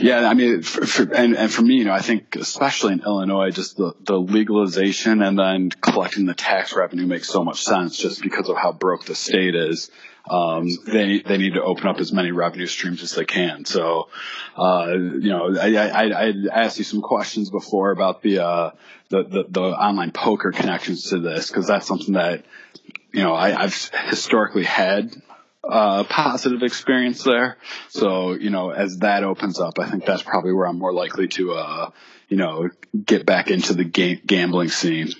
Yeah, 0.00 0.28
I 0.28 0.34
mean, 0.34 0.62
for, 0.62 0.84
for, 0.84 1.14
and 1.14 1.36
and 1.36 1.52
for 1.52 1.62
me, 1.62 1.74
you 1.74 1.84
know, 1.84 1.92
I 1.92 2.00
think 2.00 2.34
especially 2.34 2.94
in 2.94 3.02
Illinois, 3.02 3.50
just 3.50 3.76
the 3.76 3.92
the 4.00 4.18
legalization 4.18 5.22
and 5.22 5.38
then 5.38 5.70
collecting 5.70 6.26
the 6.26 6.34
tax 6.34 6.74
revenue 6.74 7.06
makes 7.06 7.28
so 7.28 7.44
much 7.44 7.62
sense, 7.62 7.96
just 7.96 8.20
because 8.20 8.48
of 8.48 8.56
how 8.56 8.72
broke 8.72 9.04
the 9.04 9.14
state 9.14 9.54
is. 9.54 9.90
Um, 10.30 10.68
they 10.86 11.20
they 11.20 11.38
need 11.38 11.54
to 11.54 11.62
open 11.62 11.88
up 11.88 11.98
as 11.98 12.12
many 12.12 12.30
revenue 12.30 12.66
streams 12.66 13.02
as 13.02 13.14
they 13.16 13.24
can. 13.24 13.64
So, 13.64 14.08
uh, 14.56 14.92
you 14.92 15.30
know, 15.30 15.56
I, 15.58 15.74
I 15.74 16.04
I 16.04 16.32
asked 16.52 16.78
you 16.78 16.84
some 16.84 17.02
questions 17.02 17.50
before 17.50 17.90
about 17.90 18.22
the 18.22 18.38
uh 18.38 18.70
the 19.08 19.24
the, 19.24 19.44
the 19.48 19.60
online 19.60 20.12
poker 20.12 20.52
connections 20.52 21.10
to 21.10 21.18
this 21.18 21.48
because 21.48 21.66
that's 21.66 21.86
something 21.86 22.14
that 22.14 22.44
you 23.12 23.24
know 23.24 23.34
I, 23.34 23.60
I've 23.60 23.90
historically 24.08 24.64
had 24.64 25.12
uh, 25.64 26.04
positive 26.04 26.62
experience 26.62 27.22
there. 27.24 27.56
So, 27.88 28.32
you 28.32 28.50
know, 28.50 28.70
as 28.70 28.98
that 28.98 29.24
opens 29.24 29.60
up, 29.60 29.78
I 29.78 29.90
think 29.90 30.06
that's 30.06 30.22
probably 30.22 30.52
where 30.52 30.66
I'm 30.66 30.78
more 30.78 30.92
likely 30.92 31.28
to, 31.28 31.52
uh, 31.52 31.90
you 32.28 32.36
know, 32.36 32.70
get 33.04 33.26
back 33.26 33.50
into 33.50 33.74
the 33.74 33.84
ga- 33.84 34.20
gambling 34.24 34.70
scene. 34.70 35.12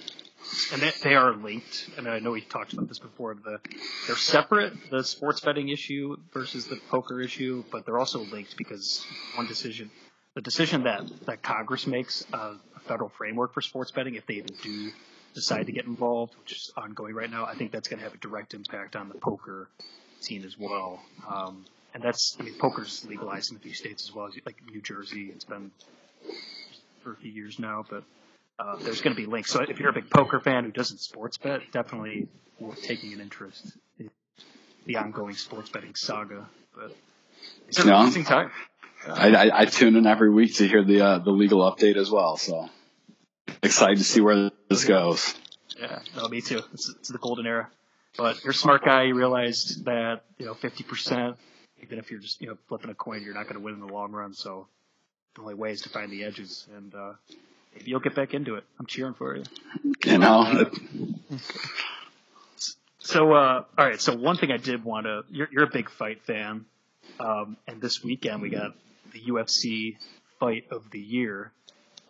And 0.72 0.82
they, 0.82 0.92
they 1.02 1.14
are 1.14 1.34
linked. 1.34 1.90
And 1.96 2.08
I 2.08 2.18
know 2.18 2.32
we 2.32 2.40
talked 2.40 2.72
about 2.72 2.88
this 2.88 2.98
before. 2.98 3.34
The 3.34 3.60
they're 4.06 4.16
separate, 4.16 4.72
the 4.90 5.04
sports 5.04 5.40
betting 5.40 5.68
issue 5.68 6.16
versus 6.32 6.66
the 6.66 6.76
poker 6.90 7.20
issue, 7.20 7.64
but 7.70 7.86
they're 7.86 7.98
also 7.98 8.20
linked 8.20 8.56
because 8.56 9.04
one 9.36 9.46
decision, 9.46 9.90
the 10.34 10.40
decision 10.40 10.84
that 10.84 11.02
that 11.26 11.42
Congress 11.42 11.86
makes, 11.86 12.24
uh, 12.32 12.54
a 12.76 12.80
federal 12.80 13.10
framework 13.10 13.52
for 13.54 13.60
sports 13.60 13.90
betting, 13.90 14.14
if 14.14 14.26
they 14.26 14.34
even 14.34 14.54
do 14.62 14.90
decide 15.34 15.66
to 15.66 15.72
get 15.72 15.86
involved, 15.86 16.34
which 16.40 16.52
is 16.52 16.72
ongoing 16.76 17.14
right 17.14 17.30
now, 17.30 17.44
I 17.44 17.54
think 17.54 17.70
that's 17.70 17.88
going 17.88 17.98
to 17.98 18.04
have 18.04 18.14
a 18.14 18.18
direct 18.18 18.54
impact 18.54 18.96
on 18.96 19.08
the 19.08 19.14
poker 19.14 19.68
scene 20.20 20.44
as 20.44 20.58
well. 20.58 21.00
Um, 21.28 21.64
and 21.94 22.02
that's, 22.02 22.36
I 22.38 22.44
mean, 22.44 22.54
poker's 22.58 23.04
legalized 23.04 23.50
in 23.50 23.56
a 23.56 23.60
few 23.60 23.74
states 23.74 24.08
as 24.08 24.14
well, 24.14 24.26
as 24.26 24.34
like 24.46 24.56
New 24.70 24.80
Jersey. 24.80 25.30
It's 25.32 25.44
been 25.44 25.70
for 27.02 27.12
a 27.12 27.16
few 27.16 27.30
years 27.30 27.58
now, 27.58 27.84
but 27.88 28.04
uh, 28.60 28.76
there's 28.76 29.00
going 29.00 29.16
to 29.16 29.20
be 29.20 29.26
links. 29.26 29.50
So 29.50 29.62
if 29.62 29.78
you're 29.80 29.90
a 29.90 29.92
big 29.94 30.10
poker 30.10 30.40
fan 30.40 30.64
who 30.64 30.70
doesn't 30.70 30.98
sports 30.98 31.38
bet, 31.38 31.62
definitely 31.72 32.28
worth 32.58 32.82
taking 32.82 33.12
an 33.12 33.20
interest 33.20 33.76
in 33.98 34.10
the 34.86 34.96
ongoing 34.96 35.34
sports 35.34 35.70
betting 35.70 35.94
saga. 35.94 36.46
But 36.74 36.94
it's 37.68 37.78
an 37.78 37.88
Yeah. 37.88 38.02
amazing 38.02 38.24
time. 38.24 38.50
I, 39.08 39.28
I, 39.30 39.60
I 39.60 39.64
tune 39.64 39.96
in 39.96 40.06
every 40.06 40.30
week 40.30 40.56
to 40.56 40.68
hear 40.68 40.84
the 40.84 41.00
uh, 41.00 41.18
the 41.20 41.30
legal 41.30 41.60
update 41.60 41.96
as 41.96 42.10
well. 42.10 42.36
So 42.36 42.68
excited 43.62 43.96
to 43.96 44.04
see 44.04 44.20
where 44.20 44.50
this 44.68 44.84
goes. 44.84 45.34
Yeah, 45.80 46.00
no, 46.14 46.28
me 46.28 46.42
too. 46.42 46.60
It's, 46.74 46.90
it's 46.90 47.08
the 47.08 47.16
golden 47.16 47.46
era. 47.46 47.70
But 48.18 48.44
you're 48.44 48.50
a 48.50 48.54
smart 48.54 48.84
guy. 48.84 49.04
You 49.04 49.14
realized 49.14 49.86
that 49.86 50.24
you 50.36 50.44
know 50.44 50.54
50%, 50.54 51.36
even 51.82 51.98
if 51.98 52.10
you're 52.10 52.20
just 52.20 52.42
you 52.42 52.48
know 52.48 52.58
flipping 52.68 52.90
a 52.90 52.94
coin, 52.94 53.22
you're 53.22 53.32
not 53.32 53.44
going 53.44 53.54
to 53.54 53.60
win 53.60 53.74
in 53.74 53.80
the 53.80 53.92
long 53.92 54.12
run. 54.12 54.34
So 54.34 54.66
the 55.34 55.40
only 55.40 55.54
way 55.54 55.70
is 55.70 55.80
to 55.82 55.88
find 55.88 56.12
the 56.12 56.24
edges, 56.24 56.68
and 56.76 56.94
uh, 56.94 57.12
maybe 57.74 57.90
you'll 57.90 58.00
get 58.00 58.14
back 58.14 58.34
into 58.34 58.56
it. 58.56 58.64
I'm 58.78 58.86
cheering 58.86 59.14
for 59.14 59.36
you. 59.36 59.44
You 60.04 60.18
know, 60.18 60.70
So, 62.98 63.32
uh, 63.32 63.64
all 63.76 63.86
right. 63.86 64.00
So 64.00 64.14
one 64.14 64.36
thing 64.36 64.52
I 64.52 64.58
did 64.58 64.84
want 64.84 65.06
to, 65.06 65.22
you're, 65.30 65.48
you're 65.50 65.64
a 65.64 65.70
big 65.70 65.90
fight 65.90 66.22
fan. 66.22 66.66
Um, 67.18 67.56
and 67.66 67.80
this 67.80 68.04
weekend 68.04 68.42
we 68.42 68.50
got 68.50 68.74
the 69.12 69.20
UFC 69.20 69.96
fight 70.38 70.66
of 70.70 70.90
the 70.90 71.00
year, 71.00 71.50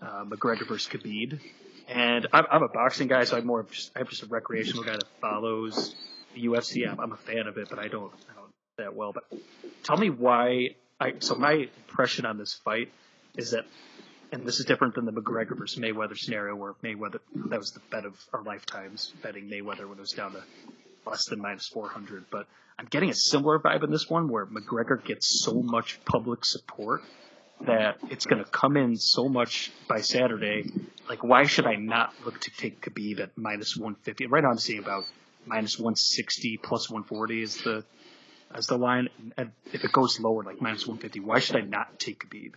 uh, 0.03 0.25
McGregor 0.25 0.67
versus 0.67 0.89
Khabib. 0.89 1.41
And 1.89 2.27
I'm, 2.33 2.45
I'm 2.51 2.63
a 2.63 2.69
boxing 2.69 3.09
guy, 3.09 3.25
so 3.25 3.37
I'm 3.37 3.47
more, 3.47 3.65
just, 3.71 3.93
I'm 3.97 4.07
just 4.07 4.23
a 4.23 4.27
recreational 4.27 4.85
guy 4.85 4.93
that 4.93 5.07
follows 5.21 5.95
the 6.35 6.45
UFC. 6.45 6.89
I'm, 6.89 7.01
I'm 7.01 7.13
a 7.13 7.17
fan 7.17 7.47
of 7.47 7.57
it, 7.57 7.69
but 7.71 7.79
I 7.79 7.89
don't, 7.89 8.13
I 8.31 8.35
don't 8.35 8.51
that 8.79 8.95
well. 8.95 9.13
But 9.13 9.25
tell 9.83 9.97
me 9.97 10.11
why 10.11 10.75
I, 11.01 11.15
so 11.21 11.35
my 11.35 11.69
impression 11.89 12.27
on 12.27 12.37
this 12.37 12.55
fight 12.55 12.93
is 13.37 13.53
that, 13.53 13.65
and 14.33 14.47
this 14.47 14.61
is 14.61 14.67
different 14.67 14.95
than 14.95 15.05
the 15.05 15.13
McGregor 15.13 15.57
versus 15.57 15.79
Mayweather 15.79 16.17
scenario 16.17 16.55
where 16.55 16.75
Mayweather, 16.85 17.21
that 17.49 17.59
was 17.59 17.73
the 17.73 17.81
bet 17.91 18.05
of 18.05 18.15
our 18.33 18.43
lifetimes, 18.43 19.13
betting 19.23 19.49
Mayweather 19.49 19.89
when 19.89 19.99
it 19.99 20.01
was 20.01 20.13
down 20.13 20.33
to 20.33 20.43
less 21.07 21.25
than 21.27 21.41
minus 21.41 21.67
400. 21.69 22.27
But 22.31 22.47
I'm 22.79 22.87
getting 22.87 23.11
a 23.11 23.15
similar 23.15 23.59
vibe 23.59 23.85
in 23.85 23.91
this 23.91 24.09
one 24.09 24.29
where 24.29 24.47
McGregor 24.47 25.05
gets 25.05 25.43
so 25.45 25.63
much 25.63 25.99
public 26.05 26.45
support 26.45 27.03
that 27.67 27.99
it's 28.09 28.25
going 28.25 28.43
to 28.43 28.51
come 28.51 28.77
in 28.77 28.97
so 28.97 29.29
much 29.29 29.71
by 29.89 30.01
Saturday. 30.01 30.71
Like, 31.09 31.23
why 31.23 31.45
should 31.45 31.67
I 31.67 31.75
not 31.75 32.15
look 32.25 32.41
to 32.41 32.51
take 32.57 32.81
Khabib 32.81 33.21
at 33.21 33.37
minus 33.37 33.77
150? 33.77 34.27
Right 34.27 34.43
now 34.43 34.51
I'm 34.51 34.59
seeing 34.59 34.79
about 34.79 35.05
minus 35.45 35.79
160 35.79 36.59
plus 36.59 36.89
140 36.89 37.43
is 37.43 37.57
the 37.59 37.85
as 38.53 38.67
the 38.67 38.79
line. 38.79 39.09
And 39.37 39.53
if 39.73 39.85
it 39.85 39.93
goes 39.93 40.19
lower, 40.19 40.43
like 40.43 40.61
minus 40.61 40.87
150, 40.87 41.21
why 41.21 41.41
should 41.41 41.57
I 41.57 41.61
not 41.61 41.99
take 41.99 42.25
Khabib? 42.25 42.55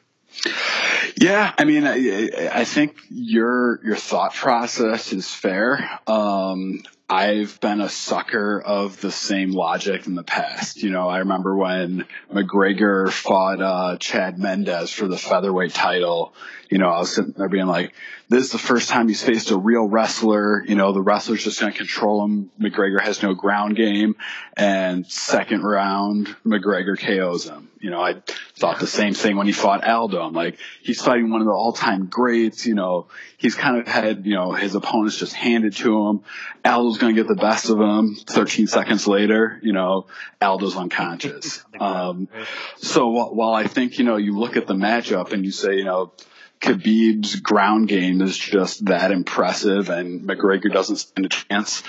Yeah, 1.16 1.54
I 1.58 1.64
mean, 1.64 1.86
I, 1.86 2.50
I 2.52 2.66
think 2.66 2.98
your 3.10 3.80
your 3.86 3.96
thought 3.96 4.34
process 4.34 5.14
is 5.14 5.30
fair. 5.30 6.00
Um, 6.08 6.84
I've 7.10 7.60
been 7.60 7.82
a 7.82 7.90
sucker 7.90 8.62
of 8.62 9.00
the 9.02 9.12
same 9.12 9.52
logic 9.52 10.08
in 10.08 10.16
the 10.16 10.24
past. 10.24 10.82
You 10.82 10.90
know, 10.90 11.10
I 11.10 11.20
remember 11.20 11.56
when 11.56 12.06
McGregor 12.32 13.12
fought 13.12 13.62
uh, 13.62 13.98
Chad 13.98 14.40
Mendes 14.40 14.92
for 14.92 15.08
the 15.08 15.18
featherweight 15.18 15.74
title. 15.74 16.34
You 16.70 16.80
know, 16.80 16.90
I 16.90 17.00
was 17.00 17.14
sitting 17.14 17.34
there 17.38 17.50
being 17.50 17.68
like, 17.68 17.94
this 18.30 18.46
is 18.46 18.52
the 18.52 18.58
first 18.58 18.90
time 18.90 19.08
he's 19.08 19.22
faced 19.22 19.52
a 19.52 19.58
real 19.58 19.88
wrestler. 19.88 20.64
You 20.66 20.76
know, 20.76 20.92
the 20.92 21.02
wrestler's 21.02 21.44
just 21.44 21.60
going 21.60 21.72
to 21.72 21.78
control 21.78 22.24
him. 22.26 22.50
McGregor 22.60 23.00
has 23.00 23.22
no 23.22 23.36
ground 23.36 23.76
game. 23.76 24.16
And 24.58 25.06
second 25.06 25.62
round, 25.62 26.36
McGregor 26.44 26.98
KOs 26.98 27.48
him. 27.48 27.70
You 27.80 27.92
know, 27.92 28.02
I 28.02 28.24
thought 28.56 28.80
the 28.80 28.88
same 28.88 29.14
thing 29.14 29.36
when 29.38 29.46
he 29.46 29.52
fought 29.54 29.84
Aldo. 29.84 30.20
I'm 30.20 30.34
like, 30.34 30.58
he's 30.82 31.02
fighting 31.02 31.30
one 31.30 31.42
of 31.42 31.48
the 31.48 31.54
all-time 31.54 32.08
greats. 32.08 32.66
You 32.66 32.76
know, 32.76 33.08
he's 33.38 33.56
kind 33.56 33.78
of 33.78 33.88
had, 33.88 34.26
you 34.26 34.36
know, 34.36 34.54
his 34.54 34.74
opponents 34.74 35.20
just 35.20 35.34
handed 35.34 35.76
to 35.78 36.08
him. 36.08 36.24
Going 36.98 37.16
to 37.16 37.22
get 37.22 37.28
the 37.28 37.42
best 37.42 37.70
of 37.70 37.80
him. 37.80 38.16
13 38.16 38.68
seconds 38.68 39.08
later, 39.08 39.60
you 39.62 39.74
know, 39.74 40.08
Aldo's 40.42 40.76
unconscious. 40.76 41.64
Um, 41.80 42.30
so 42.78 43.10
while 43.10 43.54
I 43.54 43.66
think, 43.68 43.98
you 43.98 44.06
know, 44.06 44.16
you 44.16 44.38
look 44.38 44.56
at 44.56 44.68
the 44.68 44.74
matchup 44.74 45.34
and 45.34 45.44
you 45.44 45.52
say, 45.52 45.76
you 45.76 45.84
know, 45.84 46.14
Khabib's 46.64 47.36
ground 47.42 47.90
game 47.90 48.22
is 48.22 48.38
just 48.38 48.86
that 48.86 49.12
impressive, 49.12 49.90
and 49.90 50.22
McGregor 50.22 50.72
doesn't 50.72 50.96
stand 50.96 51.26
a 51.26 51.30
chance. 51.30 51.84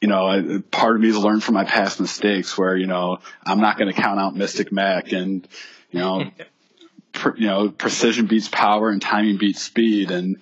You 0.00 0.08
know, 0.08 0.62
part 0.70 0.94
of 0.94 1.02
me 1.02 1.08
has 1.08 1.18
learned 1.18 1.42
from 1.42 1.54
my 1.54 1.64
past 1.64 2.00
mistakes, 2.00 2.56
where 2.56 2.76
you 2.76 2.86
know 2.86 3.18
I'm 3.44 3.60
not 3.60 3.76
going 3.76 3.92
to 3.92 4.00
count 4.00 4.20
out 4.20 4.36
Mystic 4.36 4.70
Mac, 4.70 5.10
and 5.10 5.48
you 5.90 5.98
know, 5.98 6.30
you 7.36 7.46
know, 7.48 7.70
precision 7.70 8.26
beats 8.26 8.48
power 8.48 8.88
and 8.88 9.02
timing 9.02 9.36
beats 9.36 9.62
speed, 9.62 10.12
and 10.12 10.36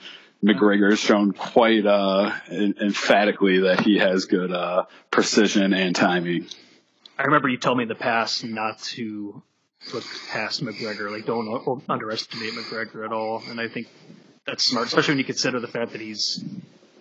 McGregor 0.45 0.91
has 0.91 0.99
shown 0.99 1.33
quite 1.33 1.87
uh, 1.87 2.33
emphatically 2.51 3.61
that 3.61 3.81
he 3.81 3.99
has 3.99 4.25
good 4.25 4.53
uh, 4.53 4.85
precision 5.11 5.73
and 5.73 5.95
timing. 5.95 6.47
I 7.17 7.25
remember 7.25 7.49
you 7.49 7.59
told 7.59 7.79
me 7.79 7.85
in 7.85 7.89
the 7.89 7.95
past 7.95 8.45
not 8.45 8.81
to 8.95 9.43
look 9.95 10.05
past 10.31 10.65
McGregor. 10.65 11.11
Like, 11.11 11.27
don't 11.27 11.83
underestimate 11.89 12.55
McGregor 12.55 13.05
at 13.05 13.13
all. 13.13 13.43
And 13.49 13.61
I 13.61 13.69
think 13.69 13.87
that's 14.47 14.65
smart, 14.65 14.87
especially 14.89 15.13
when 15.13 15.19
you 15.19 15.25
consider 15.25 15.61
the 15.61 15.69
fact 15.69 15.93
that 15.93 16.01
he's 16.01 16.43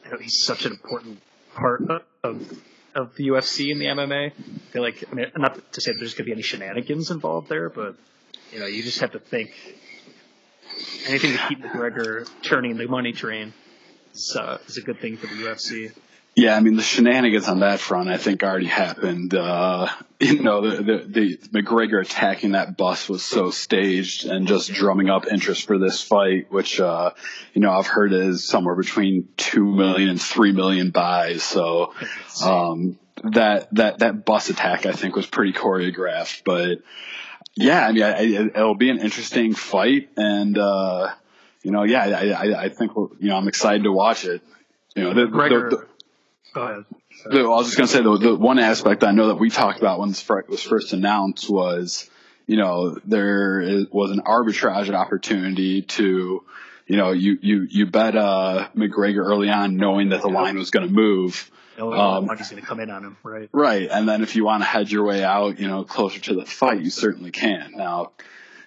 you 0.05 0.11
know, 0.11 0.17
he's 0.17 0.43
such 0.43 0.65
an 0.65 0.73
important 0.73 1.19
part 1.55 1.81
of 2.23 2.61
of 2.93 3.15
the 3.15 3.29
UFC 3.29 3.71
and 3.71 3.79
the 3.79 3.85
MMA. 3.85 4.31
I 4.31 4.71
feel 4.71 4.81
like, 4.81 5.03
I 5.09 5.15
mean, 5.15 5.31
not 5.37 5.71
to 5.73 5.81
say 5.81 5.93
that 5.93 5.97
there's 5.99 6.13
going 6.13 6.25
to 6.25 6.29
be 6.29 6.33
any 6.33 6.41
shenanigans 6.41 7.09
involved 7.09 7.47
there, 7.47 7.69
but 7.69 7.95
you 8.51 8.59
know, 8.59 8.65
you 8.65 8.83
just 8.83 8.99
have 8.99 9.11
to 9.11 9.19
think 9.19 9.51
anything 11.07 11.33
to 11.33 11.47
keep 11.47 11.63
McGregor 11.63 12.29
turning 12.41 12.77
the 12.77 12.87
money 12.87 13.13
train 13.13 13.53
is, 14.13 14.35
uh, 14.35 14.57
is 14.67 14.77
a 14.77 14.81
good 14.81 14.99
thing 14.99 15.17
for 15.17 15.27
the 15.27 15.33
UFC. 15.33 15.91
Yeah, 16.33 16.55
I 16.55 16.61
mean 16.61 16.77
the 16.77 16.81
shenanigans 16.81 17.49
on 17.49 17.59
that 17.59 17.81
front, 17.81 18.09
I 18.09 18.17
think, 18.17 18.41
already 18.41 18.67
happened. 18.67 19.33
Uh, 19.33 19.89
you 20.19 20.41
know, 20.41 20.61
the, 20.61 20.81
the, 20.81 21.37
the 21.49 21.61
McGregor 21.61 22.01
attacking 22.01 22.51
that 22.51 22.77
bus 22.77 23.09
was 23.09 23.21
so 23.21 23.51
staged 23.51 24.25
and 24.25 24.47
just 24.47 24.71
drumming 24.71 25.09
up 25.09 25.27
interest 25.27 25.67
for 25.67 25.77
this 25.77 26.01
fight, 26.01 26.49
which 26.49 26.79
uh, 26.79 27.11
you 27.53 27.59
know 27.59 27.71
I've 27.71 27.87
heard 27.87 28.13
is 28.13 28.47
somewhere 28.47 28.75
between 28.75 29.27
two 29.35 29.65
million 29.65 30.07
and 30.07 30.21
three 30.21 30.53
million 30.53 30.91
buys. 30.91 31.43
So 31.43 31.93
um, 32.41 32.97
that 33.25 33.67
that 33.75 33.99
that 33.99 34.23
bus 34.23 34.49
attack, 34.49 34.85
I 34.85 34.93
think, 34.93 35.17
was 35.17 35.25
pretty 35.25 35.51
choreographed. 35.51 36.43
But 36.45 36.79
yeah, 37.55 37.85
I 37.85 37.91
mean, 37.91 38.03
I, 38.03 38.21
it'll 38.59 38.75
be 38.75 38.89
an 38.89 38.99
interesting 38.99 39.53
fight, 39.53 40.09
and 40.17 40.57
uh, 40.57 41.13
you 41.63 41.71
know, 41.71 41.83
yeah, 41.83 42.05
I, 42.05 42.29
I, 42.29 42.63
I 42.63 42.69
think 42.69 42.91
you 42.95 43.29
know 43.29 43.37
I'm 43.37 43.47
excited 43.47 43.83
to 43.83 43.91
watch 43.91 44.25
it. 44.25 44.41
You 44.95 45.03
know, 45.03 45.13
the, 45.13 45.25
the, 45.27 45.69
the, 45.69 45.87
Go 46.53 46.61
ahead. 46.61 46.85
I 47.25 47.43
was 47.43 47.67
just 47.67 47.77
going 47.77 47.87
to 47.87 47.93
say 47.93 48.03
the, 48.03 48.17
the 48.17 48.35
one 48.35 48.59
aspect 48.59 49.03
I 49.03 49.11
know 49.11 49.27
that 49.27 49.35
we 49.35 49.49
talked 49.49 49.79
about 49.79 49.99
when 49.99 50.09
this 50.09 50.27
was 50.27 50.63
first 50.63 50.93
announced 50.93 51.49
was, 51.49 52.09
you 52.45 52.57
know, 52.57 52.97
there 53.05 53.61
is, 53.61 53.85
was 53.89 54.11
an 54.11 54.21
arbitrage 54.21 54.93
opportunity 54.93 55.83
to, 55.83 56.43
you 56.87 56.97
know, 56.97 57.11
you 57.11 57.37
you 57.41 57.67
you 57.69 57.85
bet 57.85 58.17
uh, 58.17 58.67
McGregor 58.75 59.25
early 59.25 59.49
on, 59.49 59.77
knowing 59.77 60.09
that 60.09 60.21
the 60.21 60.27
line 60.27 60.57
was 60.57 60.71
going 60.71 60.87
to 60.87 60.93
move. 60.93 61.49
Um, 61.79 62.25
money's 62.25 62.49
going 62.49 62.61
to 62.61 62.67
come 62.67 62.79
in 62.79 62.89
on 62.89 63.03
him, 63.03 63.17
right? 63.23 63.49
Right, 63.51 63.89
and 63.91 64.07
then 64.07 64.21
if 64.23 64.35
you 64.35 64.45
want 64.45 64.63
to 64.63 64.67
hedge 64.67 64.91
your 64.91 65.05
way 65.05 65.23
out, 65.23 65.59
you 65.59 65.67
know, 65.67 65.83
closer 65.83 66.19
to 66.19 66.35
the 66.35 66.45
fight, 66.45 66.81
you 66.81 66.89
certainly 66.89 67.31
can. 67.31 67.73
Now, 67.75 68.11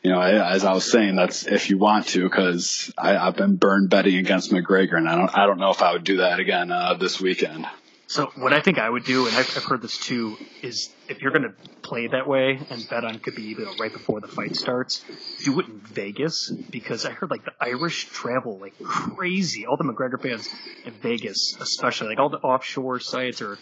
you 0.02 0.10
know, 0.10 0.20
as 0.20 0.64
I 0.64 0.74
was 0.74 0.90
saying, 0.90 1.16
that's 1.16 1.46
if 1.46 1.70
you 1.70 1.78
want 1.78 2.08
to, 2.08 2.22
because 2.24 2.92
I've 2.98 3.36
been 3.36 3.56
burned 3.56 3.88
betting 3.90 4.16
against 4.16 4.50
McGregor, 4.50 4.96
and 4.96 5.08
I 5.08 5.16
don't, 5.16 5.38
I 5.38 5.46
don't 5.46 5.58
know 5.58 5.70
if 5.70 5.80
I 5.80 5.92
would 5.92 6.04
do 6.04 6.18
that 6.18 6.40
again 6.40 6.70
uh, 6.70 6.94
this 6.94 7.20
weekend. 7.20 7.66
So 8.08 8.30
what 8.36 8.52
I 8.52 8.60
think 8.60 8.78
I 8.78 8.88
would 8.88 9.04
do, 9.04 9.26
and 9.26 9.36
I've, 9.36 9.56
I've 9.56 9.64
heard 9.64 9.82
this 9.82 9.98
too, 9.98 10.36
is 10.62 10.88
if 11.08 11.20
you're 11.20 11.32
going 11.32 11.42
to 11.42 11.54
play 11.82 12.06
that 12.08 12.26
way 12.26 12.58
and 12.70 12.88
bet 12.88 13.04
on 13.04 13.18
Khabib 13.18 13.78
right 13.80 13.92
before 13.92 14.20
the 14.20 14.28
fight 14.28 14.54
starts, 14.54 15.02
do 15.44 15.58
it 15.60 15.66
in 15.66 15.80
Vegas 15.92 16.52
because 16.70 17.04
I 17.04 17.10
heard 17.10 17.30
like 17.30 17.44
the 17.44 17.52
Irish 17.60 18.06
travel 18.06 18.58
like 18.60 18.74
crazy. 18.82 19.66
All 19.66 19.76
the 19.76 19.84
McGregor 19.84 20.20
fans 20.22 20.48
in 20.84 20.94
Vegas, 21.00 21.56
especially 21.60 22.08
like 22.08 22.18
all 22.18 22.30
the 22.30 22.38
offshore 22.38 23.00
sites 23.00 23.42
or 23.42 23.58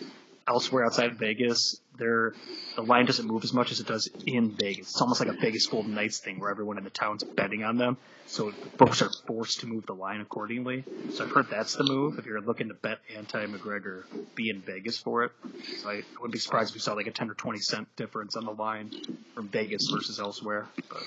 elsewhere 0.46 0.84
outside 0.84 1.18
Vegas, 1.18 1.80
the 1.96 2.32
line 2.78 3.06
doesn't 3.06 3.26
move 3.26 3.44
as 3.44 3.52
much 3.52 3.70
as 3.70 3.80
it 3.80 3.86
does 3.86 4.08
in 4.26 4.50
Vegas. 4.52 4.90
It's 4.90 5.00
almost 5.00 5.20
like 5.20 5.28
a 5.28 5.40
Vegas 5.40 5.66
Golden 5.66 5.94
Knights 5.94 6.18
thing 6.18 6.40
where 6.40 6.50
everyone 6.50 6.78
in 6.78 6.84
the 6.84 6.90
town's 6.90 7.22
betting 7.22 7.64
on 7.64 7.76
them, 7.76 7.96
so 8.26 8.50
folks 8.78 9.02
are 9.02 9.10
forced 9.26 9.60
to 9.60 9.66
move 9.66 9.86
the 9.86 9.94
line 9.94 10.20
accordingly. 10.20 10.84
So 11.12 11.24
I've 11.24 11.30
heard 11.30 11.48
that's 11.50 11.76
the 11.76 11.84
move. 11.84 12.18
If 12.18 12.26
you're 12.26 12.40
looking 12.40 12.68
to 12.68 12.74
bet 12.74 12.98
anti 13.16 13.46
McGregor, 13.46 14.04
be 14.34 14.50
in 14.50 14.62
Vegas 14.62 14.98
for 14.98 15.24
it. 15.24 15.32
So 15.78 15.90
I 15.90 16.02
wouldn't 16.14 16.32
be 16.32 16.38
surprised 16.38 16.70
if 16.70 16.74
we 16.74 16.80
saw 16.80 16.94
like 16.94 17.06
a 17.06 17.12
ten 17.12 17.30
or 17.30 17.34
twenty 17.34 17.60
cent 17.60 17.94
difference 17.96 18.36
on 18.36 18.44
the 18.44 18.52
line 18.52 18.90
from 19.34 19.48
Vegas 19.48 19.88
versus 19.92 20.18
elsewhere. 20.18 20.66
But. 20.88 21.02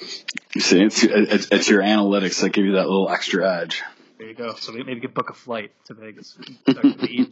See, 0.62 0.82
it's, 0.82 1.04
it's, 1.04 1.48
it's 1.52 1.70
your 1.70 1.82
analytics 1.82 2.42
that 2.42 2.50
give 2.50 2.66
you 2.66 2.74
that 2.74 2.88
little 2.88 3.10
extra 3.10 3.62
edge. 3.62 3.84
There 4.18 4.28
you 4.28 4.34
go. 4.34 4.56
So 4.56 4.72
maybe 4.72 4.94
you 4.94 5.02
could 5.02 5.14
book 5.14 5.30
a 5.30 5.34
flight 5.34 5.72
to 5.86 5.94
Vegas. 5.94 6.38
maybe 6.68 7.28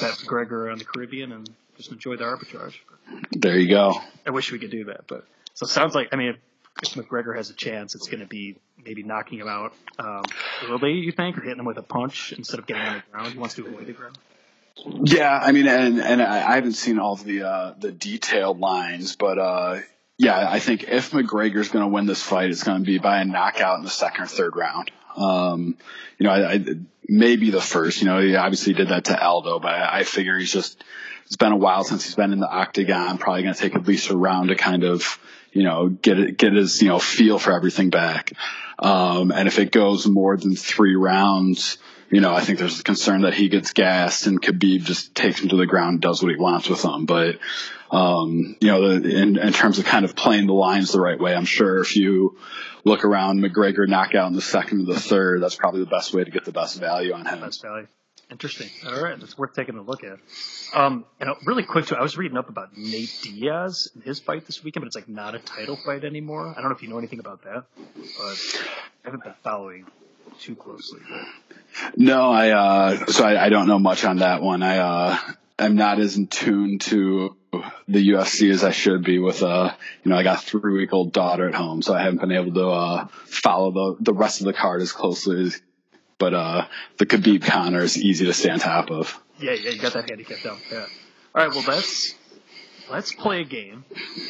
bet 0.00 0.22
Gregor 0.26 0.70
on 0.70 0.78
the 0.78 0.84
Khabib 0.84 1.32
and 1.32 1.48
just 1.76 1.92
enjoy 1.92 2.16
the 2.16 2.24
arbitrage. 2.24 2.74
There 3.32 3.58
you 3.58 3.68
go. 3.68 3.94
I 4.26 4.30
wish 4.30 4.52
we 4.52 4.58
could 4.58 4.70
do 4.70 4.84
that, 4.84 5.06
but 5.06 5.24
so 5.54 5.64
it 5.64 5.70
sounds 5.70 5.94
like 5.94 6.08
I 6.12 6.16
mean, 6.16 6.36
if, 6.82 6.90
McGregor 6.94 7.36
has 7.36 7.50
a 7.50 7.54
chance, 7.54 7.94
it's 7.94 8.06
going 8.06 8.20
to 8.20 8.26
be 8.26 8.56
maybe 8.84 9.02
knocking 9.02 9.40
him 9.40 9.48
out 9.48 9.72
um, 9.98 10.22
early. 10.68 10.92
You 10.92 11.12
think, 11.12 11.36
or 11.38 11.42
hitting 11.42 11.58
him 11.58 11.64
with 11.64 11.78
a 11.78 11.82
punch 11.82 12.32
instead 12.36 12.60
of 12.60 12.66
getting 12.66 12.82
on 12.82 12.96
the 12.96 13.02
ground? 13.10 13.32
He 13.32 13.38
wants 13.38 13.54
to 13.56 13.66
avoid 13.66 13.86
the 13.86 13.92
ground. 13.92 14.18
Yeah, 15.04 15.38
I 15.38 15.52
mean, 15.52 15.66
and 15.66 16.00
and 16.00 16.22
I 16.22 16.54
haven't 16.54 16.74
seen 16.74 16.98
all 16.98 17.16
the 17.16 17.42
uh, 17.42 17.74
the 17.78 17.92
detailed 17.92 18.60
lines, 18.60 19.16
but 19.16 19.38
uh, 19.38 19.80
yeah, 20.16 20.50
I 20.50 20.58
think 20.58 20.84
if 20.84 21.10
McGregor's 21.12 21.70
going 21.70 21.84
to 21.84 21.88
win 21.88 22.06
this 22.06 22.22
fight, 22.22 22.50
it's 22.50 22.62
going 22.62 22.78
to 22.78 22.86
be 22.86 22.98
by 22.98 23.20
a 23.20 23.24
knockout 23.24 23.78
in 23.78 23.84
the 23.84 23.90
second 23.90 24.24
or 24.24 24.26
third 24.26 24.56
round. 24.56 24.90
Um, 25.16 25.76
you 26.18 26.26
know, 26.26 26.32
I, 26.32 26.54
I 26.54 26.64
maybe 27.08 27.50
the 27.50 27.60
first. 27.60 28.00
You 28.00 28.06
know, 28.06 28.20
he 28.20 28.36
obviously 28.36 28.72
did 28.72 28.88
that 28.88 29.06
to 29.06 29.22
Aldo, 29.22 29.60
but 29.60 29.72
I, 29.72 30.00
I 30.00 30.04
figure 30.04 30.38
he's 30.38 30.52
just 30.52 30.82
it's 31.26 31.36
been 31.36 31.52
a 31.52 31.56
while 31.56 31.84
since 31.84 32.04
he's 32.04 32.14
been 32.14 32.32
in 32.32 32.40
the 32.40 32.50
octagon. 32.50 33.18
Probably 33.18 33.42
going 33.42 33.54
to 33.54 33.60
take 33.60 33.74
at 33.74 33.86
least 33.86 34.10
a 34.10 34.16
round 34.16 34.48
to 34.48 34.56
kind 34.56 34.84
of 34.84 35.18
you 35.52 35.62
know 35.62 35.88
get 35.88 36.18
it, 36.18 36.36
get 36.36 36.52
his 36.52 36.80
you 36.82 36.88
know 36.88 36.98
feel 36.98 37.38
for 37.38 37.52
everything 37.52 37.90
back. 37.90 38.32
Um, 38.78 39.30
and 39.30 39.46
if 39.46 39.58
it 39.58 39.72
goes 39.72 40.06
more 40.06 40.36
than 40.36 40.56
three 40.56 40.96
rounds, 40.96 41.76
you 42.10 42.20
know, 42.20 42.34
I 42.34 42.40
think 42.40 42.58
there's 42.58 42.80
a 42.80 42.82
concern 42.82 43.22
that 43.22 43.34
he 43.34 43.48
gets 43.48 43.72
gassed 43.72 44.26
and 44.26 44.40
Khabib 44.40 44.82
just 44.82 45.14
takes 45.14 45.40
him 45.40 45.50
to 45.50 45.56
the 45.56 45.66
ground, 45.66 46.00
does 46.00 46.22
what 46.22 46.32
he 46.32 46.38
wants 46.38 46.68
with 46.68 46.84
him. 46.84 47.06
But, 47.06 47.38
um, 47.92 48.56
you 48.60 48.68
know, 48.68 48.98
the, 48.98 49.16
in, 49.16 49.38
in 49.38 49.52
terms 49.52 49.78
of 49.78 49.84
kind 49.84 50.04
of 50.04 50.16
playing 50.16 50.46
the 50.46 50.54
lines 50.54 50.90
the 50.90 51.00
right 51.00 51.20
way, 51.20 51.34
I'm 51.34 51.44
sure 51.44 51.80
if 51.80 51.94
you 51.94 52.38
look 52.84 53.04
around 53.04 53.40
McGregor 53.40 53.88
knockout 53.88 54.28
in 54.28 54.34
the 54.34 54.42
second 54.42 54.82
or 54.82 54.94
the 54.94 55.00
third, 55.00 55.42
that's 55.42 55.56
probably 55.56 55.80
the 55.80 55.90
best 55.90 56.14
way 56.14 56.24
to 56.24 56.30
get 56.30 56.44
the 56.44 56.52
best 56.52 56.78
value 56.78 57.12
on 57.12 57.26
him. 57.26 57.40
Best 57.40 57.62
value. 57.62 57.86
Interesting. 58.30 58.70
All 58.86 59.02
right, 59.02 59.18
that's 59.18 59.36
worth 59.36 59.54
taking 59.54 59.76
a 59.76 59.82
look 59.82 60.04
at. 60.04 60.18
Um, 60.72 61.04
and 61.18 61.30
really 61.44 61.64
quick 61.64 61.86
too, 61.86 61.96
I 61.96 62.02
was 62.02 62.16
reading 62.16 62.36
up 62.36 62.48
about 62.48 62.76
Nate 62.76 63.12
Diaz 63.22 63.90
and 63.94 64.04
his 64.04 64.20
fight 64.20 64.46
this 64.46 64.62
weekend, 64.62 64.82
but 64.82 64.86
it's 64.86 64.94
like 64.94 65.08
not 65.08 65.34
a 65.34 65.40
title 65.40 65.76
fight 65.76 66.04
anymore. 66.04 66.48
I 66.48 66.60
don't 66.60 66.70
know 66.70 66.76
if 66.76 66.82
you 66.82 66.88
know 66.88 66.98
anything 66.98 67.18
about 67.18 67.42
that, 67.42 67.64
but 67.74 68.60
I 69.04 69.04
haven't 69.04 69.24
been 69.24 69.34
following 69.42 69.86
too 70.38 70.54
closely. 70.54 71.00
But. 71.10 71.98
No, 71.98 72.30
I 72.30 72.50
uh, 72.50 73.06
so 73.06 73.24
I, 73.24 73.46
I, 73.46 73.48
don't 73.48 73.66
know 73.66 73.80
much 73.80 74.04
on 74.04 74.18
that 74.18 74.42
one. 74.42 74.62
I 74.62 74.78
uh, 74.78 75.18
I'm 75.58 75.74
not 75.74 75.98
as 75.98 76.16
in 76.16 76.28
tune 76.28 76.78
to 76.80 77.36
the 77.52 78.08
UFC 78.10 78.50
as 78.50 78.64
I 78.64 78.70
should 78.70 79.02
be. 79.02 79.18
With 79.18 79.42
uh, 79.42 79.74
you 80.04 80.10
know, 80.10 80.16
I 80.16 80.22
got 80.22 80.42
a 80.42 80.46
three 80.46 80.72
week 80.72 80.92
old 80.92 81.12
daughter 81.12 81.48
at 81.48 81.54
home, 81.54 81.82
so 81.82 81.94
I 81.94 82.02
haven't 82.02 82.20
been 82.20 82.32
able 82.32 82.54
to 82.54 82.68
uh, 82.68 83.06
follow 83.24 83.70
the 83.70 84.04
the 84.04 84.14
rest 84.14 84.40
of 84.40 84.46
the 84.46 84.52
card 84.52 84.82
as 84.82 84.92
closely 84.92 85.42
as. 85.42 85.60
But 86.18 86.34
uh, 86.34 86.66
the 86.98 87.06
Khabib 87.06 87.42
Conor 87.42 87.80
is 87.80 87.96
easy 87.96 88.26
to 88.26 88.34
stay 88.34 88.50
on 88.50 88.58
top 88.58 88.90
of. 88.90 89.18
Yeah, 89.38 89.52
yeah, 89.52 89.70
you 89.70 89.80
got 89.80 89.94
that 89.94 90.10
handicap 90.10 90.42
down. 90.42 90.58
Yeah. 90.70 90.86
All 91.34 91.46
right, 91.46 91.48
well 91.48 91.64
let's 91.66 92.14
let's 92.90 93.14
play 93.14 93.40
a 93.40 93.44
game, 93.44 93.84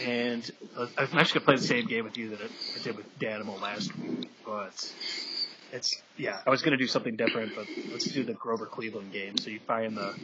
and 0.05 0.49
uh, 0.77 0.87
I'm 0.97 1.19
actually 1.19 1.41
gonna 1.41 1.47
play 1.47 1.57
the 1.57 1.63
same 1.63 1.87
game 1.87 2.05
with 2.05 2.17
you 2.17 2.31
that 2.31 2.41
I 2.41 2.83
did 2.83 2.97
with 2.97 3.19
Danimal 3.19 3.61
last 3.61 3.97
week, 3.99 4.31
but 4.47 4.93
it's 5.73 6.01
yeah. 6.17 6.39
I 6.47 6.51
was 6.51 6.63
gonna 6.63 6.77
do 6.77 6.87
something 6.87 7.17
different, 7.17 7.57
but 7.57 7.67
let's 7.91 8.05
do 8.05 8.23
the 8.23 8.35
Grover 8.35 8.67
Cleveland 8.67 9.13
game. 9.13 9.37
So 9.39 9.51
you 9.51 9.61
find 9.61 9.97
the 9.97 10.15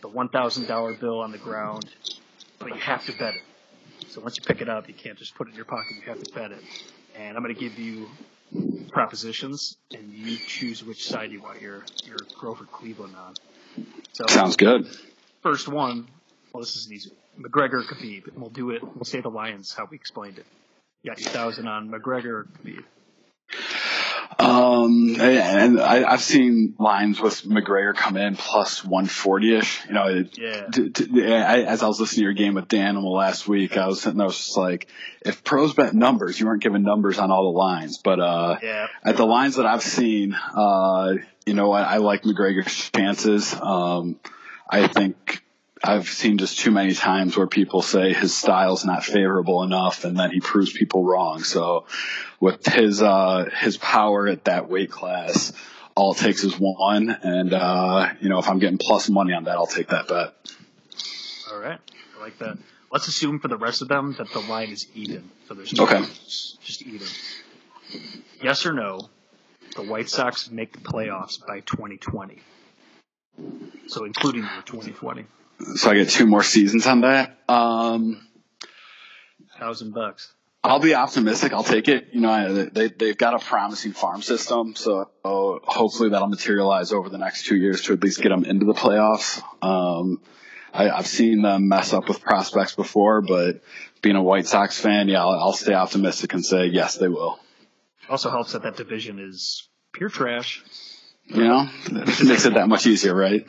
the 0.00 0.08
one 0.08 0.28
thousand 0.28 0.66
dollar 0.66 0.94
bill 0.94 1.20
on 1.20 1.32
the 1.32 1.38
ground, 1.38 1.86
but 2.64 2.74
you 2.74 2.80
have 2.80 3.04
to 3.06 3.12
bet 3.12 3.34
it. 3.34 3.42
So 4.08 4.20
once 4.20 4.36
you 4.36 4.42
pick 4.42 4.60
it 4.60 4.68
up, 4.68 4.88
you 4.88 4.94
can't 4.94 5.18
just 5.18 5.34
put 5.36 5.46
it 5.46 5.50
in 5.50 5.56
your 5.56 5.64
pocket. 5.64 5.96
You 5.96 6.12
have 6.12 6.22
to 6.22 6.34
bet 6.34 6.50
it. 6.50 6.62
And 7.16 7.36
I'm 7.36 7.42
gonna 7.42 7.54
give 7.54 7.78
you 7.78 8.08
propositions, 8.90 9.76
and 9.92 10.12
you 10.12 10.36
choose 10.36 10.82
which 10.84 11.06
side 11.06 11.30
you 11.30 11.42
want 11.42 11.60
your 11.60 11.84
your 12.06 12.18
Grover 12.38 12.64
Cleveland 12.64 13.14
on. 13.16 13.34
So 14.12 14.26
Sounds 14.26 14.56
good. 14.56 14.86
first 15.42 15.68
one. 15.68 16.08
Well, 16.52 16.62
this 16.62 16.76
is 16.76 16.86
an 16.86 16.92
easy. 16.94 17.10
McGregor 17.38 17.84
Khabib. 17.84 18.28
And 18.28 18.40
we'll 18.40 18.50
do 18.50 18.70
it. 18.70 18.82
We'll 18.82 19.04
say 19.04 19.20
the 19.20 19.28
Lions 19.28 19.74
how 19.74 19.88
we 19.90 19.96
explained 19.96 20.38
it. 20.38 20.46
You 21.02 21.10
got 21.10 21.20
your 21.20 21.30
thousand 21.30 21.66
on 21.66 21.90
McGregor 21.90 22.46
Khabib. 22.64 22.84
Um, 24.38 25.16
and 25.20 25.80
I, 25.80 26.04
I've 26.04 26.22
seen 26.22 26.74
lines 26.78 27.20
with 27.20 27.42
McGregor 27.42 27.94
come 27.94 28.16
in 28.16 28.36
plus 28.36 28.84
140 28.84 29.56
ish. 29.56 29.86
You 29.86 29.92
know, 29.94 30.06
it, 30.06 30.36
Yeah. 30.38 30.66
t- 30.72 30.90
t- 30.90 31.24
I, 31.24 31.62
as 31.62 31.82
I 31.82 31.86
was 31.86 32.00
listening 32.00 32.20
to 32.20 32.24
your 32.24 32.32
game 32.32 32.54
with 32.54 32.68
Danimal 32.68 33.12
last 33.16 33.46
week, 33.46 33.76
I 33.76 33.86
was 33.86 34.00
sitting 34.02 34.18
there, 34.18 34.24
I 34.24 34.28
was 34.28 34.36
just 34.36 34.56
like, 34.56 34.88
if 35.22 35.44
pros 35.44 35.74
bet 35.74 35.94
numbers, 35.94 36.38
you 36.40 36.46
weren't 36.46 36.62
giving 36.62 36.82
numbers 36.82 37.18
on 37.18 37.30
all 37.30 37.52
the 37.52 37.58
lines. 37.58 37.98
But, 37.98 38.20
uh, 38.20 38.58
Yeah. 38.62 38.86
at 39.04 39.16
the 39.16 39.26
lines 39.26 39.56
that 39.56 39.66
I've 39.66 39.82
seen, 39.82 40.34
uh, 40.34 41.14
you 41.46 41.54
know, 41.54 41.72
I, 41.72 41.82
I 41.82 41.96
like 41.98 42.22
McGregor's 42.22 42.90
chances. 42.90 43.54
Um, 43.54 44.18
I 44.68 44.86
think 44.88 45.43
I've 45.84 46.08
seen 46.08 46.38
just 46.38 46.58
too 46.58 46.70
many 46.70 46.94
times 46.94 47.36
where 47.36 47.46
people 47.46 47.82
say 47.82 48.14
his 48.14 48.34
style's 48.34 48.86
not 48.86 49.04
favorable 49.04 49.62
enough, 49.62 50.04
and 50.04 50.18
then 50.18 50.30
he 50.30 50.40
proves 50.40 50.72
people 50.72 51.04
wrong. 51.04 51.42
So, 51.42 51.84
with 52.40 52.64
his 52.64 53.02
uh, 53.02 53.50
his 53.60 53.76
power 53.76 54.26
at 54.26 54.46
that 54.46 54.70
weight 54.70 54.90
class, 54.90 55.52
all 55.94 56.12
it 56.12 56.18
takes 56.18 56.42
is 56.42 56.54
one, 56.58 57.10
and 57.10 57.52
uh, 57.52 58.08
you 58.20 58.30
know, 58.30 58.38
if 58.38 58.48
I'm 58.48 58.60
getting 58.60 58.78
plus 58.78 59.10
money 59.10 59.34
on 59.34 59.44
that, 59.44 59.56
I'll 59.56 59.66
take 59.66 59.88
that 59.88 60.08
bet. 60.08 60.34
All 61.52 61.58
right. 61.58 61.78
I 62.16 62.20
like 62.20 62.38
that. 62.38 62.56
Let's 62.90 63.08
assume 63.08 63.40
for 63.40 63.48
the 63.48 63.58
rest 63.58 63.82
of 63.82 63.88
them 63.88 64.14
that 64.18 64.32
the 64.32 64.40
line 64.40 64.70
is 64.70 64.86
even. 64.94 65.30
So 65.48 65.54
there's 65.54 65.74
no 65.74 65.84
Okay. 65.84 66.00
just 66.64 66.82
even. 66.82 67.08
Yes 68.42 68.64
or 68.64 68.72
no? 68.72 69.00
The 69.74 69.82
White 69.82 70.08
Sox 70.08 70.50
make 70.50 70.72
the 70.72 70.78
playoffs 70.78 71.44
by 71.46 71.60
2020. 71.60 72.40
So 73.88 74.04
including 74.04 74.42
your 74.42 74.62
2020. 74.62 75.26
So 75.76 75.90
I 75.90 75.94
get 75.94 76.08
two 76.10 76.26
more 76.26 76.42
seasons 76.42 76.86
on 76.86 77.02
that. 77.02 77.38
Um, 77.48 78.26
Thousand 79.58 79.94
bucks. 79.94 80.32
I'll 80.64 80.80
be 80.80 80.94
optimistic. 80.94 81.52
I'll 81.52 81.62
take 81.62 81.88
it. 81.88 82.08
You 82.12 82.22
know, 82.22 82.64
they 82.64 82.88
they've 82.88 83.16
got 83.16 83.34
a 83.34 83.38
promising 83.38 83.92
farm 83.92 84.22
system, 84.22 84.74
so 84.74 85.10
hopefully 85.22 86.08
that'll 86.08 86.28
materialize 86.28 86.90
over 86.90 87.10
the 87.10 87.18
next 87.18 87.44
two 87.44 87.56
years 87.56 87.82
to 87.82 87.92
at 87.92 88.02
least 88.02 88.22
get 88.22 88.30
them 88.30 88.44
into 88.44 88.64
the 88.64 88.72
playoffs. 88.72 89.42
Um, 89.62 90.22
I, 90.72 90.88
I've 90.88 91.06
seen 91.06 91.42
them 91.42 91.68
mess 91.68 91.92
up 91.92 92.08
with 92.08 92.22
prospects 92.22 92.74
before, 92.74 93.20
but 93.20 93.62
being 94.00 94.16
a 94.16 94.22
White 94.22 94.46
Sox 94.46 94.80
fan, 94.80 95.08
yeah, 95.08 95.20
I'll, 95.20 95.38
I'll 95.38 95.52
stay 95.52 95.74
optimistic 95.74 96.32
and 96.32 96.44
say 96.44 96.66
yes, 96.66 96.96
they 96.96 97.08
will. 97.08 97.38
Also 98.08 98.30
helps 98.30 98.52
that 98.52 98.62
that 98.62 98.76
division 98.76 99.18
is 99.18 99.68
pure 99.92 100.08
trash. 100.08 100.62
You 101.26 101.44
know, 101.44 101.68
it 101.86 102.24
makes 102.24 102.44
it 102.46 102.54
that 102.54 102.68
much 102.68 102.86
easier, 102.86 103.14
right? 103.14 103.46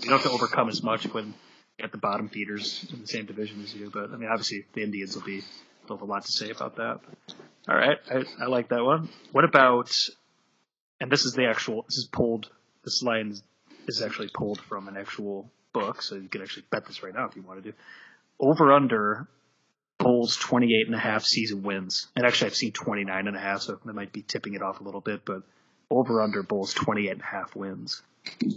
You 0.00 0.08
don't 0.08 0.20
have 0.20 0.22
to 0.24 0.30
overcome 0.30 0.68
as 0.68 0.82
much 0.82 1.04
when 1.14 1.34
got 1.80 1.92
the 1.92 1.98
bottom 1.98 2.28
feeders 2.28 2.86
in 2.92 3.00
the 3.00 3.06
same 3.06 3.26
division 3.26 3.62
as 3.62 3.74
you. 3.74 3.90
But 3.92 4.10
I 4.12 4.16
mean, 4.16 4.28
obviously 4.30 4.64
the 4.72 4.82
Indians 4.82 5.14
will 5.14 5.24
be 5.24 5.42
they'll 5.86 5.96
have 5.96 6.02
a 6.02 6.10
lot 6.10 6.24
to 6.24 6.32
say 6.32 6.50
about 6.50 6.76
that. 6.76 7.00
All 7.68 7.76
right, 7.76 7.98
I, 8.10 8.24
I 8.44 8.46
like 8.46 8.68
that 8.68 8.84
one. 8.84 9.08
What 9.32 9.44
about? 9.44 9.90
And 11.00 11.10
this 11.10 11.24
is 11.24 11.34
the 11.34 11.46
actual. 11.46 11.82
This 11.82 11.98
is 11.98 12.08
pulled. 12.10 12.48
This 12.84 13.02
line 13.02 13.34
is, 13.88 14.02
actually 14.02 14.30
pulled 14.32 14.60
from 14.60 14.88
an 14.88 14.96
actual 14.96 15.50
book, 15.72 16.02
so 16.02 16.14
you 16.14 16.28
can 16.28 16.42
actually 16.42 16.64
bet 16.70 16.86
this 16.86 17.02
right 17.02 17.12
now 17.12 17.26
if 17.26 17.34
you 17.34 17.42
want 17.42 17.64
to. 17.64 17.72
Over 18.38 18.72
under 18.72 19.26
Bulls 19.98 20.36
28 20.36 20.86
and 20.86 20.94
a 20.94 20.98
half 20.98 21.24
season 21.24 21.62
wins. 21.62 22.06
And 22.14 22.24
actually, 22.24 22.48
I've 22.48 22.56
seen 22.56 22.72
29 22.72 23.26
and 23.26 23.36
a 23.36 23.40
half, 23.40 23.62
so 23.62 23.78
that 23.84 23.94
might 23.94 24.12
be 24.12 24.22
tipping 24.22 24.54
it 24.54 24.62
off 24.62 24.80
a 24.80 24.84
little 24.84 25.00
bit. 25.00 25.24
But 25.24 25.42
over 25.90 26.22
under 26.22 26.42
Bulls 26.42 26.74
28 26.74 27.12
and 27.12 27.20
a 27.20 27.24
half 27.24 27.54
wins. 27.54 28.02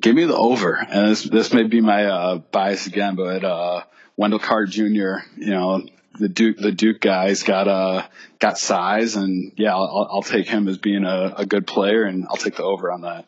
Give 0.01 0.15
me 0.15 0.25
the 0.25 0.35
over, 0.35 0.73
and 0.73 1.11
this 1.11 1.23
this 1.23 1.53
may 1.53 1.63
be 1.63 1.79
my 1.79 2.05
uh, 2.05 2.35
bias 2.37 2.87
again, 2.87 3.15
but 3.15 3.43
uh, 3.43 3.83
Wendell 4.17 4.39
Carter 4.39 4.65
Jr. 4.65 5.17
You 5.37 5.51
know, 5.51 5.85
the 6.17 6.27
Duke 6.27 6.57
the 6.57 6.71
Duke 6.71 6.99
guy's 6.99 7.43
got 7.43 7.67
uh 7.67 8.07
got 8.39 8.57
size, 8.57 9.15
and 9.15 9.51
yeah, 9.57 9.75
I'll, 9.75 10.07
I'll 10.11 10.21
take 10.23 10.47
him 10.49 10.67
as 10.67 10.79
being 10.79 11.05
a, 11.05 11.33
a 11.37 11.45
good 11.45 11.67
player, 11.67 12.03
and 12.03 12.25
I'll 12.27 12.37
take 12.37 12.55
the 12.55 12.63
over 12.63 12.91
on 12.91 13.01
that. 13.01 13.25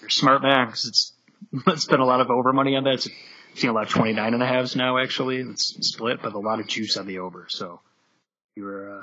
You're 0.00 0.08
a 0.08 0.12
smart 0.12 0.42
man 0.42 0.68
'cause 0.68 0.84
it's 0.86 1.12
it's 1.66 1.86
been 1.86 2.00
a 2.00 2.06
lot 2.06 2.20
of 2.20 2.30
over 2.30 2.52
money 2.52 2.76
on 2.76 2.84
that. 2.84 2.94
It's 2.94 3.08
I've 3.52 3.58
seen 3.58 3.70
a 3.70 3.72
lot 3.72 3.84
of 3.84 3.88
29 3.88 4.34
and 4.34 4.42
a 4.42 4.46
halves 4.46 4.76
now 4.76 4.98
actually. 4.98 5.38
It's 5.38 5.74
split, 5.88 6.20
but 6.22 6.34
a 6.34 6.38
lot 6.38 6.60
of 6.60 6.66
juice 6.66 6.98
on 6.98 7.06
the 7.06 7.20
over. 7.20 7.46
So 7.48 7.80
you're 8.54 8.98
uh, 9.00 9.02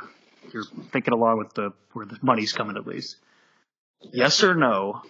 you're 0.53 0.63
thinking 0.91 1.13
along 1.13 1.39
with 1.39 1.53
the 1.55 1.73
where 1.93 2.05
the 2.05 2.19
money's 2.21 2.53
coming 2.53 2.77
at 2.77 2.85
least. 2.85 3.15
Yes 4.01 4.43
or 4.43 4.55
no? 4.55 5.01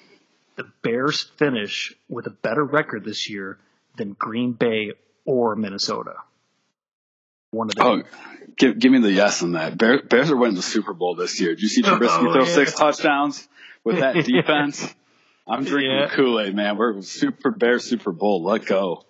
The 0.56 0.66
Bears 0.82 1.24
finish 1.38 1.94
with 2.10 2.26
a 2.28 2.32
better 2.32 2.64
record 2.64 3.04
this 3.06 3.30
year 3.30 3.60
than 3.98 4.14
Green 4.14 4.54
Bay 4.54 4.94
or 5.26 5.56
Minnesota. 5.56 6.14
One 7.52 7.68
of 7.70 7.76
the 7.76 7.84
Oh, 7.84 8.04
give 8.58 8.80
give 8.80 8.92
me 8.92 9.00
the 9.00 9.12
yes 9.12 9.44
on 9.44 9.54
that. 9.54 9.78
Bear, 9.78 10.02
Bears 10.02 10.32
are 10.32 10.36
winning 10.38 10.56
the 10.56 10.62
Super 10.62 10.94
Bowl 10.94 11.16
this 11.16 11.40
year. 11.40 11.52
Did 11.52 11.62
you 11.62 11.68
see 11.70 11.82
Trubisky 11.84 12.28
Oh, 12.28 12.34
throw 12.34 12.44
yeah. 12.44 12.54
six 12.54 12.74
touchdowns 12.74 13.48
with 13.84 14.00
that 14.00 14.14
defense? 14.26 14.94
I'm 15.48 15.64
drinking 15.64 15.92
Yeah. 15.92 16.10
Kool 16.10 16.40
Aid, 16.42 16.56
man. 16.56 16.78
We're 16.78 17.02
Super 17.02 17.52
Bear 17.52 17.80
Super 17.80 18.12
Bowl. 18.12 18.44
Let 18.44 18.66
go. 18.66 19.04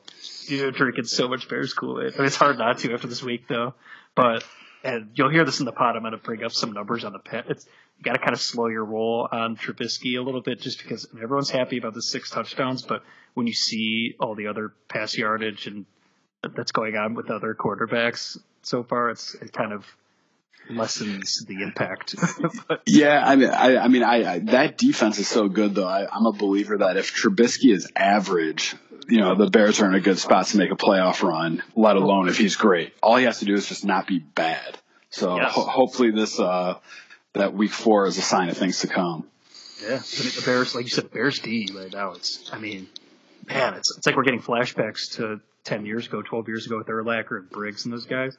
You're 0.48 0.72
drinking 0.72 1.06
so 1.06 1.28
much 1.28 1.50
Bears 1.50 1.74
Kool 1.74 2.02
Aid. 2.02 2.14
I 2.14 2.18
mean, 2.20 2.28
it's 2.28 2.36
hard 2.36 2.58
not 2.58 2.78
to 2.80 2.94
after 2.94 3.08
this 3.08 3.24
week, 3.24 3.48
though. 3.48 3.74
But 4.16 4.44
and 4.84 5.10
you'll 5.16 5.32
hear 5.32 5.46
this 5.46 5.60
in 5.60 5.66
the 5.66 5.72
pod. 5.72 5.96
I'm 5.96 6.04
going 6.04 6.12
to 6.12 6.18
bring 6.20 6.44
up 6.44 6.52
some 6.52 6.74
numbers 6.74 7.04
on 7.06 7.14
the 7.14 7.20
pet. 7.20 7.46
It's 7.50 7.66
got 8.04 8.14
to 8.14 8.20
kind 8.20 8.34
of 8.34 8.42
slow 8.42 8.68
your 8.68 8.86
roll 8.86 9.28
on 9.32 9.56
Trubisky 9.58 10.18
a 10.20 10.22
little 10.22 10.42
bit, 10.42 10.62
just 10.62 10.82
because 10.82 11.08
everyone's 11.22 11.50
happy 11.50 11.78
about 11.78 11.94
the 11.94 12.02
six 12.02 12.30
touchdowns, 12.30 12.82
but 12.84 13.04
when 13.34 13.48
you 13.48 13.54
see 13.54 14.16
all 14.20 14.36
the 14.36 14.48
other 14.48 14.74
pass 14.88 15.18
yardage 15.18 15.68
and 15.68 15.86
that's 16.56 16.72
going 16.72 16.96
on 16.96 17.14
with 17.16 17.30
other 17.32 17.56
quarterbacks 17.56 18.38
so 18.62 18.84
far, 18.84 19.10
it's 19.10 19.34
it 19.36 19.52
kind 19.54 19.74
of 19.74 19.86
lessens 20.70 21.46
the 21.48 21.62
impact. 21.64 22.16
but 22.68 22.82
Yeah, 22.86 23.22
I 23.26 23.36
mean, 23.36 23.50
I, 23.50 23.78
I 23.78 23.88
mean, 23.88 24.04
I, 24.04 24.34
I 24.34 24.40
that 24.40 24.78
defense 24.78 25.18
is 25.20 25.28
so 25.28 25.48
good 25.50 25.76
though. 25.76 25.88
I, 25.88 26.08
I'm 26.12 26.26
a 26.26 26.34
believer 26.34 26.78
that 26.80 26.98
if 26.98 27.14
Trubisky 27.16 27.74
is 27.74 27.92
average, 27.96 28.76
you 29.08 29.20
know, 29.20 29.36
the 29.36 29.50
Bears 29.50 29.80
are 29.82 29.88
in 29.88 29.96
a 29.96 30.02
good 30.02 30.20
spot 30.20 30.48
to 30.48 30.58
make 30.58 30.72
a 30.72 30.76
playoff 30.76 31.24
run. 31.24 31.64
Let 31.76 31.96
alone 31.96 32.28
if 32.28 32.38
he's 32.38 32.56
great. 32.56 32.94
All 33.02 33.16
he 33.16 33.26
has 33.26 33.40
to 33.40 33.46
do 33.46 33.54
is 33.54 33.68
just 33.68 33.86
not 33.86 34.08
be 34.08 34.20
bad. 34.20 34.78
So 35.10 35.38
Yes. 35.38 35.54
ho- 35.54 35.66
hopefully 35.66 36.12
this 36.12 36.40
uh 36.40 36.76
that 37.38 37.54
week 37.54 37.72
four 37.72 38.08
is 38.08 38.18
a 38.18 38.22
sign 38.22 38.50
of 38.50 38.58
things 38.58 38.80
to 38.80 38.88
come. 38.88 39.28
Yeah, 39.82 39.90
I 39.90 39.92
mean, 39.92 40.32
the 40.36 40.44
Bears, 40.46 40.74
like 40.74 40.86
you 40.86 40.90
said, 40.90 41.12
Bears 41.12 41.40
D 41.40 41.70
right 41.76 41.92
now. 41.92 42.14
It's, 42.14 42.50
I 42.52 42.58
mean, 42.58 42.88
man, 43.48 43.76
it's 43.76 43.96
it's 43.96 44.06
like 44.08 44.16
we're 44.16 44.24
getting 44.24 44.42
flashbacks 44.42 45.16
to 45.18 45.40
ten 45.64 45.86
years 45.86 46.08
ago, 46.08 46.22
twelve 46.22 46.48
years 46.48 46.66
ago 46.66 46.78
with 46.78 46.88
Urlacher 46.88 47.38
and 47.38 47.50
Briggs 47.50 47.86
and 47.86 47.94
those 47.94 48.06
guys. 48.06 48.38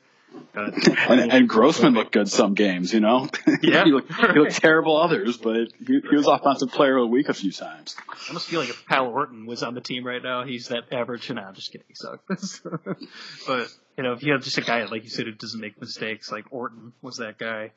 Uh, 0.55 0.71
And, 1.09 1.33
and 1.33 1.49
Grossman 1.49 1.95
looked 1.95 2.13
good 2.13 2.29
some 2.29 2.55
games, 2.55 2.93
you 2.93 3.01
know. 3.01 3.29
Yeah. 3.63 3.85
he, 3.85 3.93
looked, 3.93 4.13
he 4.13 4.39
looked 4.39 4.61
terrible 4.61 4.97
others, 4.97 5.37
but 5.37 5.69
he, 5.87 6.01
he 6.09 6.17
was 6.17 6.27
offensive 6.27 6.71
player 6.71 6.97
of 6.99 7.05
the 7.05 7.07
week 7.07 7.29
a 7.29 7.35
few 7.35 7.51
times. 7.51 7.97
I 8.09 8.29
almost 8.29 8.49
feel 8.49 8.61
like 8.61 8.69
if 8.69 8.85
Kyle 8.87 9.07
Orton 9.07 9.47
was 9.47 9.63
on 9.63 9.75
the 9.75 9.81
team 9.81 10.05
right 10.05 10.23
now, 10.23 10.45
he's 10.45 10.69
that 10.69 10.93
average. 10.93 11.31
And 11.31 11.41
I'm 11.41 11.55
just 11.55 11.73
kidding, 11.73 11.87
he 11.89 11.95
sucks. 11.95 12.61
but 13.47 13.69
you 13.97 14.05
know, 14.05 14.13
if 14.13 14.23
you 14.23 14.33
have 14.33 14.43
just 14.43 14.59
a 14.59 14.63
guy 14.63 14.85
like 14.85 15.05
you 15.05 15.11
said 15.11 15.27
who 15.27 15.33
doesn't 15.33 15.61
make 15.61 15.81
mistakes, 15.81 16.31
like 16.31 16.45
Orton 16.51 16.93
was 17.01 17.17
that 17.17 17.39
guy. 17.39 17.73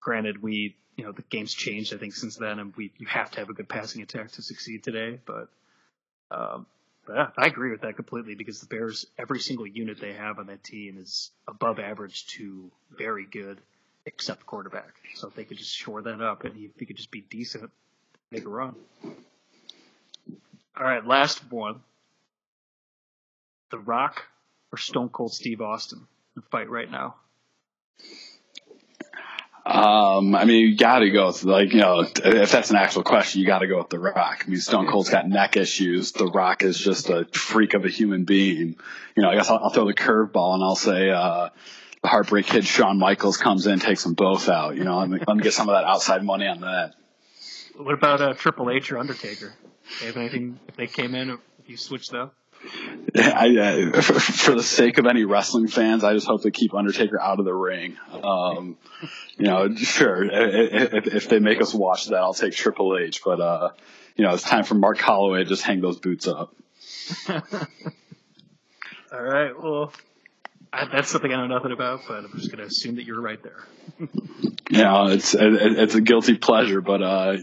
Granted, 0.00 0.42
we 0.42 0.76
you 0.96 1.04
know 1.04 1.12
the 1.12 1.22
game's 1.22 1.54
changed 1.54 1.94
I 1.94 1.98
think 1.98 2.14
since 2.14 2.36
then, 2.36 2.58
and 2.58 2.74
we 2.76 2.92
you 2.98 3.06
have 3.06 3.30
to 3.32 3.40
have 3.40 3.48
a 3.48 3.54
good 3.54 3.68
passing 3.68 4.02
attack 4.02 4.32
to 4.32 4.42
succeed 4.42 4.82
today. 4.82 5.20
But 5.24 5.48
um, 6.30 6.66
but 7.06 7.16
yeah, 7.16 7.28
I 7.38 7.46
agree 7.46 7.70
with 7.70 7.80
that 7.82 7.96
completely 7.96 8.34
because 8.34 8.60
the 8.60 8.66
Bears, 8.66 9.06
every 9.18 9.40
single 9.40 9.66
unit 9.66 9.98
they 10.00 10.12
have 10.12 10.38
on 10.38 10.46
that 10.48 10.62
team 10.62 10.98
is 10.98 11.30
above 11.48 11.78
average 11.78 12.26
to 12.36 12.70
very 12.96 13.24
good, 13.24 13.58
except 14.04 14.44
quarterback. 14.44 14.94
So 15.14 15.28
if 15.28 15.34
they 15.34 15.44
could 15.44 15.56
just 15.56 15.74
shore 15.74 16.02
that 16.02 16.20
up 16.20 16.44
and 16.44 16.54
if 16.56 16.78
he 16.78 16.84
could 16.84 16.96
just 16.96 17.10
be 17.10 17.22
decent, 17.22 17.70
make 18.30 18.44
a 18.44 18.48
run. 18.48 18.74
All 20.76 20.84
right, 20.84 21.04
last 21.04 21.50
one. 21.50 21.80
The 23.70 23.78
Rock 23.78 24.24
or 24.70 24.78
Stone 24.78 25.08
Cold 25.08 25.32
Steve 25.32 25.60
Austin 25.62 25.98
in 25.98 26.42
the 26.42 26.48
fight 26.50 26.68
right 26.68 26.90
now. 26.90 27.16
Um, 29.68 30.34
I 30.34 30.46
mean, 30.46 30.66
you 30.66 30.76
got 30.76 31.00
to 31.00 31.10
go 31.10 31.26
with 31.26 31.44
like 31.44 31.74
you 31.74 31.80
know, 31.80 32.00
if 32.00 32.50
that's 32.50 32.70
an 32.70 32.76
actual 32.76 33.02
question, 33.02 33.42
you 33.42 33.46
got 33.46 33.58
to 33.58 33.66
go 33.66 33.76
with 33.76 33.90
The 33.90 33.98
Rock. 33.98 34.44
I 34.46 34.48
mean, 34.48 34.60
Stone 34.60 34.86
Cold's 34.86 35.10
got 35.10 35.28
neck 35.28 35.58
issues. 35.58 36.12
The 36.12 36.24
Rock 36.24 36.62
is 36.62 36.78
just 36.78 37.10
a 37.10 37.26
freak 37.32 37.74
of 37.74 37.84
a 37.84 37.90
human 37.90 38.24
being. 38.24 38.76
You 39.14 39.22
know, 39.22 39.28
I 39.28 39.36
guess 39.36 39.50
I'll, 39.50 39.58
I'll 39.58 39.70
throw 39.70 39.86
the 39.86 39.92
curveball 39.92 40.54
and 40.54 40.64
I'll 40.64 40.74
say 40.74 41.10
uh, 41.10 41.50
the 42.00 42.08
Heartbreak 42.08 42.46
Kid, 42.46 42.64
Shawn 42.64 42.98
Michaels 42.98 43.36
comes 43.36 43.66
in, 43.66 43.78
takes 43.78 44.04
them 44.04 44.14
both 44.14 44.48
out. 44.48 44.74
You 44.74 44.84
know, 44.84 45.00
let 45.00 45.10
me, 45.10 45.18
let 45.26 45.36
me 45.36 45.42
get 45.42 45.52
some 45.52 45.68
of 45.68 45.74
that 45.74 45.84
outside 45.84 46.24
money 46.24 46.46
on 46.46 46.62
that. 46.62 46.94
What 47.76 47.92
about 47.92 48.22
uh, 48.22 48.32
Triple 48.32 48.70
H 48.70 48.90
or 48.90 48.96
Undertaker? 48.96 49.52
They 50.00 50.06
have 50.06 50.16
anything 50.16 50.58
if 50.66 50.76
they 50.76 50.86
came 50.86 51.14
in 51.14 51.28
if 51.28 51.38
you 51.66 51.76
switched 51.76 52.10
them? 52.10 52.30
I, 53.14 53.90
uh, 53.94 54.02
for 54.02 54.54
the 54.54 54.62
sake 54.62 54.98
of 54.98 55.06
any 55.06 55.24
wrestling 55.24 55.68
fans, 55.68 56.04
I 56.04 56.12
just 56.14 56.26
hope 56.26 56.42
they 56.42 56.50
keep 56.50 56.74
Undertaker 56.74 57.20
out 57.20 57.38
of 57.38 57.44
the 57.44 57.54
ring. 57.54 57.96
Um, 58.12 58.76
you 59.36 59.46
know, 59.46 59.74
sure, 59.74 60.24
if, 60.24 61.06
if, 61.06 61.28
they 61.28 61.38
make 61.38 61.60
us 61.60 61.72
watch 61.72 62.06
that, 62.06 62.16
I'll 62.16 62.34
take 62.34 62.52
Triple 62.52 62.98
H. 62.98 63.22
But 63.24 63.40
uh, 63.40 63.70
you 64.16 64.24
know, 64.24 64.34
it's 64.34 64.42
time 64.42 64.64
for 64.64 64.74
Mark 64.74 64.98
Calaway 64.98 65.38
to 65.38 65.44
just 65.44 65.62
hang 65.62 65.80
those 65.80 65.98
boots 65.98 66.26
up. 66.26 66.54
All 67.28 69.22
right. 69.22 69.52
Well, 69.58 69.92
I, 70.72 70.86
that's 70.86 71.08
something 71.08 71.32
I 71.32 71.36
know 71.36 71.46
nothing 71.46 71.72
about, 71.72 72.00
but 72.06 72.24
I'm 72.24 72.32
just 72.34 72.50
going 72.50 72.58
to 72.58 72.66
assume 72.66 72.96
that 72.96 73.04
you're 73.04 73.22
right 73.22 73.42
there. 73.42 73.64
yeah, 74.70 75.08
it's 75.08 75.34
it's 75.38 75.94
a 75.94 76.00
guilty 76.00 76.36
pleasure, 76.36 76.80
but 76.80 77.02
uh, 77.02 77.36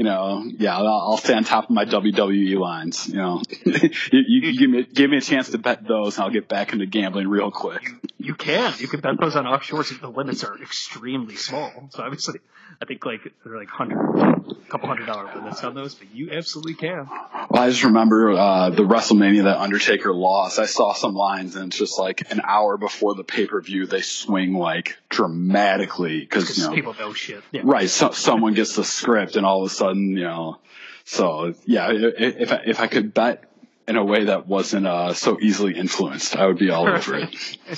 you 0.00 0.04
know, 0.04 0.42
yeah, 0.56 0.78
I'll, 0.78 0.86
I'll 0.86 1.16
stay 1.18 1.34
on 1.34 1.44
top 1.44 1.64
of 1.64 1.70
my 1.72 1.84
WWE 1.84 2.58
lines. 2.58 3.06
You 3.06 3.16
know, 3.16 3.42
you, 3.66 3.90
you, 4.10 4.58
give 4.58 4.70
me 4.70 4.82
give 4.84 5.10
me 5.10 5.18
a 5.18 5.20
chance 5.20 5.50
to 5.50 5.58
bet 5.58 5.86
those, 5.86 6.16
and 6.16 6.24
I'll 6.24 6.30
get 6.30 6.48
back 6.48 6.72
into 6.72 6.86
gambling 6.86 7.28
real 7.28 7.50
quick. 7.50 7.86
You, 8.16 8.34
can 8.34 8.72
you 8.78 8.88
can 8.88 9.00
bet 9.00 9.20
those 9.20 9.36
on 9.36 9.44
offshores. 9.44 10.00
The 10.00 10.08
limits 10.08 10.42
are 10.42 10.56
extremely 10.56 11.36
small, 11.36 11.70
so 11.90 12.02
obviously, 12.02 12.40
I 12.80 12.86
think 12.86 13.04
like 13.04 13.30
they're 13.44 13.58
like 13.58 13.68
hundred, 13.68 13.98
a 13.98 14.70
couple 14.70 14.88
hundred 14.88 15.04
dollar 15.04 15.34
limits 15.34 15.62
on 15.64 15.74
those, 15.74 15.94
but 15.94 16.14
you 16.14 16.30
absolutely 16.30 16.74
can. 16.74 17.06
Well, 17.50 17.62
I 17.62 17.68
just 17.68 17.84
remember 17.84 18.32
uh, 18.32 18.70
the 18.70 18.84
WrestleMania 18.84 19.44
that 19.44 19.58
Undertaker 19.58 20.14
lost. 20.14 20.58
I 20.58 20.64
saw 20.64 20.94
some 20.94 21.14
lines, 21.14 21.56
and 21.56 21.66
it's 21.66 21.78
just 21.78 21.98
like 21.98 22.30
an 22.30 22.40
hour 22.42 22.78
before 22.78 23.14
the 23.14 23.24
pay 23.24 23.46
per 23.46 23.60
view, 23.60 23.86
they 23.86 24.00
swing 24.00 24.54
like 24.54 24.96
dramatically 25.10 26.20
because 26.20 26.56
you 26.56 26.64
know 26.64 26.74
people 26.74 26.94
know 26.98 27.12
shit. 27.12 27.42
Yeah. 27.52 27.62
Right, 27.64 27.90
so, 27.90 28.12
someone 28.12 28.54
gets 28.54 28.76
the 28.76 28.84
script, 28.84 29.36
and 29.36 29.44
all 29.44 29.62
of 29.62 29.70
a 29.70 29.74
sudden, 29.74 29.89
you 29.94 30.24
know. 30.24 30.58
So 31.04 31.54
yeah, 31.64 31.88
if 31.90 32.52
I, 32.52 32.62
if 32.66 32.80
I 32.80 32.86
could 32.86 33.14
bet 33.14 33.44
in 33.88 33.96
a 33.96 34.04
way 34.04 34.24
that 34.24 34.46
wasn't 34.46 34.86
uh, 34.86 35.14
so 35.14 35.38
easily 35.40 35.76
influenced, 35.76 36.36
I 36.36 36.46
would 36.46 36.58
be 36.58 36.70
all 36.70 36.88
over 36.88 37.16
it. 37.16 37.34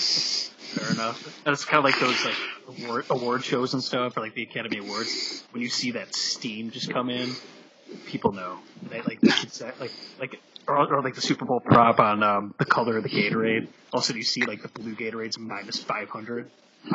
Fair 0.72 0.90
enough. 0.90 1.42
That's 1.44 1.64
kind 1.66 1.78
of 1.78 1.84
like 1.84 2.00
those 2.00 2.24
like 2.24 2.34
award, 2.68 3.04
award 3.10 3.44
shows 3.44 3.74
and 3.74 3.82
stuff, 3.82 4.16
or 4.16 4.20
like 4.20 4.34
the 4.34 4.42
Academy 4.42 4.78
Awards. 4.78 5.44
When 5.50 5.62
you 5.62 5.68
see 5.68 5.92
that 5.92 6.14
steam 6.14 6.70
just 6.70 6.90
come 6.90 7.10
in, 7.10 7.34
people 8.06 8.32
know. 8.32 8.58
They 8.88 9.02
like 9.02 9.22
like 9.22 9.92
like 10.18 10.40
or, 10.66 10.94
or, 10.94 11.02
like 11.02 11.14
the 11.14 11.20
Super 11.20 11.44
Bowl 11.44 11.60
prop 11.60 12.00
on 12.00 12.22
um, 12.22 12.54
the 12.58 12.64
color 12.64 12.96
of 12.96 13.02
the 13.02 13.10
Gatorade. 13.10 13.68
Also, 13.92 14.12
do 14.12 14.18
you 14.18 14.24
see 14.24 14.42
like 14.42 14.62
the 14.62 14.68
blue 14.68 14.94
Gatorade's 14.94 15.38
minus 15.38 15.78
five 15.78 16.08
hundred. 16.08 16.50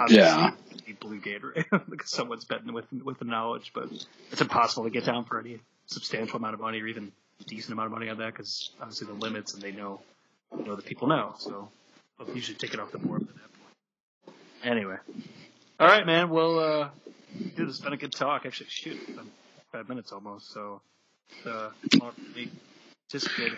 Yeah. 0.10 0.52
Blue 1.00 1.20
Gatorade 1.20 1.66
because 1.90 2.10
someone's 2.10 2.46
betting 2.46 2.74
with 2.74 2.86
with 2.92 3.20
the 3.20 3.26
knowledge, 3.26 3.72
but 3.74 3.90
it's 4.32 4.42
impossible 4.42 4.86
to 4.86 4.90
get 4.90 5.06
down 5.06 5.26
for 5.26 5.40
any 5.40 5.60
substantial 5.86 6.38
amount 6.38 6.54
of 6.54 6.60
money 6.60 6.82
or 6.82 6.88
even 6.88 7.12
decent 7.46 7.74
amount 7.74 7.88
of 7.88 7.92
money 7.92 8.10
on 8.10 8.18
that 8.18 8.34
because 8.34 8.72
obviously 8.82 9.08
the 9.08 9.14
limits 9.14 9.54
and 9.54 9.62
they 9.62 9.72
know 9.72 10.02
you 10.58 10.64
know 10.66 10.76
the 10.76 10.82
people 10.82 11.08
know. 11.08 11.36
So 11.38 11.70
they'll 12.18 12.34
usually 12.34 12.58
take 12.58 12.74
it 12.74 12.80
off 12.80 12.92
the 12.92 12.98
board 12.98 13.22
at 13.22 13.28
that 13.28 13.36
point. 13.36 14.38
Anyway, 14.64 14.98
all 15.80 15.88
right, 15.88 16.06
man. 16.06 16.30
Well, 16.30 16.60
uh, 16.60 16.90
dude, 17.56 17.70
it's 17.70 17.80
been 17.80 17.94
a 17.94 17.98
good 17.98 18.14
talk. 18.14 18.46
Actually, 18.46 18.70
shoot, 18.70 18.98
five 19.72 19.88
minutes 19.88 20.12
almost. 20.12 20.52
So, 20.52 20.82
uh, 21.46 21.70
just 23.10 23.30
good, 23.36 23.58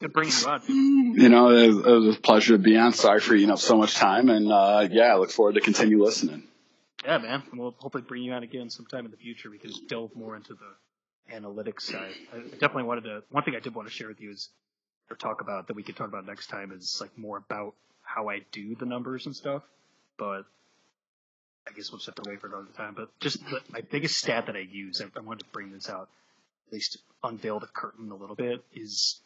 good 0.00 0.12
bringing 0.12 0.34
you 0.40 0.46
on. 0.46 0.62
You 0.68 1.28
know, 1.28 1.50
it 1.50 1.68
was, 1.68 1.86
it 1.86 1.90
was, 1.90 2.16
a 2.16 2.20
pleasure 2.20 2.56
to 2.56 2.62
be 2.62 2.76
on. 2.76 2.92
Sorry 2.92 3.20
for 3.20 3.34
eating 3.34 3.50
up 3.50 3.58
so 3.58 3.76
much 3.76 3.94
time, 3.94 4.28
and 4.28 4.50
uh, 4.50 4.88
yeah, 4.90 5.14
I 5.14 5.16
look 5.16 5.30
forward 5.30 5.54
to 5.54 5.60
continue 5.60 6.02
listening. 6.02 6.44
Yeah, 7.04 7.18
man. 7.18 7.42
And 7.50 7.60
we'll 7.60 7.74
hopefully 7.78 8.04
bring 8.06 8.22
you 8.22 8.32
on 8.32 8.42
again 8.42 8.70
sometime 8.70 9.04
in 9.04 9.10
the 9.10 9.16
future. 9.16 9.50
We 9.50 9.58
can 9.58 9.72
delve 9.88 10.14
more 10.14 10.36
into 10.36 10.54
the 10.54 11.34
analytics 11.34 11.82
side. 11.82 12.12
I 12.32 12.38
definitely 12.52 12.84
wanted 12.84 13.04
to. 13.04 13.22
One 13.30 13.44
thing 13.44 13.54
I 13.56 13.60
did 13.60 13.74
want 13.74 13.88
to 13.88 13.94
share 13.94 14.08
with 14.08 14.20
you 14.20 14.30
is, 14.30 14.48
or 15.10 15.16
talk 15.16 15.40
about 15.40 15.68
that 15.68 15.76
we 15.76 15.82
could 15.82 15.96
talk 15.96 16.08
about 16.08 16.26
next 16.26 16.46
time 16.46 16.72
is 16.72 16.98
like 17.00 17.16
more 17.18 17.38
about 17.38 17.74
how 18.02 18.28
I 18.28 18.40
do 18.52 18.74
the 18.74 18.86
numbers 18.86 19.26
and 19.26 19.34
stuff. 19.34 19.62
But 20.18 20.44
I 21.66 21.72
guess 21.74 21.90
we'll 21.90 21.98
just 21.98 22.06
have 22.06 22.16
to 22.16 22.28
wait 22.28 22.40
for 22.40 22.46
another 22.46 22.68
time. 22.76 22.94
But 22.94 23.08
just 23.20 23.40
the, 23.44 23.60
my 23.70 23.80
biggest 23.80 24.18
stat 24.18 24.46
that 24.46 24.56
I 24.56 24.66
use, 24.70 25.00
I, 25.00 25.06
I 25.18 25.22
wanted 25.22 25.40
to 25.40 25.50
bring 25.52 25.72
this 25.72 25.88
out, 25.88 26.08
at 26.66 26.72
least 26.72 26.98
unveil 27.22 27.60
the 27.60 27.66
curtain 27.66 28.10
a 28.10 28.14
little 28.14 28.36
bit, 28.36 28.64
is 28.74 29.20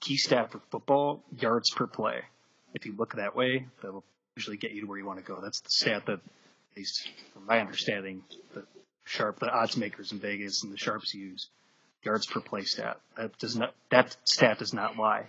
key 0.00 0.16
stat 0.16 0.52
for 0.52 0.60
football 0.70 1.22
yards 1.38 1.70
per 1.70 1.86
play. 1.86 2.20
If 2.74 2.86
you 2.86 2.94
look 2.96 3.14
that 3.14 3.36
way, 3.36 3.66
that'll 3.82 4.04
usually 4.36 4.56
get 4.56 4.72
you 4.72 4.82
to 4.82 4.86
where 4.86 4.98
you 4.98 5.06
want 5.06 5.18
to 5.18 5.24
go. 5.24 5.40
That's 5.40 5.60
the 5.60 5.70
stat 5.70 6.06
that, 6.06 6.14
at 6.14 6.76
least 6.76 7.08
from 7.32 7.46
my 7.46 7.60
understanding, 7.60 8.22
the 8.52 8.64
sharp, 9.04 9.38
the 9.38 9.48
odds 9.48 9.76
makers 9.76 10.12
in 10.12 10.18
Vegas 10.18 10.62
and 10.62 10.72
the 10.72 10.78
sharps 10.78 11.14
use. 11.14 11.48
Yards 12.02 12.26
per 12.26 12.40
play 12.40 12.64
stat. 12.64 12.98
That 13.16 13.38
does 13.38 13.56
not. 13.56 13.74
That 13.90 14.14
stat 14.24 14.58
does 14.58 14.74
not 14.74 14.98
lie. 14.98 15.20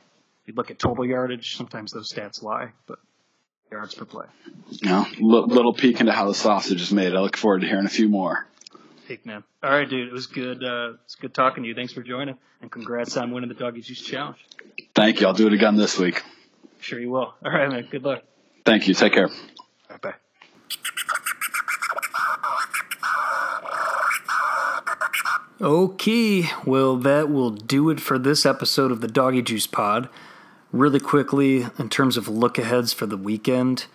If 0.42 0.48
you 0.50 0.54
look 0.56 0.72
at 0.72 0.78
total 0.78 1.06
yardage, 1.06 1.56
sometimes 1.56 1.92
those 1.92 2.12
stats 2.12 2.44
lie, 2.44 2.72
but 2.86 3.00
yards 3.72 3.96
per 3.96 4.04
play. 4.04 4.26
Yeah, 4.82 5.06
little 5.20 5.74
peek 5.74 6.02
into 6.02 6.12
how 6.12 6.28
the 6.28 6.34
sausage 6.34 6.82
is 6.82 6.92
made. 6.92 7.16
I 7.16 7.22
look 7.22 7.38
forward 7.38 7.62
to 7.62 7.68
hearing 7.68 7.86
a 7.86 7.90
few 7.90 8.10
more. 8.10 8.46
Peak 9.08 9.26
man. 9.26 9.44
All 9.64 9.70
right, 9.70 9.90
dude. 9.90 10.08
It 10.08 10.14
was 10.14 10.28
good. 10.28 10.64
Uh, 10.64 10.94
it's 11.04 11.16
good 11.16 11.34
talking 11.34 11.64
to 11.64 11.70
you. 11.70 11.76
Thanks 11.76 11.94
for 11.94 12.02
joining, 12.02 12.38
and 12.62 12.72
congrats 12.72 13.16
on 13.18 13.32
winning 13.32 13.50
the 13.50 13.56
Doggy 13.56 13.82
Juice 13.82 14.02
Challenge. 14.02 14.38
Thank 14.94 15.22
you. 15.22 15.28
I'll 15.28 15.34
do 15.34 15.48
it 15.48 15.54
again 15.54 15.76
this 15.76 15.98
week. 16.00 16.24
Sure 16.80 17.00
you 17.00 17.10
will. 17.10 17.34
All 17.44 17.52
right, 17.52 17.70
man. 17.70 17.88
Good 17.90 18.04
luck. 18.04 18.24
Thank 18.66 18.88
you. 18.88 18.94
Take 18.94 19.14
care. 19.14 19.30
Bye 19.90 19.98
bye. 20.02 20.14
Okay, 25.62 26.50
well, 26.66 26.98
that 26.98 27.30
will 27.30 27.52
do 27.52 27.90
it 27.90 28.02
for 28.02 28.20
this 28.20 28.46
episode 28.46 28.92
of 28.92 29.02
the 29.02 29.08
Doggy 29.08 29.42
Juice 29.42 29.68
Pod 29.68 30.10
really 30.76 31.00
quickly, 31.00 31.66
in 31.80 31.90
terms 31.90 32.18
of 32.18 32.28
look 32.28 32.58
aheads 32.58 32.92
for 32.92 33.06
the 33.06 33.16
weekend, 33.16 33.86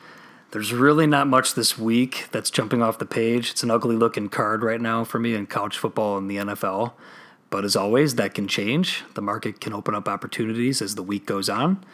there's 0.51 0.72
really 0.72 1.07
not 1.07 1.26
much 1.26 1.55
this 1.55 1.78
week 1.78 2.28
that's 2.32 2.51
jumping 2.51 2.82
off 2.82 2.98
the 2.98 3.07
page. 3.07 3.51
It's 3.51 3.62
an 3.62 3.70
ugly 3.70 3.96
looking 3.96 4.28
card 4.28 4.62
right 4.62 4.80
now 4.80 5.05
for 5.05 5.18
me 5.18 5.34
in 5.34 5.46
college 5.46 5.76
football 5.76 6.18
and 6.18 6.30
the 6.30 6.36
NFL. 6.36 6.92
But 7.51 7.64
as 7.64 7.76
always, 7.76 8.14
that 8.16 8.34
can 8.34 8.48
change. 8.48 9.05
The 9.14 9.22
market 9.22 9.61
can 9.61 9.72
open 9.72 9.94
up 9.94 10.09
opportunities 10.09 10.80
as 10.80 10.94
the 10.94 11.03
week 11.03 11.26
goes 11.26 11.48
on. 11.48 11.84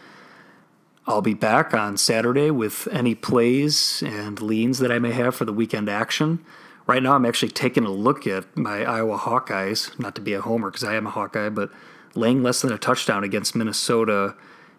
I'll 1.07 1.23
be 1.23 1.35
back 1.35 1.73
on 1.73 1.97
Saturday 1.97 2.51
with 2.51 2.89
any 2.91 3.15
plays 3.15 4.03
and 4.05 4.41
leans 4.41 4.81
that 4.81 4.91
I 4.91 4.99
may 4.99 5.13
have 5.13 5.35
for 5.35 5.45
the 5.45 5.53
weekend 5.53 5.89
action. 5.89 6.45
Right 6.87 7.03
now, 7.03 7.15
I'm 7.15 7.25
actually 7.25 7.51
taking 7.51 7.85
a 7.85 7.91
look 7.91 8.27
at 8.27 8.57
my 8.57 8.85
Iowa 8.85 9.17
Hawkeyes, 9.17 9.99
not 9.99 10.15
to 10.17 10.21
be 10.21 10.35
a 10.35 10.41
homer 10.41 10.71
because 10.71 10.85
I 10.85 10.95
am 10.95 11.07
a 11.07 11.11
Hawkeye, 11.11 11.49
but 11.49 11.71
laying 12.15 12.43
less 12.43 12.61
than 12.61 12.73
a 12.73 12.79
touchdown 12.79 13.23
against 13.23 13.55
Minnesota 13.55 14.35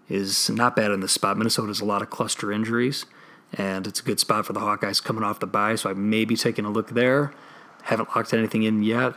is 0.10 0.50
not 0.50 0.76
bad 0.76 0.92
in 0.92 1.00
this 1.00 1.12
spot. 1.12 1.38
Minnesota 1.38 1.68
has 1.68 1.82
a 1.82 1.86
lot 1.86 2.02
of 2.02 2.10
cluster 2.10 2.52
injuries, 2.52 3.06
and 3.54 3.88
it's 3.88 4.00
a 4.00 4.04
good 4.04 4.20
spot 4.20 4.46
for 4.46 4.54
the 4.54 4.60
Hawkeyes 4.60 5.04
coming 5.04 5.24
off 5.24 5.40
the 5.40 5.48
bye, 5.48 5.76
so 5.76 5.90
I 5.90 5.94
may 5.94 6.26
be 6.26 6.36
taking 6.36 6.66
a 6.66 6.70
look 6.70 6.90
there. 6.90 7.34
Haven't 7.84 8.10
locked 8.16 8.34
anything 8.34 8.64
in 8.64 8.84
yet. 8.84 9.14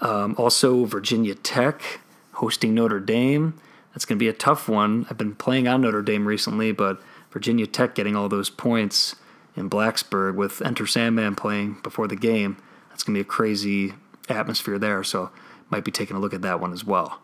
Um, 0.00 0.34
also, 0.38 0.84
Virginia 0.84 1.34
Tech 1.34 2.00
hosting 2.32 2.74
Notre 2.74 3.00
Dame. 3.00 3.54
That's 3.92 4.04
going 4.04 4.18
to 4.18 4.22
be 4.22 4.28
a 4.28 4.32
tough 4.32 4.68
one. 4.68 5.06
I've 5.10 5.18
been 5.18 5.34
playing 5.34 5.68
on 5.68 5.82
Notre 5.82 6.02
Dame 6.02 6.26
recently, 6.26 6.72
but 6.72 7.00
Virginia 7.30 7.66
Tech 7.66 7.94
getting 7.94 8.16
all 8.16 8.28
those 8.28 8.50
points 8.50 9.16
in 9.56 9.68
Blacksburg 9.68 10.36
with 10.36 10.62
Enter 10.62 10.86
Sandman 10.86 11.34
playing 11.34 11.78
before 11.82 12.06
the 12.06 12.16
game. 12.16 12.56
That's 12.88 13.02
going 13.02 13.14
to 13.14 13.18
be 13.18 13.22
a 13.22 13.24
crazy 13.24 13.94
atmosphere 14.28 14.78
there, 14.78 15.02
so 15.02 15.30
might 15.70 15.84
be 15.84 15.90
taking 15.90 16.16
a 16.16 16.20
look 16.20 16.34
at 16.34 16.42
that 16.42 16.60
one 16.60 16.72
as 16.72 16.84
well. 16.84 17.20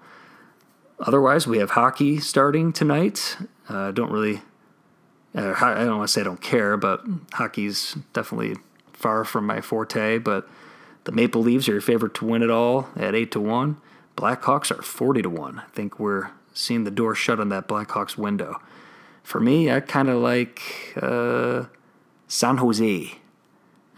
Otherwise, 0.98 1.46
we 1.46 1.58
have 1.58 1.70
hockey 1.70 2.18
starting 2.18 2.72
tonight. 2.72 3.36
Uh, 3.68 3.90
don't 3.90 4.10
really, 4.10 4.42
uh, 5.34 5.54
I 5.60 5.84
don't 5.84 5.98
want 5.98 6.08
to 6.08 6.12
say 6.12 6.20
I 6.22 6.24
don't 6.24 6.40
care, 6.40 6.76
but 6.76 7.02
hockey's 7.32 7.96
definitely 8.12 8.56
far 8.92 9.24
from 9.24 9.46
my 9.46 9.60
forte. 9.60 10.18
But 10.18 10.48
the 11.04 11.12
Maple 11.12 11.42
Leafs 11.42 11.68
are 11.68 11.72
your 11.72 11.80
favorite 11.80 12.14
to 12.14 12.24
win 12.24 12.42
it 12.42 12.50
all 12.50 12.88
at 12.96 13.14
eight 13.14 13.30
to 13.32 13.40
one. 13.40 13.78
Blackhawks 14.16 14.76
are 14.76 14.82
forty 14.82 15.22
to 15.22 15.30
one. 15.30 15.60
I 15.60 15.68
think 15.72 15.98
we're 15.98 16.30
seeing 16.54 16.84
the 16.84 16.90
door 16.90 17.14
shut 17.14 17.40
on 17.40 17.48
that 17.50 17.68
Blackhawks 17.68 18.16
window. 18.16 18.60
For 19.22 19.40
me, 19.40 19.70
I 19.70 19.80
kind 19.80 20.08
of 20.08 20.22
like 20.22 20.94
uh, 21.00 21.64
San 22.28 22.58
Jose. 22.58 23.18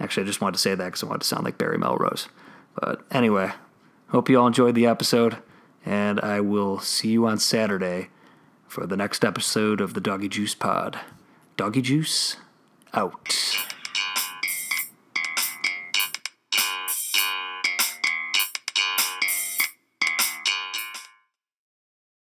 Actually, 0.01 0.23
I 0.23 0.27
just 0.27 0.41
wanted 0.41 0.55
to 0.55 0.61
say 0.61 0.75
that 0.75 0.85
because 0.85 1.03
I 1.03 1.07
wanted 1.07 1.21
to 1.23 1.27
sound 1.27 1.45
like 1.45 1.59
Barry 1.59 1.79
Melrose. 1.79 2.29
But 2.81 3.03
anyway, 3.11 3.53
hope 4.09 4.29
you 4.29 4.41
all 4.41 4.47
enjoyed 4.47 4.75
the 4.75 4.87
episode 4.87 5.39
and 5.85 6.21
I 6.21 6.41
will 6.41 6.81
see 6.81 7.09
you 7.09 7.27
on 7.27 7.39
Saturday 7.39 8.09
for 8.67 8.87
the 8.87 8.97
next 8.97 9.25
episode 9.25 9.81
of 9.81 9.95
the 9.95 10.01
Doggy 10.01 10.29
Juice 10.29 10.55
Pod. 10.55 11.01
Doggy 11.59 11.83
Juice 11.83 12.37
out. 12.95 13.35